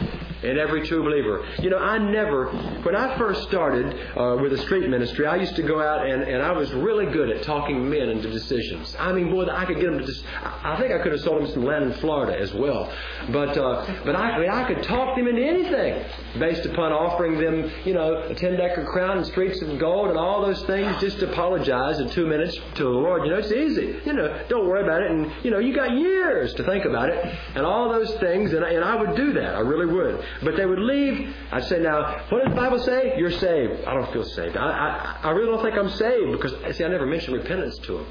In 0.42 0.58
every 0.58 0.86
true 0.86 1.02
believer. 1.02 1.46
You 1.60 1.70
know, 1.70 1.78
I 1.78 1.98
never, 1.98 2.46
when 2.82 2.96
I 2.96 3.16
first 3.18 3.42
started 3.44 3.86
uh, 4.16 4.36
with 4.40 4.52
the 4.52 4.58
street 4.58 4.88
ministry, 4.88 5.26
I 5.26 5.36
used 5.36 5.56
to 5.56 5.62
go 5.62 5.80
out 5.80 6.06
and, 6.06 6.22
and 6.22 6.42
I 6.42 6.52
was 6.52 6.72
really 6.72 7.06
good 7.06 7.30
at 7.30 7.42
talking 7.42 7.88
men 7.88 8.08
into 8.08 8.30
decisions. 8.30 8.96
I 8.98 9.12
mean, 9.12 9.30
boy, 9.30 9.46
I 9.46 9.64
could 9.64 9.76
get 9.76 9.86
them 9.86 9.98
to 9.98 10.04
just, 10.04 10.24
I 10.42 10.76
think 10.80 10.92
I 10.92 11.02
could 11.02 11.12
have 11.12 11.20
sold 11.20 11.42
them 11.42 11.52
some 11.52 11.64
land 11.64 11.84
in 11.84 11.92
Florida 11.94 12.38
as 12.38 12.52
well. 12.52 12.92
But, 13.30 13.56
uh, 13.56 14.02
but 14.04 14.16
I, 14.16 14.30
I 14.30 14.38
mean, 14.38 14.50
I 14.50 14.64
could 14.64 14.82
talk 14.84 15.16
them 15.16 15.28
into 15.28 15.44
anything 15.44 16.04
based 16.38 16.66
upon 16.66 16.92
offering 16.92 17.38
them, 17.38 17.70
you 17.84 17.92
know, 17.92 18.22
a 18.22 18.34
10 18.34 18.56
decker 18.56 18.84
crown 18.84 19.18
and 19.18 19.26
streets 19.26 19.60
of 19.62 19.78
gold 19.78 20.08
and 20.08 20.18
all 20.18 20.44
those 20.44 20.62
things 20.64 21.00
just 21.00 21.22
apologize 21.22 21.98
in 22.00 22.08
two 22.10 22.26
minutes 22.26 22.58
to 22.74 22.84
the 22.84 22.88
Lord. 22.88 23.24
You 23.24 23.30
know, 23.30 23.38
it's 23.38 23.52
easy. 23.52 23.98
You 24.04 24.12
know, 24.12 24.44
don't 24.48 24.66
worry 24.66 24.82
about 24.82 25.02
it. 25.02 25.10
And, 25.10 25.30
you 25.44 25.50
know, 25.50 25.58
you 25.58 25.74
got 25.74 25.92
years 25.92 26.54
to 26.54 26.64
think 26.64 26.84
about 26.84 27.10
it 27.10 27.24
and 27.54 27.66
all 27.66 27.88
those 27.88 28.14
things. 28.14 28.52
And, 28.52 28.64
and 28.64 28.84
I 28.84 28.94
would 28.96 29.16
do 29.16 29.32
that. 29.34 29.54
I 29.54 29.60
really 29.60 29.86
would. 29.86 30.24
But 30.42 30.56
they 30.56 30.66
would 30.66 30.78
leave. 30.78 31.34
I'd 31.52 31.64
say, 31.64 31.78
now, 31.80 32.24
what 32.28 32.44
does 32.44 32.54
the 32.54 32.60
Bible 32.60 32.78
say? 32.78 33.14
You're 33.18 33.30
saved. 33.30 33.84
I 33.84 33.94
don't 33.94 34.12
feel 34.12 34.24
saved. 34.24 34.56
I, 34.56 35.18
I, 35.22 35.28
I 35.28 35.30
really 35.30 35.52
don't 35.52 35.62
think 35.62 35.76
I'm 35.76 35.90
saved 35.90 36.32
because, 36.32 36.76
see, 36.76 36.84
I 36.84 36.88
never 36.88 37.06
mentioned 37.06 37.36
repentance 37.36 37.78
to 37.78 37.98
them. 37.98 38.06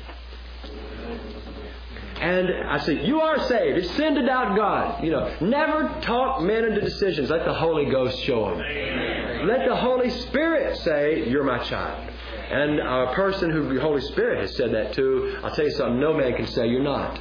And 2.20 2.50
I 2.68 2.80
say, 2.80 3.06
you 3.06 3.22
are 3.22 3.40
saved. 3.48 3.78
It's 3.78 3.92
sin 3.92 4.16
to 4.16 4.26
doubt 4.26 4.58
God. 4.58 5.04
You 5.04 5.12
know, 5.12 5.34
never 5.40 5.88
talk 6.02 6.42
men 6.42 6.66
into 6.66 6.82
decisions. 6.82 7.30
Let 7.30 7.46
the 7.46 7.54
Holy 7.54 7.86
Ghost 7.90 8.20
show 8.24 8.50
them. 8.50 9.48
Let 9.48 9.66
the 9.68 9.76
Holy 9.76 10.10
Spirit 10.10 10.78
say, 10.80 11.30
you're 11.30 11.46
my 11.46 11.60
child. 11.60 12.10
And 12.52 12.80
a 12.80 13.14
person 13.14 13.52
who 13.52 13.74
the 13.74 13.80
Holy 13.80 14.02
Spirit 14.02 14.42
has 14.42 14.56
said 14.58 14.74
that 14.74 14.92
to, 14.94 15.40
I'll 15.44 15.56
tell 15.56 15.66
you 15.66 15.72
something, 15.72 16.00
no 16.00 16.14
man 16.14 16.36
can 16.36 16.48
say 16.48 16.68
you're 16.68 16.84
not. 16.84 17.18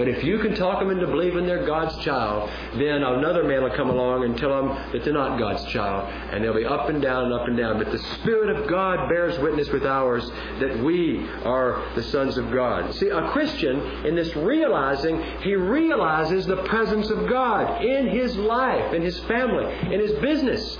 But 0.00 0.08
if 0.08 0.24
you 0.24 0.38
can 0.38 0.54
talk 0.54 0.78
them 0.78 0.88
into 0.88 1.06
believing 1.06 1.44
they're 1.44 1.66
God's 1.66 2.02
child, 2.02 2.48
then 2.76 3.02
another 3.02 3.44
man 3.44 3.62
will 3.62 3.76
come 3.76 3.90
along 3.90 4.24
and 4.24 4.34
tell 4.34 4.48
them 4.48 4.92
that 4.92 5.04
they're 5.04 5.12
not 5.12 5.38
God's 5.38 5.62
child. 5.70 6.10
And 6.32 6.42
they'll 6.42 6.54
be 6.54 6.64
up 6.64 6.88
and 6.88 7.02
down 7.02 7.24
and 7.24 7.34
up 7.34 7.46
and 7.46 7.54
down. 7.54 7.76
But 7.76 7.92
the 7.92 7.98
Spirit 7.98 8.56
of 8.56 8.66
God 8.66 9.10
bears 9.10 9.38
witness 9.40 9.68
with 9.68 9.84
ours 9.84 10.26
that 10.58 10.82
we 10.82 11.28
are 11.44 11.84
the 11.96 12.02
sons 12.02 12.38
of 12.38 12.50
God. 12.50 12.94
See, 12.94 13.10
a 13.10 13.28
Christian, 13.28 14.06
in 14.06 14.14
this 14.14 14.34
realizing, 14.36 15.22
he 15.42 15.54
realizes 15.54 16.46
the 16.46 16.62
presence 16.64 17.10
of 17.10 17.28
God 17.28 17.84
in 17.84 18.06
his 18.08 18.34
life, 18.36 18.94
in 18.94 19.02
his 19.02 19.18
family, 19.24 19.70
in 19.92 20.00
his 20.00 20.12
business. 20.12 20.78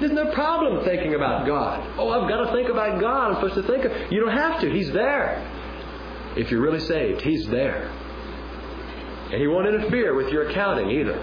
There's 0.00 0.12
no 0.12 0.32
problem 0.32 0.82
thinking 0.82 1.14
about 1.14 1.46
God. 1.46 1.86
Oh, 1.98 2.08
I've 2.08 2.26
got 2.26 2.46
to 2.46 2.52
think 2.52 2.70
about 2.70 2.98
God. 3.02 3.32
I'm 3.32 3.34
supposed 3.34 3.66
to 3.66 3.70
think 3.70 3.84
of. 3.84 4.10
You 4.10 4.20
don't 4.20 4.34
have 4.34 4.62
to. 4.62 4.70
He's 4.70 4.90
there. 4.92 5.46
If 6.38 6.50
you're 6.50 6.62
really 6.62 6.80
saved, 6.80 7.20
He's 7.20 7.46
there. 7.48 7.92
And 9.32 9.40
He 9.40 9.46
won't 9.46 9.66
interfere 9.66 10.14
with 10.14 10.28
your 10.28 10.50
accounting 10.50 10.90
either 10.90 11.18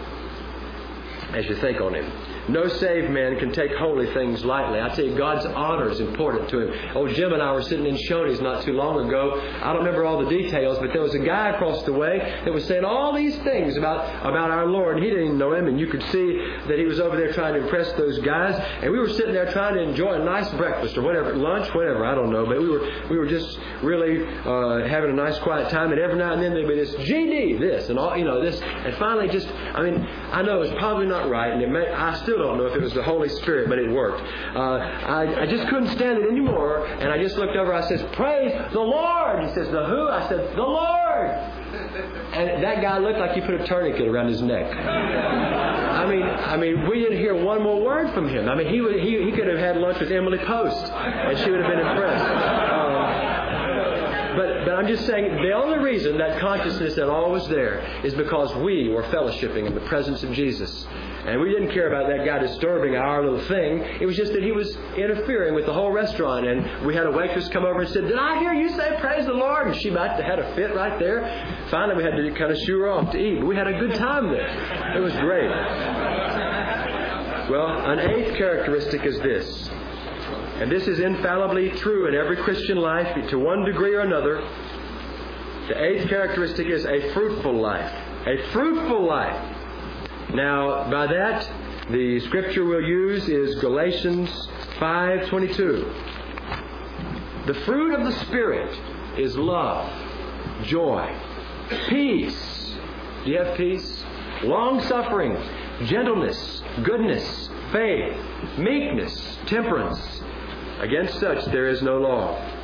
as 1.34 1.46
you 1.46 1.56
think 1.56 1.80
on 1.80 1.94
Him. 1.94 2.12
No 2.50 2.68
saved 2.68 3.12
man 3.12 3.38
can 3.38 3.52
take 3.52 3.72
holy 3.76 4.12
things 4.14 4.44
lightly. 4.44 4.82
I 4.82 4.90
tell 4.90 5.06
you, 5.06 5.16
God's 5.16 5.46
honor 5.46 5.90
is 5.90 6.00
important 6.00 6.50
to 6.50 6.60
him. 6.62 6.92
Oh, 6.96 7.08
Jim 7.08 7.34
and 7.34 7.44
I 7.44 7.52
were 7.52 7.62
sitting 7.62 7.86
in 7.86 7.96
Shoney's 7.96 8.42
not 8.42 8.64
too 8.64 8.74
long 8.74 9.08
ago. 9.08 9.40
I 9.62 9.72
don't 9.72 9.86
remember 9.86 10.04
all 10.04 10.24
the 10.24 10.30
details, 10.30 10.80
but 10.80 10.92
there 10.92 11.04
was 11.04 11.14
a 11.14 11.20
guy 11.20 11.50
across 11.50 11.84
the 11.84 11.94
way 11.94 12.42
that 12.44 12.52
was 12.52 12.66
saying 12.66 12.84
all 12.84 13.14
these 13.14 13.38
things 13.40 13.78
about, 13.78 14.10
about 14.26 14.50
our 14.50 14.66
Lord. 14.66 14.98
He 14.98 15.10
didn't 15.10 15.26
even 15.26 15.38
know 15.38 15.54
him, 15.54 15.68
and 15.68 15.80
you 15.80 15.88
could 15.88 16.02
see 16.12 16.40
that 16.68 16.80
he 16.80 16.86
was 16.86 17.00
over 17.00 17.16
there 17.16 17.32
trying 17.34 17.54
to 17.54 17.62
impress 17.62 17.92
those 17.94 18.18
guys. 18.20 18.56
And 18.82 18.92
we 18.92 18.98
were 18.98 19.10
sitting 19.10 19.34
there 19.34 19.52
trying 19.52 19.76
to 19.76 19.82
enjoy 19.82 20.14
a 20.14 20.26
nice 20.26 20.50
breakfast 20.56 20.98
or 20.98 21.04
whatever, 21.04 21.36
lunch, 21.36 21.74
whatever, 21.76 22.04
I 22.06 22.16
don't 22.16 22.32
know. 22.32 22.46
But 22.46 22.60
we 22.60 22.70
were, 22.70 22.90
we 23.10 23.18
were 23.18 23.28
just 23.28 23.60
really 23.84 24.26
uh, 24.26 24.88
having 24.88 25.12
a 25.12 25.14
nice 25.14 25.38
quiet 25.40 25.70
time. 25.70 25.92
And 25.92 26.02
every 26.02 26.18
now 26.18 26.34
and 26.34 26.42
then 26.42 26.54
there'd 26.54 26.68
be 26.68 26.76
this 26.76 26.96
GD, 26.96 27.60
this, 27.60 27.90
and 27.90 28.00
all, 28.00 28.18
you 28.18 28.26
know, 28.26 28.42
this. 28.42 28.60
And 28.60 28.96
finally 28.96 29.28
just, 29.30 29.48
I 29.48 29.84
mean, 29.84 30.04
I 30.32 30.42
know 30.42 30.62
it's 30.62 30.74
probably 30.80 31.06
not 31.06 31.30
right, 31.30 31.52
and 31.52 31.62
it 31.62 31.70
may, 31.70 31.88
I 31.88 32.16
still 32.24 32.39
don't 32.46 32.58
know 32.58 32.66
if 32.66 32.76
it 32.76 32.82
was 32.82 32.94
the 32.94 33.04
Holy 33.04 33.30
Spirit, 33.30 33.70
but 33.70 33.78
it 33.78 33.90
worked. 33.92 34.22
Uh, 34.56 34.60
I, 34.60 35.44
I 35.44 35.46
just 35.46 35.68
couldn't 35.70 35.90
stand 35.90 36.20
it 36.20 36.30
anymore, 36.30 36.86
and 36.86 37.12
I 37.12 37.22
just 37.22 37.38
looked 37.38 37.56
over. 37.56 37.74
I 37.74 37.88
says, 37.88 38.04
"Praise 38.14 38.52
the 38.74 38.80
Lord." 38.80 39.44
He 39.44 39.54
says, 39.54 39.70
"The 39.70 39.86
who?" 39.86 40.10
I 40.10 40.28
said, 40.28 40.56
"The 40.56 40.62
Lord." 40.62 41.30
And 42.34 42.64
that 42.64 42.82
guy 42.82 42.98
looked 42.98 43.20
like 43.20 43.32
he 43.32 43.42
put 43.42 43.60
a 43.60 43.66
tourniquet 43.68 44.08
around 44.08 44.30
his 44.30 44.42
neck. 44.42 44.66
I 44.76 46.06
mean, 46.08 46.24
I 46.24 46.58
mean, 46.58 46.88
we 46.90 47.00
didn't 47.00 47.18
hear 47.18 47.36
one 47.36 47.62
more 47.62 47.82
word 47.82 48.14
from 48.14 48.28
him. 48.28 48.48
I 48.48 48.56
mean, 48.56 48.68
he 48.68 48.82
would, 48.82 48.96
he, 48.96 49.24
he 49.24 49.32
could 49.32 49.48
have 49.48 49.60
had 49.60 49.78
lunch 49.78 50.00
with 50.00 50.12
Emily 50.12 50.38
Post, 50.40 50.92
and 50.92 51.38
she 51.40 51.50
would 51.52 51.62
have 51.62 51.70
been 51.70 51.80
impressed. 51.80 52.59
I'm 54.80 54.88
just 54.88 55.06
saying, 55.06 55.36
the 55.42 55.52
only 55.52 55.80
reason 55.80 56.18
that 56.20 56.40
consciousness 56.40 56.98
at 56.98 57.10
all 57.10 57.32
was 57.32 57.46
there 57.50 57.80
is 58.06 58.14
because 58.14 58.56
we 58.56 58.88
were 58.88 59.04
fellowshipping 59.04 59.68
in 59.68 59.76
the 59.76 59.82
presence 59.82 60.24
of 60.24 60.32
Jesus. 60.32 60.88
And 61.26 61.42
we 61.42 61.50
didn't 61.50 61.74
care 61.74 61.94
about 61.94 62.08
that 62.08 62.26
guy 62.26 62.40
disturbing 62.40 62.96
our 62.96 63.22
little 63.22 63.46
thing. 63.46 63.80
It 64.00 64.06
was 64.06 64.16
just 64.16 64.32
that 64.32 64.42
he 64.42 64.54
was 64.54 64.74
interfering 64.96 65.54
with 65.54 65.66
the 65.66 65.74
whole 65.74 65.92
restaurant. 65.92 66.48
And 66.48 66.88
we 66.88 66.96
had 66.96 67.08
a 67.08 67.12
waitress 67.12 67.50
come 67.50 67.66
over 67.66 67.82
and 67.82 67.90
said, 67.90 68.08
Did 68.08 68.18
I 68.18 68.40
hear 68.40 68.54
you 68.54 68.70
say 68.70 68.96
praise 69.02 69.26
the 69.26 69.34
Lord? 69.34 69.68
And 69.68 69.76
she 69.76 69.90
might 69.90 70.12
have 70.12 70.24
had 70.24 70.40
a 70.40 70.56
fit 70.56 70.74
right 70.74 70.98
there. 70.98 71.68
Finally, 71.70 71.98
we 71.98 72.04
had 72.04 72.16
to 72.16 72.32
kind 72.40 72.50
of 72.50 72.58
shoo 72.60 72.80
her 72.80 72.90
off 72.90 73.12
to 73.12 73.18
eat. 73.18 73.42
But 73.42 73.48
we 73.48 73.58
had 73.58 73.68
a 73.68 73.78
good 73.78 73.96
time 73.96 74.32
there. 74.32 74.96
It 74.96 75.02
was 75.02 75.12
great. 75.16 75.50
Well, 77.52 77.68
an 77.92 78.00
eighth 78.00 78.38
characteristic 78.38 79.06
is 79.06 79.20
this. 79.20 79.70
And 80.60 80.70
this 80.70 80.90
is 80.90 81.00
infallibly 81.00 81.70
true 81.70 82.08
in 82.08 82.16
every 82.16 82.36
Christian 82.36 82.78
life 82.78 83.30
to 83.30 83.40
one 83.40 83.64
degree 83.64 83.96
or 83.96 84.02
another. 84.02 84.42
The 85.70 85.84
eighth 85.84 86.10
characteristic 86.10 86.66
is 86.66 86.84
a 86.86 87.14
fruitful 87.14 87.54
life. 87.54 87.92
A 88.26 88.42
fruitful 88.52 89.06
life. 89.06 89.56
Now, 90.34 90.90
by 90.90 91.06
that, 91.06 91.48
the 91.92 92.20
scripture 92.22 92.66
we'll 92.66 92.82
use 92.82 93.30
is 93.30 93.54
Galatians 93.62 94.32
5:22. 94.80 95.86
The 97.46 97.54
fruit 97.66 97.94
of 97.94 98.04
the 98.04 98.14
spirit 98.26 98.76
is 99.20 99.38
love, 99.38 99.94
joy, 100.64 101.16
peace. 101.88 102.76
Do 103.24 103.30
you 103.30 103.38
have 103.38 103.56
peace? 103.56 104.04
Long 104.42 104.82
suffering, 104.82 105.38
gentleness, 105.86 106.64
goodness, 106.82 107.48
faith, 107.72 108.18
meekness, 108.58 109.38
temperance. 109.46 110.24
Against 110.80 111.20
such 111.20 111.46
there 111.46 111.68
is 111.68 111.84
no 111.84 112.00
law. 112.00 112.59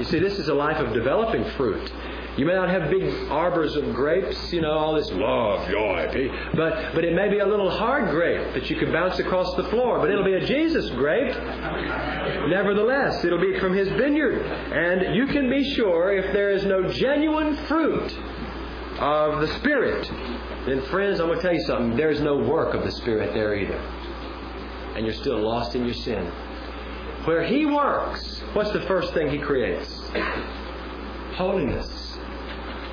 You 0.00 0.06
see, 0.06 0.18
this 0.18 0.38
is 0.38 0.48
a 0.48 0.54
life 0.54 0.78
of 0.78 0.94
developing 0.94 1.44
fruit. 1.58 1.92
You 2.38 2.46
may 2.46 2.54
not 2.54 2.70
have 2.70 2.88
big 2.88 3.12
arbors 3.28 3.76
of 3.76 3.92
grapes, 3.92 4.50
you 4.50 4.62
know, 4.62 4.70
all 4.70 4.94
this 4.94 5.10
love, 5.10 5.68
joy, 5.68 6.30
but 6.54 6.94
but 6.94 7.04
it 7.04 7.14
may 7.14 7.28
be 7.28 7.40
a 7.40 7.46
little 7.46 7.68
hard 7.68 8.08
grape 8.08 8.54
that 8.54 8.70
you 8.70 8.76
can 8.76 8.90
bounce 8.92 9.18
across 9.18 9.54
the 9.56 9.64
floor, 9.64 9.98
but 9.98 10.08
it'll 10.10 10.24
be 10.24 10.32
a 10.32 10.46
Jesus 10.46 10.88
grape. 10.90 11.36
Nevertheless, 12.48 13.22
it'll 13.26 13.42
be 13.42 13.60
from 13.60 13.74
his 13.74 13.88
vineyard. 13.90 14.40
And 14.40 15.14
you 15.14 15.26
can 15.26 15.50
be 15.50 15.74
sure 15.74 16.16
if 16.16 16.32
there 16.32 16.50
is 16.50 16.64
no 16.64 16.90
genuine 16.90 17.54
fruit 17.66 18.16
of 19.00 19.42
the 19.42 19.48
Spirit, 19.58 20.10
then 20.64 20.80
friends, 20.86 21.20
I'm 21.20 21.26
going 21.26 21.40
to 21.40 21.42
tell 21.42 21.54
you 21.54 21.64
something. 21.64 21.94
There's 21.94 22.22
no 22.22 22.38
work 22.38 22.72
of 22.72 22.84
the 22.84 22.92
Spirit 22.92 23.34
there 23.34 23.54
either. 23.54 23.78
And 24.96 25.04
you're 25.04 25.14
still 25.14 25.40
lost 25.42 25.74
in 25.76 25.84
your 25.84 25.92
sin. 25.92 26.24
Where 27.26 27.44
He 27.44 27.66
works, 27.66 28.39
what's 28.52 28.72
the 28.72 28.82
first 28.82 29.14
thing 29.14 29.30
He 29.30 29.38
creates? 29.38 29.88
Holiness. 31.34 32.00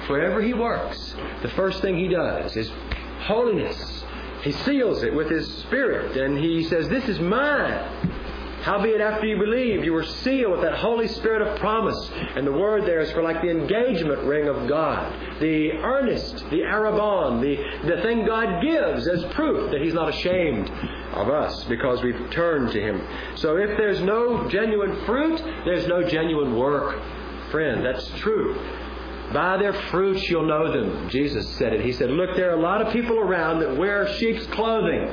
Wherever 0.08 0.42
he 0.42 0.54
works, 0.54 1.16
the 1.42 1.50
first 1.50 1.82
thing 1.82 1.98
he 1.98 2.08
does 2.08 2.56
is 2.56 2.72
holiness. 3.24 4.06
He 4.42 4.54
seals 4.54 5.04
it 5.04 5.14
with 5.14 5.30
his 5.30 5.54
spirit, 5.64 6.16
and 6.16 6.38
he 6.38 6.64
says, 6.64 6.88
This 6.88 7.10
is 7.10 7.20
mine. 7.20 8.14
Howbeit, 8.62 9.02
after 9.02 9.26
you 9.28 9.38
believe, 9.38 9.84
you 9.84 9.94
were 9.94 10.06
sealed 10.06 10.54
with 10.54 10.62
that 10.62 10.76
Holy 10.76 11.08
Spirit 11.08 11.42
of 11.42 11.60
promise. 11.60 12.10
And 12.36 12.48
the 12.48 12.52
word 12.52 12.86
there 12.86 13.00
is 13.02 13.12
for 13.12 13.22
like 13.22 13.42
the 13.42 13.50
engagement 13.50 14.22
ring 14.24 14.48
of 14.48 14.68
God, 14.68 15.40
the 15.42 15.74
earnest, 15.74 16.38
the 16.50 16.62
arrabon, 16.62 17.42
the, 17.42 17.88
the 17.88 18.02
thing 18.02 18.26
God 18.26 18.62
gives 18.62 19.08
as 19.08 19.24
proof 19.34 19.72
that 19.72 19.82
He's 19.82 19.94
not 19.94 20.10
ashamed 20.10 20.72
of 21.18 21.30
us 21.30 21.64
because 21.66 22.02
we've 22.04 22.30
turned 22.32 22.72
to 22.72 22.82
Him. 22.82 23.02
So 23.36 23.58
if 23.58 23.78
there's 23.78 24.02
no 24.02 24.48
genuine 24.50 25.06
fruit, 25.06 25.42
there's 25.66 25.88
no 25.88 26.08
genuine 26.08 26.56
work. 26.56 27.02
Friend, 27.52 27.84
that's 27.84 28.08
true. 28.20 28.56
By 29.34 29.58
their 29.58 29.74
fruits 29.74 30.30
you'll 30.30 30.48
know 30.48 30.72
them. 30.72 31.10
Jesus 31.10 31.48
said 31.58 31.74
it. 31.74 31.82
He 31.82 31.92
said, 31.92 32.10
Look, 32.12 32.36
there 32.36 32.50
are 32.52 32.58
a 32.58 32.62
lot 32.62 32.82
of 32.82 32.94
people 32.94 33.20
around 33.20 33.60
that 33.60 33.78
wear 33.78 34.08
sheep's 34.16 34.46
clothing, 34.48 35.08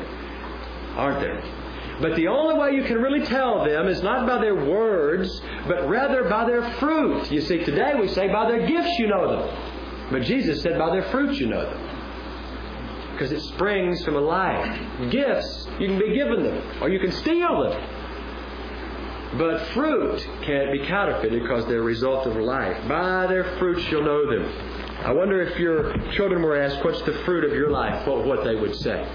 aren't 0.96 1.20
there? 1.20 1.42
But 2.00 2.16
the 2.16 2.28
only 2.28 2.58
way 2.58 2.72
you 2.72 2.84
can 2.84 3.00
really 3.00 3.24
tell 3.24 3.64
them 3.64 3.86
is 3.86 4.02
not 4.02 4.26
by 4.26 4.38
their 4.38 4.54
words, 4.54 5.40
but 5.66 5.88
rather 5.88 6.28
by 6.28 6.44
their 6.44 6.68
fruit. 6.74 7.30
You 7.30 7.40
see, 7.40 7.58
today 7.64 7.94
we 8.00 8.08
say 8.08 8.28
by 8.28 8.48
their 8.50 8.66
gifts 8.66 8.98
you 8.98 9.06
know 9.06 9.36
them. 9.36 10.10
But 10.10 10.22
Jesus 10.22 10.60
said 10.62 10.78
by 10.78 10.90
their 10.90 11.08
fruits 11.10 11.38
you 11.38 11.46
know 11.46 11.64
them. 11.64 11.93
Because 13.14 13.32
it 13.32 13.40
springs 13.40 14.04
from 14.04 14.16
a 14.16 14.20
life. 14.20 15.10
Gifts, 15.10 15.66
you 15.78 15.88
can 15.88 15.98
be 15.98 16.14
given 16.14 16.42
them, 16.42 16.82
or 16.82 16.88
you 16.88 16.98
can 16.98 17.12
steal 17.12 17.62
them. 17.62 18.04
But 19.38 19.66
fruit 19.68 20.20
can't 20.42 20.70
be 20.70 20.86
counterfeited 20.86 21.42
because 21.42 21.66
they're 21.66 21.80
a 21.80 21.82
result 21.82 22.26
of 22.26 22.36
life. 22.36 22.88
By 22.88 23.26
their 23.26 23.56
fruits 23.58 23.84
you'll 23.90 24.04
know 24.04 24.30
them. 24.30 24.44
I 25.04 25.12
wonder 25.12 25.42
if 25.42 25.58
your 25.58 25.96
children 26.12 26.42
were 26.42 26.60
asked, 26.60 26.84
What's 26.84 27.02
the 27.02 27.14
fruit 27.24 27.44
of 27.44 27.52
your 27.52 27.70
life? 27.70 28.06
What, 28.06 28.24
what 28.24 28.44
they 28.44 28.54
would 28.54 28.76
say. 28.76 29.06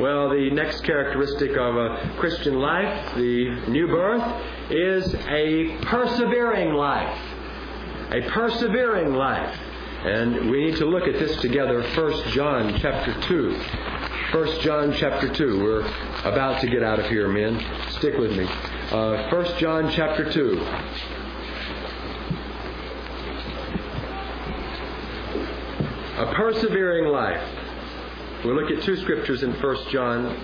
Well, 0.00 0.30
the 0.30 0.50
next 0.50 0.82
characteristic 0.82 1.50
of 1.58 1.76
a 1.76 2.14
Christian 2.18 2.58
life, 2.58 3.14
the 3.16 3.66
new 3.68 3.86
birth, 3.86 4.22
is 4.70 5.14
a 5.14 5.76
persevering 5.82 6.72
life. 6.72 7.18
A 8.10 8.22
persevering 8.30 9.12
life. 9.12 9.58
And 10.02 10.50
we 10.50 10.64
need 10.64 10.76
to 10.76 10.86
look 10.86 11.06
at 11.06 11.18
this 11.18 11.38
together. 11.42 11.82
1 11.82 12.30
John 12.30 12.78
chapter 12.80 13.12
2. 13.28 13.52
1 14.32 14.60
John 14.60 14.94
chapter 14.96 15.28
2. 15.28 15.62
We're 15.62 15.86
about 16.24 16.62
to 16.62 16.70
get 16.70 16.82
out 16.82 16.98
of 16.98 17.06
here, 17.06 17.28
men. 17.28 17.62
Stick 17.98 18.16
with 18.16 18.30
me. 18.30 18.46
Uh, 18.90 19.28
1 19.28 19.58
John 19.58 19.92
chapter 19.92 20.32
2. 20.32 20.58
A 26.16 26.32
persevering 26.34 27.04
life. 27.12 27.46
We'll 28.42 28.54
look 28.54 28.70
at 28.70 28.82
two 28.82 28.96
scriptures 28.96 29.42
in 29.42 29.52
1 29.52 29.76
John 29.90 30.34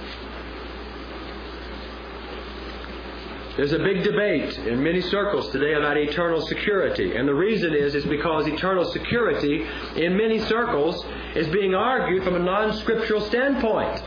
There's 3.56 3.72
a 3.72 3.78
big 3.78 4.02
debate 4.02 4.58
in 4.58 4.82
many 4.82 5.00
circles 5.00 5.50
today 5.50 5.72
about 5.72 5.96
eternal 5.96 6.46
security. 6.46 7.16
And 7.16 7.26
the 7.26 7.34
reason 7.34 7.74
is 7.74 7.94
is 7.94 8.04
because 8.04 8.46
eternal 8.46 8.84
security 8.92 9.66
in 9.96 10.14
many 10.14 10.40
circles 10.40 11.02
is 11.34 11.48
being 11.48 11.74
argued 11.74 12.22
from 12.22 12.36
a 12.36 12.38
non-scriptural 12.38 13.22
standpoint. 13.22 14.02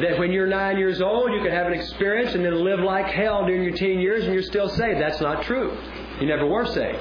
That 0.00 0.18
when 0.18 0.32
you're 0.32 0.48
nine 0.48 0.76
years 0.76 1.00
old, 1.00 1.32
you 1.32 1.40
can 1.40 1.52
have 1.52 1.68
an 1.68 1.72
experience 1.72 2.34
and 2.34 2.44
then 2.44 2.64
live 2.64 2.80
like 2.80 3.06
hell 3.06 3.46
during 3.46 3.62
your 3.62 3.74
teen 3.74 4.00
years 4.00 4.24
and 4.24 4.32
you're 4.32 4.42
still 4.42 4.68
saved. 4.68 5.00
That's 5.00 5.20
not 5.20 5.44
true. 5.44 5.76
You 6.20 6.26
never 6.26 6.46
were 6.46 6.66
saved. 6.66 6.98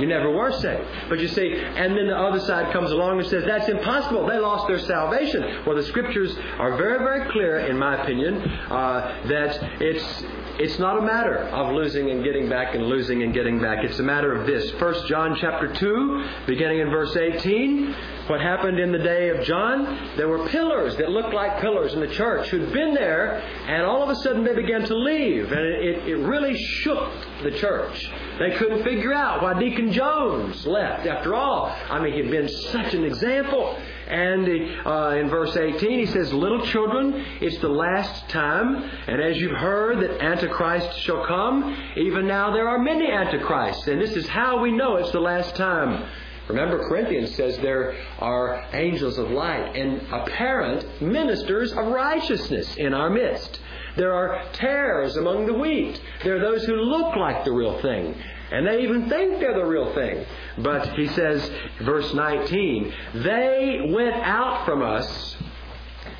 You 0.00 0.06
never 0.06 0.30
were 0.30 0.52
saved. 0.52 0.88
But 1.08 1.20
you 1.20 1.28
see, 1.28 1.54
and 1.54 1.96
then 1.96 2.06
the 2.06 2.16
other 2.16 2.40
side 2.40 2.72
comes 2.72 2.90
along 2.90 3.20
and 3.20 3.28
says, 3.28 3.44
that's 3.44 3.68
impossible. 3.68 4.26
They 4.26 4.38
lost 4.38 4.66
their 4.68 4.78
salvation. 4.78 5.64
Well, 5.66 5.76
the 5.76 5.82
scriptures 5.82 6.36
are 6.58 6.76
very, 6.76 6.98
very 6.98 7.30
clear, 7.30 7.60
in 7.60 7.78
my 7.78 8.02
opinion, 8.02 8.40
uh, 8.40 9.26
that 9.28 9.58
it's 9.80 10.24
it's 10.58 10.78
not 10.80 10.98
a 10.98 11.02
matter 11.02 11.38
of 11.38 11.72
losing 11.72 12.10
and 12.10 12.24
getting 12.24 12.48
back 12.48 12.74
and 12.74 12.86
losing 12.86 13.22
and 13.22 13.32
getting 13.32 13.60
back. 13.60 13.84
It's 13.84 14.00
a 14.00 14.02
matter 14.02 14.32
of 14.34 14.44
this. 14.44 14.72
1 14.72 15.06
John 15.06 15.36
chapter 15.40 15.72
2, 15.72 16.24
beginning 16.46 16.80
in 16.80 16.90
verse 16.90 17.16
18. 17.16 17.94
What 18.26 18.40
happened 18.40 18.80
in 18.80 18.90
the 18.90 18.98
day 18.98 19.28
of 19.28 19.44
John? 19.44 20.10
There 20.16 20.28
were 20.28 20.48
pillars 20.48 20.96
that 20.96 21.10
looked 21.10 21.32
like 21.32 21.60
pillars 21.60 21.94
in 21.94 22.00
the 22.00 22.08
church 22.08 22.48
who'd 22.48 22.72
been 22.72 22.92
there, 22.92 23.40
and 23.68 23.84
all 23.84 24.02
of 24.02 24.08
a 24.08 24.16
sudden 24.16 24.42
they 24.42 24.54
began 24.54 24.84
to 24.84 24.96
leave. 24.96 25.52
And 25.52 25.60
it, 25.60 26.08
it 26.08 26.16
really 26.16 26.56
shook 26.56 27.08
the 27.44 27.52
church. 27.52 28.10
They 28.40 28.56
couldn't 28.56 28.82
figure 28.82 29.14
out 29.14 29.42
why 29.42 29.58
Deacon 29.58 29.92
Jones 29.92 30.66
left. 30.66 31.06
After 31.06 31.36
all, 31.36 31.74
I 31.88 32.02
mean, 32.02 32.14
he'd 32.14 32.30
been 32.30 32.48
such 32.48 32.94
an 32.94 33.04
example. 33.04 33.80
And 34.08 34.86
uh, 34.86 35.16
in 35.16 35.28
verse 35.28 35.56
18, 35.56 35.98
he 35.98 36.06
says, 36.06 36.32
Little 36.32 36.64
children, 36.66 37.14
it's 37.40 37.58
the 37.58 37.68
last 37.68 38.28
time. 38.28 38.76
And 39.06 39.20
as 39.20 39.36
you've 39.36 39.56
heard 39.56 40.00
that 40.00 40.22
Antichrist 40.22 40.98
shall 41.00 41.26
come, 41.26 41.76
even 41.96 42.26
now 42.26 42.52
there 42.52 42.68
are 42.68 42.78
many 42.78 43.10
Antichrists. 43.10 43.86
And 43.86 44.00
this 44.00 44.16
is 44.16 44.26
how 44.26 44.60
we 44.60 44.72
know 44.72 44.96
it's 44.96 45.12
the 45.12 45.20
last 45.20 45.54
time. 45.56 46.08
Remember, 46.48 46.78
Corinthians 46.88 47.34
says 47.34 47.58
there 47.58 47.94
are 48.18 48.64
angels 48.72 49.18
of 49.18 49.30
light 49.30 49.76
and 49.76 50.00
apparent 50.10 51.02
ministers 51.02 51.72
of 51.72 51.88
righteousness 51.88 52.74
in 52.76 52.94
our 52.94 53.10
midst. 53.10 53.60
There 53.96 54.14
are 54.14 54.42
tares 54.54 55.16
among 55.16 55.44
the 55.44 55.52
wheat. 55.52 56.00
There 56.24 56.36
are 56.36 56.40
those 56.40 56.64
who 56.64 56.76
look 56.76 57.16
like 57.16 57.44
the 57.44 57.52
real 57.52 57.78
thing. 57.82 58.16
And 58.50 58.66
they 58.66 58.82
even 58.82 59.08
think 59.08 59.40
they're 59.40 59.54
the 59.54 59.64
real 59.64 59.92
thing. 59.94 60.24
But 60.58 60.94
he 60.94 61.08
says, 61.08 61.50
verse 61.80 62.12
19, 62.14 62.92
they 63.14 63.90
went 63.92 64.14
out 64.14 64.64
from 64.64 64.82
us, 64.82 65.36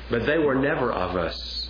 but 0.09 0.25
they 0.25 0.37
were 0.37 0.55
never 0.55 0.91
of 0.91 1.15
us. 1.15 1.69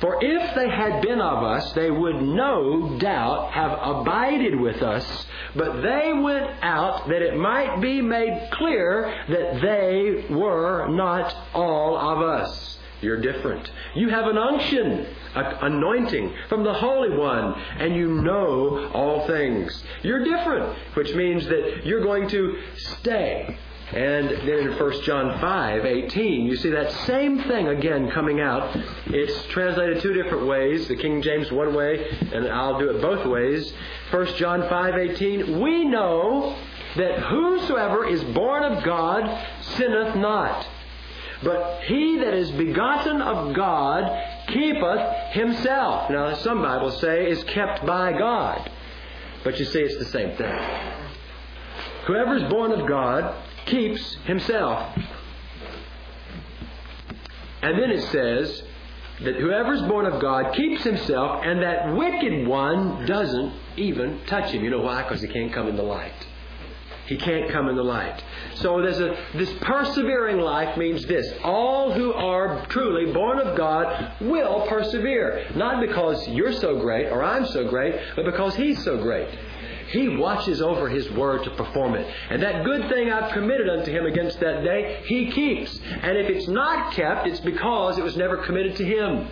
For 0.00 0.18
if 0.22 0.54
they 0.54 0.68
had 0.68 1.02
been 1.02 1.20
of 1.20 1.44
us, 1.44 1.72
they 1.74 1.90
would 1.90 2.22
no 2.22 2.98
doubt 2.98 3.52
have 3.52 3.78
abided 3.82 4.58
with 4.58 4.82
us. 4.82 5.26
But 5.54 5.82
they 5.82 6.12
went 6.14 6.50
out 6.62 7.08
that 7.08 7.20
it 7.20 7.36
might 7.36 7.80
be 7.80 8.00
made 8.00 8.48
clear 8.50 9.14
that 9.28 9.60
they 9.60 10.24
were 10.34 10.88
not 10.88 11.34
all 11.52 11.98
of 11.98 12.22
us. 12.22 12.78
You're 13.02 13.20
different. 13.20 13.70
You 13.94 14.08
have 14.08 14.26
an 14.26 14.38
unction, 14.38 15.06
anointing 15.34 16.34
from 16.48 16.64
the 16.64 16.72
Holy 16.74 17.16
One, 17.16 17.54
and 17.78 17.94
you 17.94 18.08
know 18.08 18.90
all 18.92 19.26
things. 19.26 19.82
You're 20.02 20.24
different, 20.24 20.76
which 20.94 21.14
means 21.14 21.46
that 21.46 21.84
you're 21.84 22.02
going 22.02 22.28
to 22.28 22.58
stay. 22.76 23.58
And 23.92 24.28
then 24.28 24.68
in 24.68 24.78
1 24.78 25.02
John 25.02 25.40
5, 25.40 25.84
18, 25.84 26.46
you 26.46 26.56
see 26.56 26.70
that 26.70 26.92
same 27.06 27.42
thing 27.42 27.66
again 27.68 28.08
coming 28.12 28.40
out. 28.40 28.76
It's 29.06 29.46
translated 29.46 30.00
two 30.00 30.12
different 30.12 30.46
ways. 30.46 30.86
The 30.86 30.94
King 30.94 31.20
James 31.22 31.50
one 31.50 31.74
way, 31.74 32.08
and 32.32 32.46
I'll 32.48 32.78
do 32.78 32.90
it 32.90 33.02
both 33.02 33.26
ways. 33.26 33.72
1 34.12 34.36
John 34.36 34.68
5, 34.68 34.94
18, 34.94 35.60
we 35.60 35.84
know 35.84 36.56
that 36.96 37.18
whosoever 37.18 38.06
is 38.06 38.22
born 38.32 38.62
of 38.62 38.84
God 38.84 39.46
sinneth 39.76 40.14
not. 40.14 40.68
But 41.42 41.82
he 41.84 42.18
that 42.18 42.34
is 42.34 42.50
begotten 42.52 43.20
of 43.22 43.54
God 43.54 44.04
keepeth 44.52 45.32
himself. 45.32 46.10
Now, 46.10 46.34
some 46.36 46.62
Bibles 46.62 47.00
say 47.00 47.30
is 47.30 47.42
kept 47.44 47.84
by 47.86 48.12
God. 48.12 48.70
But 49.44 49.58
you 49.58 49.64
see, 49.64 49.80
it's 49.80 49.96
the 49.96 50.04
same 50.06 50.36
thing. 50.36 50.58
Whoever 52.06 52.36
is 52.36 52.50
born 52.50 52.72
of 52.72 52.86
God 52.86 53.34
keeps 53.66 54.14
himself. 54.24 54.98
And 57.62 57.78
then 57.78 57.90
it 57.90 58.02
says 58.10 58.62
that 59.22 59.36
whoever 59.36 59.74
is 59.74 59.82
born 59.82 60.06
of 60.06 60.20
God 60.20 60.54
keeps 60.54 60.82
himself, 60.82 61.42
and 61.44 61.62
that 61.62 61.94
wicked 61.94 62.46
one 62.48 63.04
doesn't 63.06 63.52
even 63.76 64.24
touch 64.26 64.50
him. 64.50 64.64
You 64.64 64.70
know 64.70 64.80
why? 64.80 65.02
Because 65.02 65.20
he 65.20 65.28
can't 65.28 65.52
come 65.52 65.68
in 65.68 65.76
the 65.76 65.82
light. 65.82 66.12
He 67.10 67.16
can't 67.16 67.50
come 67.50 67.68
in 67.68 67.74
the 67.74 67.82
light. 67.82 68.22
So 68.54 68.80
there's 68.80 69.00
a 69.00 69.18
this 69.34 69.52
persevering 69.62 70.38
life 70.38 70.78
means 70.78 71.04
this. 71.06 71.26
All 71.42 71.92
who 71.92 72.12
are 72.12 72.64
truly 72.66 73.12
born 73.12 73.40
of 73.40 73.56
God 73.56 74.12
will 74.20 74.64
persevere. 74.68 75.50
Not 75.56 75.80
because 75.80 76.28
you're 76.28 76.52
so 76.52 76.78
great 76.78 77.08
or 77.08 77.24
I'm 77.24 77.46
so 77.46 77.68
great, 77.68 77.96
but 78.14 78.26
because 78.26 78.54
He's 78.54 78.84
so 78.84 78.96
great. 78.96 79.28
He 79.88 80.08
watches 80.08 80.62
over 80.62 80.88
His 80.88 81.10
word 81.10 81.42
to 81.42 81.50
perform 81.56 81.96
it. 81.96 82.06
And 82.30 82.40
that 82.44 82.64
good 82.64 82.88
thing 82.88 83.10
I've 83.10 83.32
committed 83.32 83.68
unto 83.68 83.90
Him 83.90 84.06
against 84.06 84.38
that 84.38 84.62
day, 84.62 85.02
He 85.06 85.32
keeps. 85.32 85.80
And 86.02 86.16
if 86.16 86.30
it's 86.30 86.46
not 86.46 86.92
kept, 86.92 87.26
it's 87.26 87.40
because 87.40 87.98
it 87.98 88.04
was 88.04 88.16
never 88.16 88.36
committed 88.36 88.76
to 88.76 88.84
Him. 88.84 89.26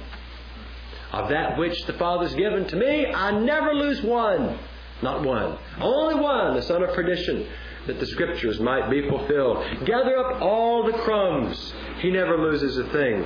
Of 1.12 1.28
that 1.28 1.56
which 1.56 1.80
the 1.84 1.92
Father's 1.92 2.34
given 2.34 2.66
to 2.66 2.74
me, 2.74 3.06
I 3.06 3.38
never 3.38 3.72
lose 3.72 4.02
one. 4.02 4.58
Not 5.00 5.22
one. 5.22 5.56
Only 5.80 6.16
one, 6.16 6.56
the 6.56 6.62
son 6.62 6.82
of 6.82 6.92
perdition 6.92 7.46
that 7.86 8.00
the 8.00 8.06
scriptures 8.06 8.60
might 8.60 8.90
be 8.90 9.08
fulfilled. 9.08 9.64
Gather 9.84 10.16
up 10.18 10.42
all 10.42 10.84
the 10.84 10.98
crumbs. 10.98 11.72
He 12.00 12.10
never 12.10 12.38
loses 12.38 12.76
a 12.78 12.84
thing. 12.90 13.24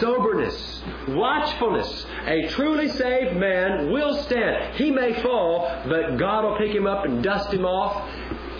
Soberness, 0.00 0.82
watchfulness. 1.08 2.06
A 2.26 2.48
truly 2.48 2.88
saved 2.88 3.36
man 3.36 3.90
will 3.92 4.20
stand. 4.24 4.74
He 4.74 4.90
may 4.90 5.22
fall, 5.22 5.68
but 5.86 6.16
God 6.16 6.44
will 6.44 6.56
pick 6.58 6.74
him 6.74 6.86
up 6.86 7.04
and 7.04 7.22
dust 7.22 7.52
him 7.52 7.64
off 7.64 8.10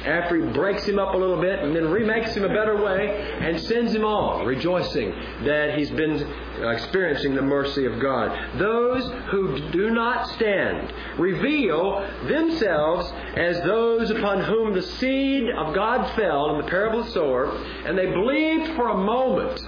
after 0.07 0.37
he 0.37 0.53
breaks 0.53 0.85
him 0.85 0.99
up 0.99 1.15
a 1.15 1.17
little 1.17 1.41
bit 1.41 1.61
and 1.61 1.75
then 1.75 1.89
remakes 1.91 2.35
him 2.35 2.45
a 2.45 2.49
better 2.49 2.83
way 2.83 3.37
and 3.41 3.61
sends 3.61 3.95
him 3.95 4.05
on, 4.05 4.47
rejoicing 4.47 5.11
that 5.45 5.77
he's 5.77 5.91
been 5.91 6.23
uh, 6.63 6.69
experiencing 6.69 7.35
the 7.35 7.43
mercy 7.43 7.85
of 7.87 8.01
God. 8.01 8.59
Those 8.59 9.11
who 9.31 9.71
do 9.71 9.91
not 9.91 10.29
stand 10.31 10.93
reveal 11.19 12.01
themselves 12.27 13.13
as 13.37 13.61
those 13.63 14.11
upon 14.11 14.45
whom 14.45 14.73
the 14.73 14.83
seed 14.83 15.51
of 15.51 15.75
God 15.75 16.15
fell 16.15 16.51
in 16.55 16.63
the 16.65 16.71
parable 16.71 17.01
of 17.01 17.07
the 17.07 17.13
sower, 17.13 17.51
and 17.85 17.99
they 17.99 18.07
believed 18.07 18.75
for 18.77 18.89
a 18.89 18.97
moment 18.97 19.61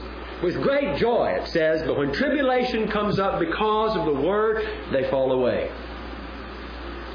with 0.42 0.54
great 0.62 0.96
joy, 0.98 1.36
it 1.40 1.48
says, 1.48 1.82
but 1.82 1.98
when 1.98 2.12
tribulation 2.12 2.88
comes 2.88 3.18
up 3.18 3.40
because 3.40 3.96
of 3.96 4.04
the 4.04 4.20
word, 4.20 4.64
they 4.92 5.10
fall 5.10 5.32
away. 5.32 5.70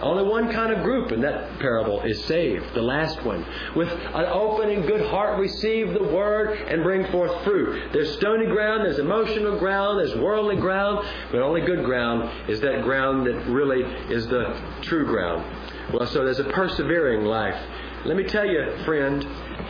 Only 0.04 0.24
one 0.24 0.52
kind 0.52 0.74
of 0.74 0.84
group 0.84 1.14
in 1.14 1.22
that 1.22 1.60
parable 1.60 2.02
is 2.02 2.24
saved, 2.26 2.74
the 2.74 2.82
last 2.82 3.24
one. 3.24 3.46
With 3.74 3.90
an 3.90 4.26
open 4.26 4.70
and 4.70 4.86
good 4.86 5.08
heart, 5.08 5.40
receive 5.40 5.94
the 5.94 6.04
word 6.04 6.58
and 6.68 6.84
bring 6.84 7.10
forth 7.10 7.44
fruit. 7.46 7.94
There's 7.94 8.14
stony 8.18 8.46
ground, 8.48 8.84
there's 8.84 9.00
emotional 9.00 9.58
ground, 9.58 10.00
there's 10.00 10.16
worldly 10.16 10.58
ground, 10.58 11.08
but 11.32 11.42
only 11.42 11.62
good 11.62 11.86
ground 11.86 12.50
is 12.50 12.60
that 12.60 12.84
ground 12.84 13.26
that 13.28 13.46
really 13.46 13.84
is 14.14 14.28
the 14.28 14.60
true 14.82 15.06
ground. 15.06 15.46
Well, 15.94 16.06
so 16.08 16.26
there's 16.26 16.40
a 16.40 16.46
persevering 16.46 17.24
life 17.24 17.56
Let 18.06 18.18
me 18.18 18.24
tell 18.26 18.46
you, 18.46 18.70
friend, 18.84 19.26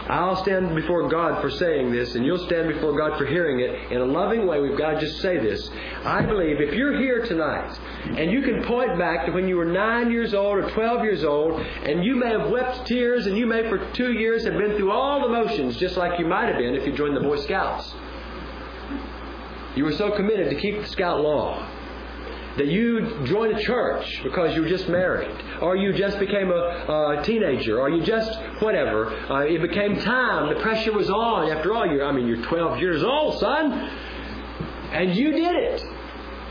I'll 0.09 0.35
stand 0.37 0.75
before 0.75 1.07
God 1.07 1.39
for 1.39 1.51
saying 1.51 1.91
this, 1.91 2.15
and 2.15 2.25
you'll 2.25 2.43
stand 2.47 2.67
before 2.67 2.97
God 2.97 3.15
for 3.15 3.27
hearing 3.27 3.59
it. 3.59 3.91
In 3.91 4.01
a 4.01 4.05
loving 4.05 4.47
way, 4.47 4.59
we've 4.59 4.77
got 4.77 4.93
to 4.93 4.99
just 4.99 5.21
say 5.21 5.37
this. 5.37 5.69
I 6.03 6.23
believe 6.25 6.59
if 6.59 6.73
you're 6.73 6.99
here 6.99 7.23
tonight, 7.23 7.77
and 8.17 8.31
you 8.31 8.41
can 8.41 8.63
point 8.63 8.97
back 8.97 9.27
to 9.27 9.31
when 9.31 9.47
you 9.47 9.55
were 9.55 9.65
9 9.65 10.11
years 10.11 10.33
old 10.33 10.57
or 10.57 10.69
12 10.71 11.03
years 11.03 11.23
old, 11.23 11.61
and 11.61 12.03
you 12.03 12.15
may 12.15 12.29
have 12.29 12.49
wept 12.49 12.87
tears, 12.87 13.27
and 13.27 13.37
you 13.37 13.45
may 13.45 13.69
for 13.69 13.87
two 13.93 14.13
years 14.13 14.43
have 14.45 14.57
been 14.57 14.75
through 14.77 14.91
all 14.91 15.21
the 15.21 15.29
motions, 15.29 15.77
just 15.77 15.95
like 15.95 16.19
you 16.19 16.25
might 16.25 16.47
have 16.47 16.57
been 16.57 16.73
if 16.73 16.87
you 16.87 16.91
joined 16.91 17.15
the 17.15 17.21
Boy 17.21 17.37
Scouts. 17.37 17.93
You 19.75 19.83
were 19.83 19.93
so 19.93 20.09
committed 20.15 20.49
to 20.49 20.55
keep 20.59 20.81
the 20.81 20.87
Scout 20.87 21.21
law 21.21 21.69
that 22.57 22.67
you 22.67 23.25
joined 23.25 23.57
a 23.57 23.61
church 23.63 24.21
because 24.23 24.55
you 24.55 24.61
were 24.61 24.69
just 24.69 24.87
married, 24.87 25.35
or 25.61 25.75
you 25.75 25.93
just 25.93 26.19
became 26.19 26.51
a, 26.51 26.53
a 26.53 27.23
teenager, 27.23 27.79
or 27.79 27.89
you 27.89 28.03
just 28.03 28.31
whatever. 28.61 29.09
Uh, 29.31 29.41
it 29.41 29.61
became 29.61 29.99
time. 30.01 30.53
The 30.53 30.61
pressure 30.61 30.93
was 30.93 31.09
on. 31.09 31.49
After 31.49 31.73
all, 31.73 31.85
you're 31.85 32.05
I 32.05 32.11
mean 32.11 32.27
you're 32.27 32.43
12 32.45 32.79
years 32.79 33.03
old, 33.03 33.39
son, 33.39 33.71
and 34.91 35.15
you 35.15 35.31
did 35.31 35.55
it. 35.55 35.83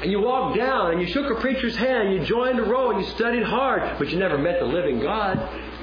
And 0.03 0.11
you 0.11 0.21
walked 0.21 0.57
down 0.57 0.91
and 0.91 1.01
you 1.01 1.07
shook 1.07 1.31
a 1.31 1.41
preacher's 1.41 1.77
hand, 1.77 2.13
you 2.13 2.25
joined 2.25 2.59
a 2.59 2.65
row 2.65 2.91
and 2.91 3.01
you 3.01 3.09
studied 3.13 3.45
hard, 3.45 3.99
but 4.01 4.09
you 4.11 4.19
never 4.19 4.37
met 4.37 4.59
the 4.59 4.67
living 4.67 4.99
God. 4.99 5.39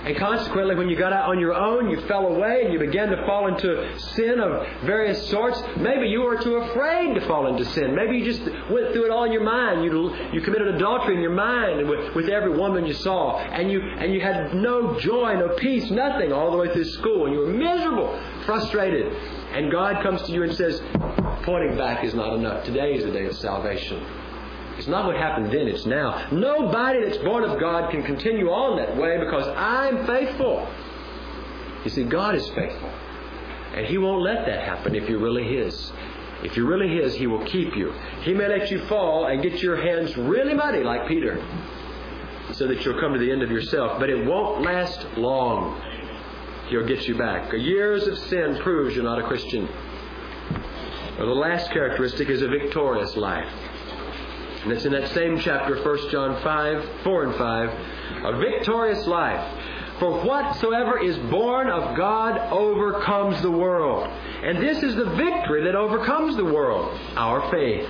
And 0.05 0.15
consequently, 0.15 0.75
when 0.75 0.89
you 0.89 0.95
got 0.95 1.11
out 1.11 1.29
on 1.29 1.39
your 1.39 1.53
own, 1.53 1.89
you 1.89 1.99
fell 2.07 2.25
away 2.25 2.63
and 2.63 2.73
you 2.73 2.79
began 2.79 3.09
to 3.09 3.25
fall 3.25 3.47
into 3.47 3.99
sin 4.15 4.39
of 4.39 4.65
various 4.85 5.29
sorts. 5.29 5.61
Maybe 5.77 6.07
you 6.07 6.21
were 6.21 6.37
too 6.37 6.55
afraid 6.55 7.15
to 7.15 7.27
fall 7.27 7.47
into 7.47 7.65
sin. 7.65 7.95
Maybe 7.95 8.17
you 8.17 8.25
just 8.25 8.41
went 8.71 8.93
through 8.93 9.05
it 9.05 9.11
all 9.11 9.25
in 9.25 9.33
your 9.33 9.43
mind. 9.43 9.83
You, 9.83 10.15
you 10.31 10.41
committed 10.41 10.69
adultery 10.75 11.15
in 11.15 11.21
your 11.21 11.33
mind 11.33 11.87
with, 11.89 12.15
with 12.15 12.29
every 12.29 12.57
woman 12.57 12.85
you 12.85 12.93
saw. 12.93 13.39
And 13.39 13.69
you, 13.69 13.81
and 13.81 14.13
you 14.13 14.21
had 14.21 14.53
no 14.53 14.97
joy, 14.99 15.35
no 15.35 15.49
peace, 15.55 15.91
nothing 15.91 16.31
all 16.31 16.51
the 16.51 16.57
way 16.57 16.71
through 16.73 16.85
school. 16.85 17.25
And 17.25 17.35
you 17.35 17.41
were 17.41 17.47
miserable, 17.47 18.17
frustrated. 18.45 19.13
And 19.51 19.69
God 19.69 20.01
comes 20.01 20.21
to 20.23 20.31
you 20.31 20.43
and 20.43 20.55
says, 20.55 20.81
pointing 21.43 21.77
back 21.77 22.05
is 22.05 22.13
not 22.13 22.33
enough. 22.33 22.63
Today 22.63 22.93
is 22.93 23.03
the 23.03 23.11
day 23.11 23.25
of 23.25 23.35
salvation. 23.35 24.05
It's 24.79 24.87
not 24.87 25.07
what 25.07 25.17
happened 25.17 25.51
then, 25.51 25.67
it's 25.67 25.85
now. 25.85 26.29
Nobody 26.31 27.03
that's 27.03 27.17
born 27.17 27.43
of 27.43 27.59
God 27.59 27.91
can 27.91 28.01
continue 28.01 28.49
on 28.49 28.77
that 28.77 28.95
way 28.95 29.17
because 29.17 29.45
I'm 29.49 30.07
faithful. 30.07 30.65
You 31.83 31.89
see, 31.89 32.05
God 32.05 32.33
is 32.33 32.47
faithful. 32.51 32.89
And 33.75 33.85
He 33.85 33.97
won't 33.97 34.21
let 34.21 34.45
that 34.45 34.63
happen 34.63 34.95
if 34.95 35.09
you're 35.09 35.19
really 35.19 35.43
His. 35.43 35.91
If 36.43 36.55
you're 36.55 36.65
really 36.65 36.87
His, 36.95 37.13
He 37.13 37.27
will 37.27 37.43
keep 37.43 37.75
you. 37.75 37.91
He 38.21 38.33
may 38.33 38.47
let 38.47 38.71
you 38.71 38.79
fall 38.85 39.25
and 39.25 39.43
get 39.43 39.61
your 39.61 39.75
hands 39.75 40.15
really 40.15 40.53
muddy 40.53 40.81
like 40.81 41.09
Peter 41.09 41.45
so 42.53 42.65
that 42.65 42.85
you'll 42.85 43.01
come 43.01 43.11
to 43.11 43.19
the 43.19 43.29
end 43.29 43.43
of 43.43 43.51
yourself. 43.51 43.99
But 43.99 44.09
it 44.09 44.25
won't 44.25 44.61
last 44.61 45.05
long. 45.17 45.77
He'll 46.69 46.87
get 46.87 47.05
you 47.05 47.17
back. 47.17 47.51
Years 47.51 48.07
of 48.07 48.17
sin 48.17 48.57
proves 48.61 48.95
you're 48.95 49.03
not 49.03 49.19
a 49.19 49.23
Christian. 49.23 49.67
Well, 51.17 51.27
the 51.27 51.33
last 51.33 51.69
characteristic 51.71 52.29
is 52.29 52.41
a 52.41 52.47
victorious 52.47 53.17
life. 53.17 53.53
And 54.63 54.71
it's 54.71 54.85
in 54.85 54.91
that 54.91 55.09
same 55.13 55.39
chapter, 55.39 55.81
1 55.81 56.11
John 56.11 56.41
5, 56.43 57.03
4 57.03 57.23
and 57.23 57.35
5. 57.35 57.69
A 58.25 58.37
victorious 58.37 59.07
life. 59.07 59.43
For 59.99 60.21
whatsoever 60.23 60.97
is 60.99 61.17
born 61.29 61.69
of 61.69 61.97
God 61.97 62.37
overcomes 62.51 63.41
the 63.41 63.51
world. 63.51 64.07
And 64.07 64.57
this 64.57 64.81
is 64.81 64.95
the 64.95 65.05
victory 65.05 65.63
that 65.65 65.75
overcomes 65.75 66.37
the 66.37 66.45
world 66.45 66.97
our 67.15 67.49
faith. 67.51 67.87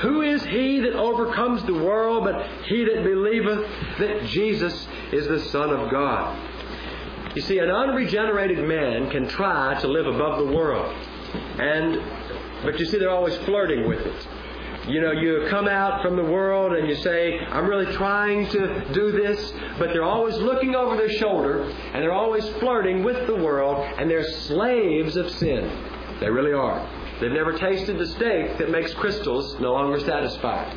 Who 0.00 0.22
is 0.22 0.44
he 0.44 0.80
that 0.80 0.94
overcomes 0.94 1.62
the 1.64 1.74
world 1.74 2.24
but 2.24 2.46
he 2.66 2.84
that 2.84 3.02
believeth 3.02 3.68
that 3.98 4.24
Jesus 4.26 4.86
is 5.12 5.26
the 5.26 5.40
Son 5.50 5.70
of 5.70 5.90
God? 5.90 6.38
You 7.34 7.42
see, 7.42 7.58
an 7.58 7.70
unregenerated 7.70 8.66
man 8.66 9.10
can 9.10 9.28
try 9.28 9.78
to 9.80 9.88
live 9.88 10.06
above 10.06 10.38
the 10.46 10.56
world. 10.56 10.94
And 11.58 12.02
but 12.62 12.78
you 12.80 12.86
see 12.86 12.98
they're 12.98 13.10
always 13.10 13.36
flirting 13.38 13.86
with 13.86 14.00
it. 14.00 14.26
You 14.88 15.02
know, 15.02 15.12
you 15.12 15.46
come 15.50 15.68
out 15.68 16.00
from 16.02 16.16
the 16.16 16.24
world 16.24 16.72
and 16.72 16.88
you 16.88 16.94
say, 16.96 17.38
I'm 17.38 17.66
really 17.66 17.92
trying 17.94 18.48
to 18.48 18.90
do 18.94 19.12
this, 19.12 19.52
but 19.78 19.88
they're 19.92 20.02
always 20.02 20.36
looking 20.36 20.74
over 20.74 20.96
their 20.96 21.10
shoulder 21.10 21.64
and 21.64 22.02
they're 22.02 22.10
always 22.12 22.48
flirting 22.58 23.04
with 23.04 23.26
the 23.26 23.34
world 23.36 23.84
and 23.98 24.10
they're 24.10 24.24
slaves 24.24 25.16
of 25.16 25.30
sin. 25.30 25.70
They 26.20 26.30
really 26.30 26.54
are. 26.54 26.80
They've 27.20 27.30
never 27.30 27.58
tasted 27.58 27.98
the 27.98 28.06
steak 28.06 28.56
that 28.56 28.70
makes 28.70 28.94
Krystals 28.94 29.60
no 29.60 29.72
longer 29.72 30.00
satisfied. 30.00 30.74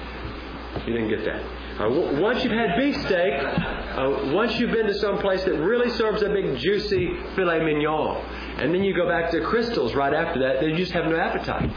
You 0.85 0.93
didn't 0.93 1.09
get 1.09 1.23
that. 1.23 1.81
Uh, 1.81 2.19
once 2.19 2.43
you've 2.43 2.51
had 2.51 2.77
beef 2.77 2.95
steak, 3.05 3.33
uh, 3.41 4.31
once 4.33 4.59
you've 4.59 4.71
been 4.71 4.87
to 4.87 4.93
some 4.95 5.19
place 5.19 5.43
that 5.45 5.53
really 5.53 5.89
serves 5.91 6.21
a 6.21 6.29
big 6.29 6.57
juicy 6.57 7.15
filet 7.35 7.63
mignon, 7.63 8.17
and 8.57 8.73
then 8.73 8.83
you 8.83 8.93
go 8.93 9.07
back 9.07 9.31
to 9.31 9.37
Krystals 9.39 9.95
right 9.95 10.13
after 10.13 10.39
that, 10.41 10.59
then 10.59 10.71
you 10.71 10.75
just 10.75 10.91
have 10.91 11.05
no 11.05 11.17
appetite. 11.17 11.71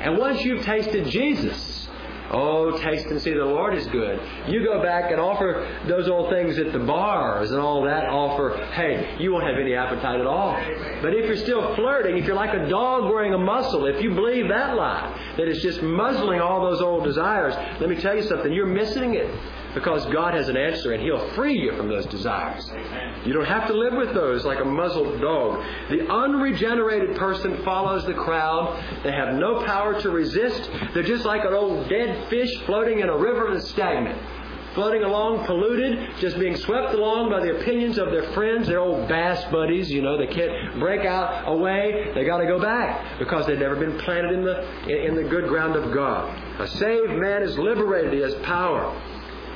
And 0.00 0.16
once 0.16 0.44
you've 0.44 0.64
tasted 0.64 1.06
Jesus, 1.08 1.79
Oh, 2.32 2.78
taste 2.78 3.06
and 3.06 3.20
see 3.20 3.32
the 3.32 3.44
Lord 3.44 3.74
is 3.74 3.86
good. 3.88 4.20
You 4.48 4.64
go 4.64 4.80
back 4.80 5.10
and 5.10 5.20
offer 5.20 5.68
those 5.88 6.08
old 6.08 6.30
things 6.30 6.58
at 6.58 6.72
the 6.72 6.78
bars 6.78 7.50
and 7.50 7.60
all 7.60 7.82
that 7.82 8.06
offer, 8.06 8.56
hey, 8.72 9.16
you 9.18 9.32
won't 9.32 9.44
have 9.44 9.58
any 9.58 9.74
appetite 9.74 10.20
at 10.20 10.26
all. 10.26 10.52
But 11.02 11.12
if 11.12 11.26
you're 11.26 11.36
still 11.36 11.74
flirting, 11.74 12.16
if 12.18 12.26
you're 12.26 12.36
like 12.36 12.54
a 12.54 12.68
dog 12.68 13.10
wearing 13.10 13.34
a 13.34 13.38
muzzle, 13.38 13.86
if 13.86 14.00
you 14.00 14.14
believe 14.14 14.48
that 14.48 14.76
lie, 14.76 15.34
that 15.36 15.48
it's 15.48 15.60
just 15.60 15.82
muzzling 15.82 16.40
all 16.40 16.60
those 16.62 16.80
old 16.80 17.02
desires, 17.02 17.54
let 17.80 17.90
me 17.90 17.96
tell 17.96 18.14
you 18.14 18.22
something, 18.22 18.52
you're 18.52 18.66
missing 18.66 19.14
it. 19.14 19.28
Because 19.74 20.04
God 20.06 20.34
has 20.34 20.48
an 20.48 20.56
answer 20.56 20.92
and 20.92 21.02
He'll 21.02 21.30
free 21.34 21.58
you 21.58 21.76
from 21.76 21.88
those 21.88 22.06
desires. 22.06 22.70
You 23.24 23.32
don't 23.32 23.46
have 23.46 23.66
to 23.68 23.72
live 23.72 23.94
with 23.94 24.14
those 24.14 24.44
like 24.44 24.60
a 24.60 24.64
muzzled 24.64 25.20
dog. 25.20 25.64
The 25.90 26.10
unregenerated 26.10 27.16
person 27.16 27.62
follows 27.64 28.04
the 28.06 28.14
crowd. 28.14 28.82
They 29.04 29.12
have 29.12 29.34
no 29.34 29.64
power 29.64 30.00
to 30.00 30.10
resist. 30.10 30.70
They're 30.94 31.02
just 31.02 31.24
like 31.24 31.44
an 31.44 31.52
old 31.52 31.88
dead 31.88 32.28
fish 32.28 32.50
floating 32.66 33.00
in 33.00 33.08
a 33.08 33.16
river 33.16 33.50
that's 33.52 33.68
stagnant. 33.70 34.18
Floating 34.74 35.02
along, 35.02 35.46
polluted, 35.46 36.16
just 36.20 36.38
being 36.38 36.56
swept 36.56 36.94
along 36.94 37.28
by 37.28 37.40
the 37.40 37.58
opinions 37.58 37.98
of 37.98 38.12
their 38.12 38.32
friends, 38.34 38.68
their 38.68 38.78
old 38.78 39.08
bass 39.08 39.42
buddies. 39.50 39.90
You 39.90 40.00
know, 40.00 40.16
they 40.16 40.28
can't 40.28 40.78
break 40.78 41.04
out 41.04 41.48
away. 41.48 42.12
They 42.14 42.24
got 42.24 42.38
to 42.38 42.46
go 42.46 42.60
back 42.60 43.18
because 43.18 43.46
they've 43.46 43.58
never 43.58 43.74
been 43.74 43.98
planted 43.98 44.32
in 44.32 44.44
the 44.44 45.06
in 45.06 45.16
the 45.16 45.24
good 45.24 45.48
ground 45.48 45.74
of 45.74 45.92
God. 45.92 46.32
A 46.60 46.68
saved 46.68 47.14
man 47.14 47.42
is 47.42 47.58
liberated. 47.58 48.12
He 48.12 48.20
has 48.20 48.34
power. 48.46 48.94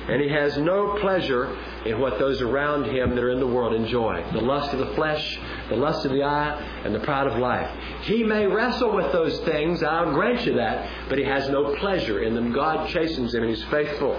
And 0.09 0.21
he 0.21 0.29
has 0.29 0.59
no 0.59 0.99
pleasure 1.01 1.57
in 1.87 1.99
what 1.99 2.19
those 2.19 2.43
around 2.43 2.85
him 2.85 3.15
that 3.15 3.25
are 3.25 3.31
in 3.31 3.41
the 3.41 3.47
world 3.47 3.73
enjoy 3.73 4.23
the 4.33 4.41
lust 4.41 4.73
of 4.75 4.79
the 4.79 4.95
flesh, 4.95 5.39
the 5.71 5.77
lust 5.77 6.05
of 6.05 6.13
the 6.13 6.23
eye, 6.23 6.61
and 6.85 6.95
the 6.95 7.01
pride 7.01 7.27
of 7.27 7.39
life. 7.39 7.71
He 8.03 8.23
may 8.23 8.47
wrestle 8.47 8.95
with 8.95 9.11
those 9.13 9.41
things, 9.41 9.83
I'll 9.83 10.13
grant 10.13 10.45
you 10.45 10.55
that, 10.55 11.09
but 11.09 11.19
he 11.19 11.25
has 11.25 11.49
no 11.49 11.75
pleasure 11.77 12.23
in 12.23 12.35
them. 12.35 12.53
God 12.53 12.89
chastens 12.91 13.35
him 13.35 13.43
and 13.43 13.51
he's 13.51 13.65
faithful. 13.65 14.15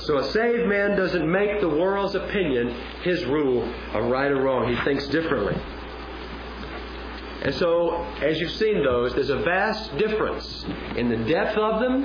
So 0.00 0.18
a 0.18 0.32
saved 0.32 0.68
man 0.68 0.96
doesn't 0.96 1.30
make 1.30 1.60
the 1.60 1.68
world's 1.68 2.14
opinion 2.14 2.74
his 3.02 3.24
rule 3.24 3.62
of 3.94 4.04
right 4.10 4.30
or 4.30 4.42
wrong. 4.42 4.68
He 4.68 4.82
thinks 4.84 5.06
differently. 5.06 5.56
And 7.42 7.54
so, 7.54 8.02
as 8.20 8.38
you've 8.38 8.52
seen 8.52 8.82
those, 8.82 9.14
there's 9.14 9.30
a 9.30 9.38
vast 9.38 9.96
difference 9.96 10.66
in 10.96 11.08
the 11.08 11.16
depth 11.16 11.56
of 11.56 11.80
them 11.80 12.04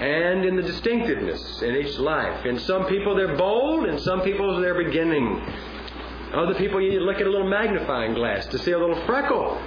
and 0.00 0.44
in 0.44 0.56
the 0.56 0.62
distinctiveness 0.62 1.62
in 1.62 1.74
each 1.76 1.98
life. 1.98 2.46
In 2.46 2.58
some 2.58 2.86
people, 2.86 3.14
they're 3.16 3.36
bold, 3.36 3.86
and 3.86 4.00
some 4.00 4.22
people, 4.22 4.60
they're 4.60 4.82
beginning. 4.82 5.40
Other 6.32 6.54
people, 6.54 6.80
you 6.80 7.00
look 7.00 7.20
at 7.20 7.26
a 7.26 7.30
little 7.30 7.48
magnifying 7.48 8.14
glass 8.14 8.46
to 8.46 8.58
see 8.58 8.72
a 8.72 8.78
little 8.78 9.00
freckle. 9.06 9.60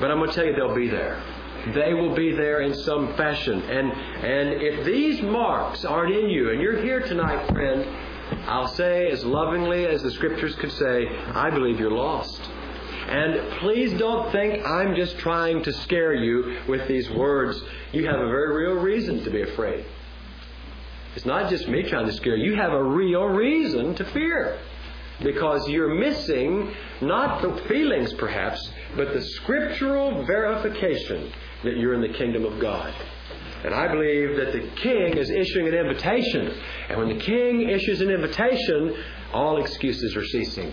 But 0.00 0.10
I'm 0.10 0.18
going 0.18 0.30
to 0.30 0.34
tell 0.34 0.44
you, 0.44 0.54
they'll 0.54 0.74
be 0.74 0.88
there. 0.88 1.22
They 1.74 1.94
will 1.94 2.14
be 2.14 2.32
there 2.32 2.60
in 2.60 2.74
some 2.74 3.14
fashion. 3.16 3.62
And, 3.62 3.92
and 3.92 4.62
if 4.62 4.84
these 4.84 5.22
marks 5.22 5.84
aren't 5.84 6.14
in 6.14 6.28
you, 6.30 6.50
and 6.50 6.60
you're 6.60 6.82
here 6.82 7.00
tonight, 7.00 7.46
friend, 7.50 7.86
I'll 8.46 8.68
say 8.68 9.10
as 9.10 9.24
lovingly 9.24 9.86
as 9.86 10.02
the 10.02 10.10
scriptures 10.10 10.54
could 10.56 10.72
say, 10.72 11.08
I 11.08 11.50
believe 11.50 11.78
you're 11.78 11.90
lost. 11.90 12.40
And 13.08 13.58
please 13.58 13.92
don't 13.98 14.32
think 14.32 14.64
I'm 14.66 14.94
just 14.94 15.18
trying 15.18 15.62
to 15.64 15.72
scare 15.72 16.14
you 16.14 16.62
with 16.68 16.88
these 16.88 17.10
words. 17.10 17.60
You 17.92 18.06
have 18.06 18.18
a 18.18 18.28
very 18.28 18.64
real 18.64 18.80
reason 18.80 19.22
to 19.24 19.30
be 19.30 19.42
afraid. 19.42 19.84
It's 21.14 21.26
not 21.26 21.50
just 21.50 21.68
me 21.68 21.82
trying 21.82 22.06
to 22.06 22.12
scare 22.12 22.36
you. 22.36 22.52
You 22.52 22.56
have 22.56 22.72
a 22.72 22.82
real 22.82 23.26
reason 23.26 23.94
to 23.96 24.04
fear. 24.06 24.58
Because 25.22 25.68
you're 25.68 25.94
missing 25.94 26.74
not 27.00 27.40
the 27.40 27.56
feelings, 27.68 28.12
perhaps, 28.14 28.72
but 28.96 29.12
the 29.12 29.22
scriptural 29.22 30.24
verification 30.24 31.30
that 31.62 31.76
you're 31.76 31.94
in 31.94 32.00
the 32.00 32.18
kingdom 32.18 32.44
of 32.44 32.58
God. 32.58 32.92
And 33.64 33.74
I 33.74 33.86
believe 33.88 34.36
that 34.36 34.52
the 34.52 34.68
king 34.76 35.16
is 35.16 35.30
issuing 35.30 35.68
an 35.68 35.74
invitation. 35.74 36.52
And 36.88 36.98
when 36.98 37.16
the 37.16 37.24
king 37.24 37.68
issues 37.68 38.00
an 38.00 38.10
invitation, 38.10 38.96
all 39.32 39.62
excuses 39.62 40.16
are 40.16 40.26
ceasing. 40.26 40.72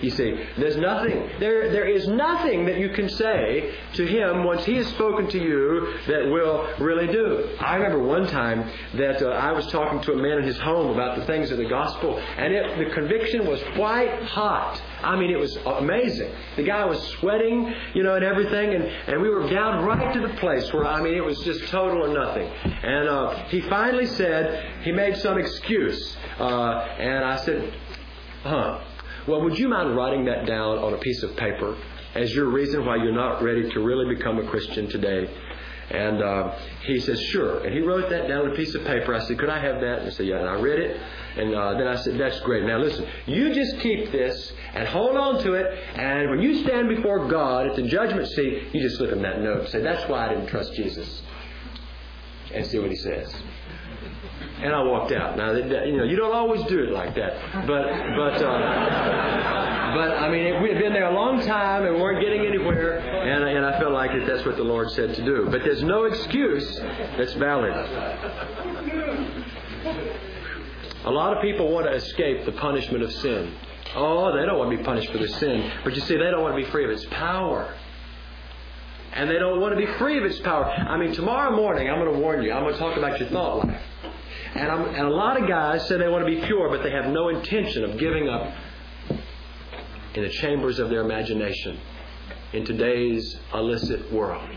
You 0.00 0.10
see, 0.10 0.44
there's 0.56 0.76
nothing, 0.76 1.28
there, 1.40 1.72
there 1.72 1.88
is 1.88 2.06
nothing 2.06 2.66
that 2.66 2.78
you 2.78 2.90
can 2.90 3.08
say 3.08 3.74
to 3.94 4.06
him 4.06 4.44
once 4.44 4.64
he 4.64 4.76
has 4.76 4.86
spoken 4.86 5.28
to 5.28 5.38
you 5.42 5.98
that 6.06 6.30
will 6.30 6.68
really 6.78 7.08
do. 7.08 7.56
I 7.58 7.74
remember 7.74 8.04
one 8.04 8.28
time 8.28 8.70
that 8.94 9.20
uh, 9.22 9.30
I 9.30 9.50
was 9.52 9.66
talking 9.72 10.00
to 10.02 10.12
a 10.12 10.16
man 10.16 10.38
in 10.38 10.44
his 10.44 10.58
home 10.58 10.92
about 10.92 11.18
the 11.18 11.24
things 11.24 11.50
of 11.50 11.58
the 11.58 11.68
gospel, 11.68 12.16
and 12.16 12.52
it, 12.52 12.78
the 12.78 12.94
conviction 12.94 13.44
was 13.44 13.60
quite 13.74 14.22
hot. 14.22 14.80
I 15.02 15.16
mean, 15.16 15.30
it 15.30 15.38
was 15.38 15.56
amazing. 15.66 16.32
The 16.56 16.62
guy 16.62 16.84
was 16.84 17.02
sweating, 17.18 17.74
you 17.94 18.04
know, 18.04 18.14
and 18.14 18.24
everything, 18.24 18.74
and, 18.74 18.84
and 18.84 19.20
we 19.20 19.28
were 19.28 19.48
down 19.50 19.84
right 19.84 20.14
to 20.14 20.20
the 20.20 20.34
place 20.34 20.72
where, 20.72 20.86
I 20.86 21.00
mean, 21.02 21.14
it 21.14 21.24
was 21.24 21.40
just 21.40 21.66
total 21.70 22.04
or 22.04 22.14
nothing. 22.14 22.46
And 22.46 23.08
uh, 23.08 23.34
he 23.48 23.62
finally 23.62 24.06
said, 24.06 24.82
he 24.82 24.92
made 24.92 25.16
some 25.16 25.38
excuse. 25.38 26.16
Uh, 26.38 26.78
and 26.98 27.24
I 27.24 27.36
said, 27.38 27.74
huh. 28.42 28.80
Well, 29.28 29.42
would 29.42 29.58
you 29.58 29.68
mind 29.68 29.94
writing 29.94 30.24
that 30.24 30.46
down 30.46 30.78
on 30.78 30.94
a 30.94 30.96
piece 30.96 31.22
of 31.22 31.36
paper 31.36 31.76
as 32.14 32.34
your 32.34 32.46
reason 32.46 32.86
why 32.86 32.96
you're 32.96 33.12
not 33.12 33.42
ready 33.42 33.70
to 33.70 33.80
really 33.80 34.14
become 34.14 34.38
a 34.38 34.48
Christian 34.48 34.88
today? 34.88 35.30
And 35.90 36.22
uh, 36.22 36.54
he 36.86 36.98
says, 36.98 37.20
sure. 37.24 37.62
And 37.62 37.74
he 37.74 37.80
wrote 37.80 38.08
that 38.08 38.26
down 38.26 38.46
on 38.46 38.52
a 38.52 38.54
piece 38.54 38.74
of 38.74 38.84
paper. 38.86 39.14
I 39.14 39.18
said, 39.20 39.38
could 39.38 39.50
I 39.50 39.58
have 39.58 39.82
that? 39.82 39.98
And 39.98 40.08
he 40.08 40.14
said, 40.14 40.26
yeah. 40.26 40.38
And 40.38 40.48
I 40.48 40.54
read 40.54 40.78
it. 40.78 40.98
And 41.36 41.54
uh, 41.54 41.74
then 41.74 41.86
I 41.86 41.96
said, 41.96 42.18
that's 42.18 42.40
great. 42.40 42.64
Now 42.64 42.78
listen, 42.78 43.06
you 43.26 43.52
just 43.52 43.78
keep 43.80 44.10
this 44.12 44.50
and 44.72 44.88
hold 44.88 45.14
on 45.18 45.42
to 45.42 45.52
it. 45.52 45.78
And 45.94 46.30
when 46.30 46.40
you 46.40 46.62
stand 46.62 46.88
before 46.88 47.28
God 47.28 47.66
at 47.66 47.76
the 47.76 47.82
judgment 47.82 48.28
seat, 48.28 48.68
you 48.72 48.80
just 48.80 48.96
slip 48.96 49.12
him 49.12 49.20
that 49.22 49.42
note. 49.42 49.60
And 49.60 49.68
say, 49.68 49.82
that's 49.82 50.08
why 50.08 50.24
I 50.24 50.28
didn't 50.30 50.46
trust 50.46 50.72
Jesus. 50.72 51.20
And 52.54 52.66
see 52.66 52.78
what 52.78 52.88
he 52.88 52.96
says 52.96 53.34
and 54.60 54.74
I 54.74 54.82
walked 54.82 55.12
out. 55.12 55.36
Now, 55.36 55.52
you 55.52 55.96
know, 55.96 56.04
you 56.04 56.16
don't 56.16 56.34
always 56.34 56.62
do 56.64 56.82
it 56.82 56.90
like 56.90 57.14
that, 57.14 57.66
but 57.66 57.86
but 58.16 58.42
uh, 58.42 59.94
but 59.94 60.18
I 60.18 60.28
mean, 60.30 60.62
we 60.62 60.70
had 60.70 60.78
been 60.78 60.92
there 60.92 61.06
a 61.06 61.14
long 61.14 61.40
time 61.46 61.86
and 61.86 62.00
weren't 62.00 62.22
getting 62.22 62.44
anywhere, 62.44 62.98
and 62.98 63.44
and 63.44 63.64
I 63.64 63.78
felt 63.78 63.92
like 63.92 64.12
that 64.12 64.26
that's 64.26 64.44
what 64.44 64.56
the 64.56 64.64
Lord 64.64 64.90
said 64.90 65.14
to 65.14 65.24
do. 65.24 65.48
But 65.50 65.62
there's 65.62 65.82
no 65.82 66.04
excuse 66.04 66.78
that's 67.16 67.34
valid. 67.34 67.72
A 71.04 71.10
lot 71.10 71.36
of 71.36 71.42
people 71.42 71.70
want 71.72 71.86
to 71.86 71.92
escape 71.92 72.44
the 72.44 72.52
punishment 72.52 73.04
of 73.04 73.12
sin. 73.12 73.54
Oh, 73.94 74.36
they 74.36 74.44
don't 74.44 74.58
want 74.58 74.70
to 74.72 74.76
be 74.76 74.82
punished 74.82 75.10
for 75.10 75.18
their 75.18 75.28
sin, 75.28 75.70
but 75.84 75.94
you 75.94 76.00
see, 76.02 76.16
they 76.16 76.30
don't 76.30 76.42
want 76.42 76.56
to 76.56 76.62
be 76.62 76.70
free 76.70 76.84
of 76.84 76.90
its 76.90 77.06
power 77.06 77.74
and 79.14 79.28
they 79.28 79.38
don't 79.38 79.60
want 79.60 79.76
to 79.76 79.84
be 79.84 79.90
free 79.98 80.18
of 80.18 80.24
its 80.24 80.38
power. 80.40 80.66
I 80.66 80.96
mean, 80.96 81.12
tomorrow 81.12 81.54
morning, 81.54 81.88
I'm 81.88 81.98
going 81.98 82.12
to 82.12 82.18
warn 82.18 82.42
you, 82.42 82.52
I'm 82.52 82.62
going 82.62 82.74
to 82.74 82.78
talk 82.78 82.96
about 82.96 83.18
your 83.18 83.28
thought 83.30 83.66
life. 83.66 83.82
And, 84.54 84.70
and 84.70 85.06
a 85.06 85.10
lot 85.10 85.40
of 85.40 85.48
guys 85.48 85.86
say 85.86 85.98
they 85.98 86.08
want 86.08 86.26
to 86.26 86.30
be 86.30 86.44
pure, 86.46 86.68
but 86.70 86.82
they 86.82 86.90
have 86.90 87.06
no 87.06 87.28
intention 87.28 87.84
of 87.84 87.98
giving 87.98 88.28
up 88.28 88.52
in 90.14 90.22
the 90.22 90.30
chambers 90.30 90.78
of 90.78 90.90
their 90.90 91.00
imagination 91.00 91.78
in 92.52 92.64
today's 92.64 93.38
illicit 93.52 94.10
world. 94.12 94.48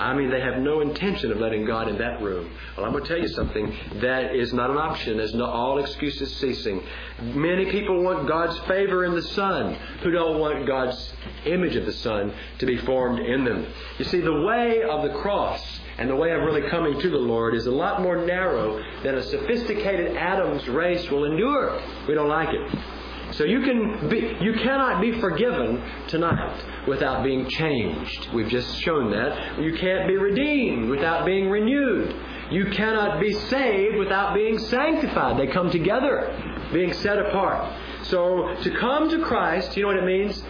I 0.00 0.14
mean, 0.14 0.30
they 0.30 0.40
have 0.40 0.62
no 0.62 0.80
intention 0.80 1.30
of 1.30 1.38
letting 1.38 1.66
God 1.66 1.86
in 1.86 1.98
that 1.98 2.22
room. 2.22 2.50
Well, 2.74 2.86
I'm 2.86 2.92
going 2.92 3.04
to 3.04 3.08
tell 3.08 3.18
you 3.18 3.28
something. 3.28 3.76
That 4.00 4.34
is 4.34 4.54
not 4.54 4.70
an 4.70 4.78
option. 4.78 5.18
There's 5.18 5.34
no, 5.34 5.44
all 5.44 5.78
excuses 5.78 6.34
ceasing. 6.36 6.82
Many 7.20 7.70
people 7.70 8.02
want 8.02 8.26
God's 8.26 8.58
favor 8.60 9.04
in 9.04 9.14
the 9.14 9.22
Son 9.22 9.74
who 10.02 10.10
don't 10.10 10.38
want 10.38 10.66
God's 10.66 11.12
image 11.44 11.76
of 11.76 11.84
the 11.84 11.92
Son 11.92 12.32
to 12.60 12.66
be 12.66 12.78
formed 12.78 13.18
in 13.18 13.44
them. 13.44 13.66
You 13.98 14.06
see, 14.06 14.20
the 14.20 14.40
way 14.40 14.82
of 14.82 15.02
the 15.02 15.12
cross 15.20 15.80
and 16.00 16.08
the 16.08 16.16
way 16.16 16.32
of 16.32 16.40
really 16.40 16.66
coming 16.70 16.98
to 16.98 17.10
the 17.10 17.18
Lord 17.18 17.54
is 17.54 17.66
a 17.66 17.70
lot 17.70 18.00
more 18.00 18.24
narrow 18.24 18.82
than 19.02 19.16
a 19.16 19.22
sophisticated 19.22 20.16
Adam's 20.16 20.66
race 20.66 21.10
will 21.10 21.26
endure. 21.26 21.78
We 22.08 22.14
don't 22.14 22.28
like 22.28 22.48
it. 22.54 23.34
So 23.34 23.44
you 23.44 23.60
can 23.60 24.08
be, 24.08 24.34
you 24.40 24.54
cannot 24.54 25.02
be 25.02 25.20
forgiven 25.20 25.82
tonight 26.08 26.88
without 26.88 27.22
being 27.22 27.48
changed. 27.48 28.30
We've 28.32 28.48
just 28.48 28.78
shown 28.78 29.10
that. 29.12 29.60
You 29.60 29.76
can't 29.76 30.08
be 30.08 30.16
redeemed 30.16 30.88
without 30.88 31.26
being 31.26 31.50
renewed. 31.50 32.16
You 32.50 32.70
cannot 32.70 33.20
be 33.20 33.32
saved 33.32 33.96
without 33.96 34.34
being 34.34 34.58
sanctified. 34.58 35.38
They 35.38 35.52
come 35.52 35.70
together, 35.70 36.34
being 36.72 36.94
set 36.94 37.18
apart. 37.18 37.72
So 38.04 38.56
to 38.62 38.70
come 38.78 39.10
to 39.10 39.22
Christ, 39.22 39.76
you 39.76 39.82
know 39.82 39.88
what 39.88 39.98
it 39.98 40.06
means? 40.06 40.42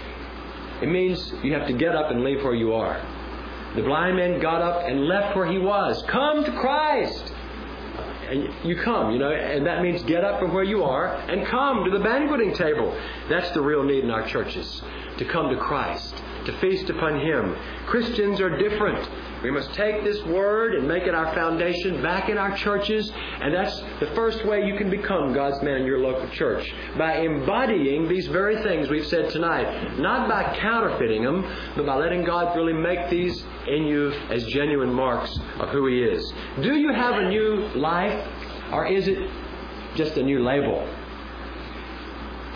It 0.80 0.88
means 0.88 1.34
you 1.42 1.52
have 1.54 1.66
to 1.66 1.74
get 1.74 1.96
up 1.96 2.12
and 2.12 2.22
leave 2.22 2.42
where 2.44 2.54
you 2.54 2.72
are. 2.72 3.04
The 3.76 3.82
blind 3.82 4.16
man 4.16 4.40
got 4.40 4.62
up 4.62 4.82
and 4.86 5.06
left 5.06 5.36
where 5.36 5.46
he 5.46 5.58
was. 5.58 6.02
Come 6.08 6.44
to 6.44 6.52
Christ. 6.52 7.32
And 8.28 8.48
you 8.64 8.76
come, 8.76 9.10
you 9.12 9.18
know, 9.18 9.30
and 9.32 9.66
that 9.66 9.82
means 9.82 10.02
get 10.04 10.24
up 10.24 10.40
from 10.40 10.54
where 10.54 10.64
you 10.64 10.84
are 10.84 11.14
and 11.14 11.46
come 11.46 11.84
to 11.84 11.90
the 11.90 11.98
banqueting 11.98 12.54
table. 12.54 12.96
That's 13.28 13.50
the 13.50 13.60
real 13.60 13.82
need 13.82 14.04
in 14.04 14.10
our 14.10 14.26
churches 14.26 14.82
to 15.18 15.24
come 15.24 15.50
to 15.50 15.56
Christ, 15.56 16.14
to 16.46 16.56
feast 16.58 16.90
upon 16.90 17.20
Him. 17.20 17.56
Christians 17.86 18.40
are 18.40 18.56
different. 18.56 19.08
We 19.42 19.50
must 19.50 19.72
take 19.72 20.04
this 20.04 20.22
word 20.24 20.74
and 20.74 20.86
make 20.86 21.04
it 21.04 21.14
our 21.14 21.34
foundation 21.34 22.02
back 22.02 22.28
in 22.28 22.36
our 22.36 22.54
churches, 22.56 23.10
and 23.40 23.54
that's 23.54 23.80
the 23.98 24.10
first 24.14 24.44
way 24.44 24.66
you 24.66 24.76
can 24.76 24.90
become 24.90 25.32
God's 25.32 25.62
man 25.62 25.78
in 25.78 25.86
your 25.86 25.98
local 25.98 26.28
church 26.28 26.70
by 26.98 27.18
embodying 27.18 28.06
these 28.06 28.26
very 28.26 28.62
things 28.62 28.90
we've 28.90 29.06
said 29.06 29.30
tonight, 29.30 29.98
not 29.98 30.28
by 30.28 30.56
counterfeiting 30.58 31.22
them, 31.22 31.42
but 31.74 31.86
by 31.86 31.96
letting 31.96 32.22
God 32.22 32.54
really 32.54 32.74
make 32.74 33.08
these 33.08 33.42
in 33.66 33.84
you 33.84 34.10
as 34.28 34.44
genuine 34.44 34.92
marks 34.92 35.38
of 35.58 35.70
who 35.70 35.86
He 35.86 36.02
is. 36.02 36.32
Do 36.60 36.76
you 36.76 36.92
have 36.92 37.14
a 37.16 37.28
new 37.28 37.68
life, 37.74 38.28
or 38.72 38.86
is 38.86 39.08
it 39.08 39.30
just 39.94 40.18
a 40.18 40.22
new 40.22 40.42
label? 40.42 40.86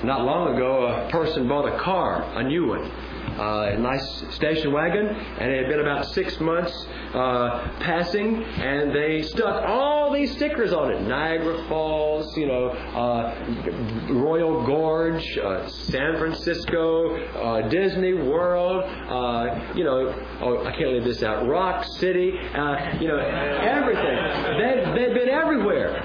Not 0.04 0.22
long 0.22 0.54
ago, 0.54 0.86
a 0.86 1.10
person 1.10 1.48
bought 1.48 1.66
a 1.66 1.78
car, 1.78 2.22
a 2.38 2.42
new 2.42 2.66
one 2.66 2.90
uh, 3.38 3.72
a 3.72 3.78
nice 3.78 4.24
station 4.34 4.72
wagon, 4.72 5.06
and 5.06 5.50
it 5.52 5.62
had 5.62 5.70
been 5.70 5.80
about 5.80 6.06
six 6.06 6.40
months 6.40 6.86
uh, 7.14 7.68
passing, 7.80 8.42
and 8.42 8.94
they 8.94 9.22
stuck 9.22 9.64
all 9.68 10.12
these 10.12 10.32
stickers 10.32 10.72
on 10.72 10.92
it: 10.92 11.00
Niagara 11.02 11.66
Falls, 11.68 12.36
you 12.36 12.46
know, 12.46 12.68
uh, 12.68 14.12
Royal 14.12 14.64
Gorge, 14.66 15.38
uh, 15.38 15.68
San 15.68 16.16
Francisco, 16.18 17.16
uh, 17.16 17.68
Disney 17.68 18.14
World, 18.14 18.84
uh, 18.84 19.72
you 19.74 19.84
know, 19.84 20.14
oh, 20.40 20.64
I 20.64 20.72
can't 20.76 20.92
leave 20.92 21.04
this 21.04 21.22
out, 21.22 21.46
Rock 21.46 21.84
City, 21.84 22.32
you 23.00 23.08
know, 23.08 23.18
everything. 23.18 24.16
They'd, 24.58 24.94
they've 24.96 25.14
been 25.14 25.28
everywhere, 25.28 25.96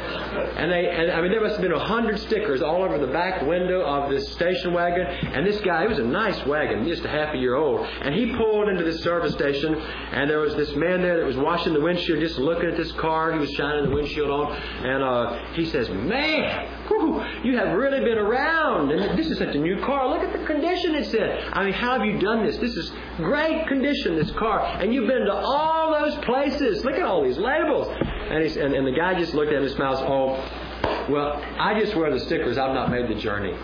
and 0.57 0.71
they 0.71 0.89
and 0.89 1.11
I 1.11 1.21
mean 1.21 1.31
there 1.31 1.41
must 1.41 1.55
have 1.55 1.61
been 1.61 1.71
a 1.71 1.79
hundred 1.85 2.19
stickers 2.19 2.61
all 2.61 2.83
over 2.83 2.97
the 2.97 3.07
back 3.07 3.41
window 3.45 3.81
of 3.81 4.09
this 4.09 4.31
station 4.33 4.73
wagon, 4.73 5.05
and 5.05 5.45
this 5.45 5.59
guy, 5.61 5.83
it 5.83 5.89
was 5.89 5.99
a 5.99 6.03
nice 6.03 6.45
wagon, 6.45 6.87
just 6.87 7.05
a 7.05 7.09
half 7.09 7.28
a 7.33 7.37
year 7.37 7.55
old. 7.55 7.85
And 8.01 8.13
he 8.13 8.33
pulled 8.35 8.69
into 8.69 8.83
this 8.83 9.03
service 9.03 9.33
station, 9.33 9.75
and 9.75 10.29
there 10.29 10.39
was 10.39 10.55
this 10.55 10.75
man 10.75 11.01
there 11.01 11.17
that 11.17 11.25
was 11.25 11.37
washing 11.37 11.73
the 11.73 11.81
windshield, 11.81 12.19
just 12.19 12.37
looking 12.37 12.69
at 12.69 12.77
this 12.77 12.91
car. 12.93 13.33
He 13.33 13.39
was 13.39 13.51
shining 13.51 13.89
the 13.89 13.95
windshield 13.95 14.29
on, 14.29 14.55
and 14.55 15.03
uh, 15.03 15.53
he 15.53 15.65
says, 15.65 15.89
"Man, 15.89 16.67
whew, 16.87 17.23
you 17.43 17.57
have 17.57 17.77
really 17.77 17.99
been 17.99 18.17
around, 18.17 18.91
and 18.91 19.17
this 19.17 19.27
is 19.27 19.37
such 19.37 19.55
a 19.55 19.59
new 19.59 19.79
car. 19.85 20.07
Look 20.09 20.23
at 20.23 20.37
the 20.37 20.45
condition 20.45 20.95
it's 20.95 21.13
in. 21.13 21.29
I 21.53 21.63
mean, 21.63 21.73
how 21.73 21.97
have 21.97 22.05
you 22.05 22.19
done 22.19 22.45
this? 22.45 22.57
This 22.57 22.75
is 22.75 22.91
great 23.17 23.67
condition, 23.67 24.15
this 24.15 24.31
car, 24.31 24.59
and 24.59 24.93
you've 24.93 25.07
been 25.07 25.25
to 25.25 25.33
all 25.33 25.91
those 25.91 26.15
places. 26.25 26.83
Look 26.83 26.95
at 26.95 27.03
all 27.03 27.23
these 27.23 27.37
labels." 27.37 27.87
And, 28.29 28.45
he, 28.45 28.59
and, 28.59 28.75
and 28.75 28.85
the 28.85 28.91
guy 28.91 29.17
just 29.19 29.33
looked 29.33 29.51
at 29.51 29.57
him 29.57 29.63
and 29.63 29.71
smiles. 29.71 29.99
Oh, 30.01 31.07
well, 31.09 31.43
I 31.59 31.79
just 31.79 31.95
wear 31.95 32.11
the 32.11 32.19
stickers. 32.19 32.57
I've 32.59 32.75
not 32.75 32.91
made 32.91 33.09
the 33.09 33.19
journey. 33.19 33.57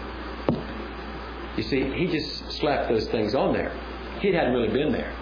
You 1.58 1.64
see, 1.64 1.90
he 1.94 2.08
just 2.08 2.52
slapped 2.52 2.90
those 2.90 3.08
things 3.08 3.34
on 3.34 3.54
there. 3.54 3.72
He 4.20 4.34
hadn't 4.34 4.54
really 4.54 4.74
been 4.74 4.92
there. 4.92 5.14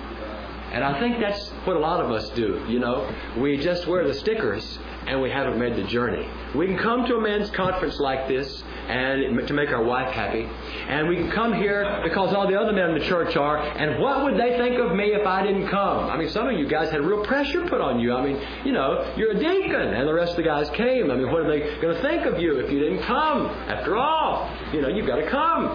And 0.71 0.84
I 0.84 0.99
think 0.99 1.19
that's 1.19 1.49
what 1.65 1.75
a 1.75 1.79
lot 1.79 2.03
of 2.03 2.09
us 2.09 2.29
do, 2.31 2.65
you 2.67 2.79
know. 2.79 3.07
We 3.38 3.57
just 3.57 3.86
wear 3.86 4.07
the 4.07 4.13
stickers 4.13 4.79
and 5.05 5.21
we 5.21 5.29
haven't 5.29 5.59
made 5.59 5.75
the 5.75 5.84
journey. 5.84 6.27
We 6.55 6.65
can 6.65 6.79
come 6.79 7.05
to 7.05 7.17
a 7.17 7.21
men's 7.21 7.51
conference 7.51 7.99
like 7.99 8.27
this 8.27 8.63
and 8.88 9.47
to 9.47 9.53
make 9.53 9.69
our 9.69 9.84
wife 9.84 10.11
happy. 10.11 10.47
And 10.88 11.07
we 11.07 11.15
can 11.15 11.31
come 11.31 11.53
here 11.53 12.01
because 12.03 12.34
all 12.34 12.47
the 12.47 12.59
other 12.59 12.73
men 12.73 12.91
in 12.91 12.99
the 12.99 13.05
church 13.05 13.36
are. 13.36 13.57
And 13.57 14.01
what 14.01 14.23
would 14.23 14.38
they 14.38 14.57
think 14.57 14.77
of 14.79 14.95
me 14.95 15.13
if 15.13 15.25
I 15.25 15.43
didn't 15.43 15.67
come? 15.69 16.09
I 16.09 16.17
mean, 16.17 16.29
some 16.29 16.47
of 16.47 16.57
you 16.57 16.67
guys 16.67 16.91
had 16.91 17.01
real 17.01 17.23
pressure 17.23 17.65
put 17.67 17.81
on 17.81 17.99
you. 17.99 18.13
I 18.13 18.23
mean, 18.25 18.41
you 18.65 18.71
know, 18.71 19.13
you're 19.15 19.31
a 19.31 19.39
deacon, 19.39 19.93
and 19.93 20.07
the 20.07 20.13
rest 20.13 20.31
of 20.31 20.38
the 20.38 20.43
guys 20.43 20.69
came. 20.71 21.11
I 21.11 21.15
mean, 21.15 21.31
what 21.31 21.41
are 21.41 21.49
they 21.49 21.79
going 21.81 21.95
to 21.95 22.01
think 22.01 22.25
of 22.25 22.39
you 22.39 22.59
if 22.59 22.71
you 22.71 22.79
didn't 22.79 23.03
come? 23.03 23.47
After 23.67 23.95
all, 23.95 24.49
you 24.73 24.81
know, 24.81 24.89
you've 24.89 25.07
got 25.07 25.17
to 25.17 25.29
come. 25.29 25.67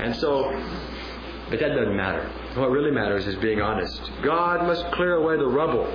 And 0.00 0.16
so, 0.16 0.50
but 1.50 1.60
that 1.60 1.68
doesn't 1.68 1.96
matter. 1.96 2.28
What 2.54 2.70
really 2.70 2.90
matters 2.90 3.26
is 3.26 3.36
being 3.36 3.60
honest. 3.60 4.00
God 4.22 4.66
must 4.66 4.90
clear 4.92 5.16
away 5.16 5.36
the 5.36 5.46
rubble. 5.46 5.86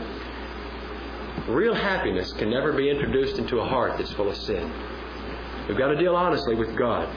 Real 1.47 1.74
happiness 1.74 2.32
can 2.34 2.51
never 2.51 2.72
be 2.72 2.89
introduced 2.89 3.38
into 3.38 3.59
a 3.59 3.66
heart 3.66 3.97
that's 3.97 4.12
full 4.14 4.30
of 4.30 4.38
sin. 4.38 4.72
We've 5.68 5.78
got 5.78 5.88
to 5.89 5.97
deal 5.97 6.16
honestly 6.16 6.55
with 6.55 6.76
God. 6.76 7.07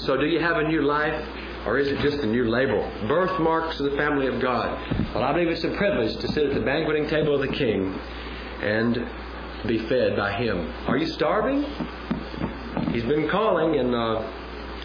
So, 0.00 0.16
do 0.16 0.26
you 0.26 0.40
have 0.40 0.56
a 0.58 0.68
new 0.68 0.82
life? 0.82 1.26
Or 1.66 1.78
is 1.78 1.88
it 1.88 1.98
just 2.00 2.18
a 2.18 2.26
new 2.26 2.44
label? 2.44 2.82
Birthmarks 3.08 3.80
of 3.80 3.90
the 3.90 3.96
family 3.96 4.26
of 4.26 4.38
God. 4.38 4.78
Well, 5.14 5.24
I 5.24 5.32
believe 5.32 5.48
it's 5.48 5.64
a 5.64 5.74
privilege 5.76 6.14
to 6.18 6.28
sit 6.28 6.44
at 6.44 6.54
the 6.54 6.60
banqueting 6.60 7.08
table 7.08 7.34
of 7.34 7.40
the 7.40 7.56
King 7.56 7.98
and 8.60 9.08
be 9.66 9.78
fed 9.88 10.14
by 10.14 10.32
Him. 10.32 10.70
Are 10.86 10.98
you 10.98 11.06
starving? 11.06 11.62
He's 12.92 13.04
been 13.04 13.30
calling, 13.30 13.78
and 13.80 13.94
uh, 13.94 14.30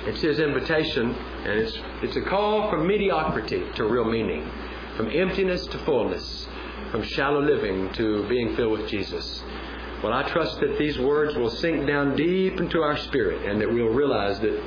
It's 0.06 0.22
His 0.22 0.40
invitation, 0.40 1.14
and 1.14 1.60
it's, 1.60 1.78
it's 2.02 2.16
a 2.16 2.22
call 2.22 2.70
from 2.70 2.88
mediocrity 2.88 3.66
to 3.76 3.84
real 3.84 4.06
meaning, 4.06 4.50
from 4.96 5.12
emptiness 5.12 5.68
to 5.68 5.78
fullness, 5.80 6.48
from 6.92 7.04
shallow 7.04 7.42
living 7.42 7.92
to 7.94 8.28
being 8.30 8.56
filled 8.56 8.80
with 8.80 8.90
Jesus. 8.90 9.44
Well, 10.04 10.14
I 10.14 10.24
trust 10.30 10.60
that 10.62 10.78
these 10.78 10.98
words 10.98 11.36
will 11.36 11.50
sink 11.50 11.86
down 11.86 12.16
deep 12.16 12.60
into 12.60 12.82
our 12.82 12.96
spirit 12.98 13.50
and 13.50 13.60
that 13.60 13.70
we'll 13.70 13.88
realize 13.88 14.40
that 14.40 14.64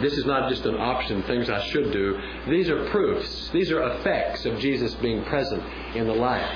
this 0.00 0.14
is 0.14 0.26
not 0.26 0.50
just 0.50 0.66
an 0.66 0.74
option, 0.74 1.22
things 1.22 1.48
I 1.48 1.64
should 1.68 1.92
do. 1.92 2.18
These 2.48 2.68
are 2.68 2.88
proofs, 2.90 3.48
these 3.50 3.70
are 3.70 3.82
effects 3.82 4.44
of 4.44 4.58
Jesus 4.58 4.94
being 4.94 5.24
present 5.24 5.62
in 5.94 6.06
the 6.06 6.14
life. 6.14 6.50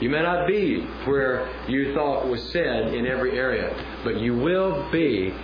You 0.00 0.08
may 0.08 0.22
not 0.22 0.46
be 0.46 0.80
where 1.04 1.48
you 1.68 1.94
thought 1.94 2.26
was 2.26 2.42
said 2.50 2.94
in 2.94 3.06
every 3.06 3.38
area, 3.38 3.76
but 4.02 4.18
you 4.18 4.34
will 4.34 4.90
be 4.90 5.34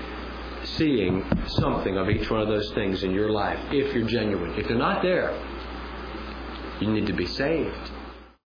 seeing 0.64 1.24
something 1.47 1.97
of 1.97 2.09
each 2.09 2.30
one 2.30 2.41
of 2.41 2.49
those 2.49 2.72
things 2.72 3.03
in 3.03 3.12
your 3.12 3.30
life 3.30 3.59
if 3.70 3.95
you're 3.95 4.09
genuine. 4.09 4.59
If 4.59 4.68
you're 4.68 4.78
not 4.78 5.03
there, 5.03 5.39
you 6.80 6.91
need 6.91 7.07
to 7.07 7.12
be 7.12 7.26
saved. 7.26 7.93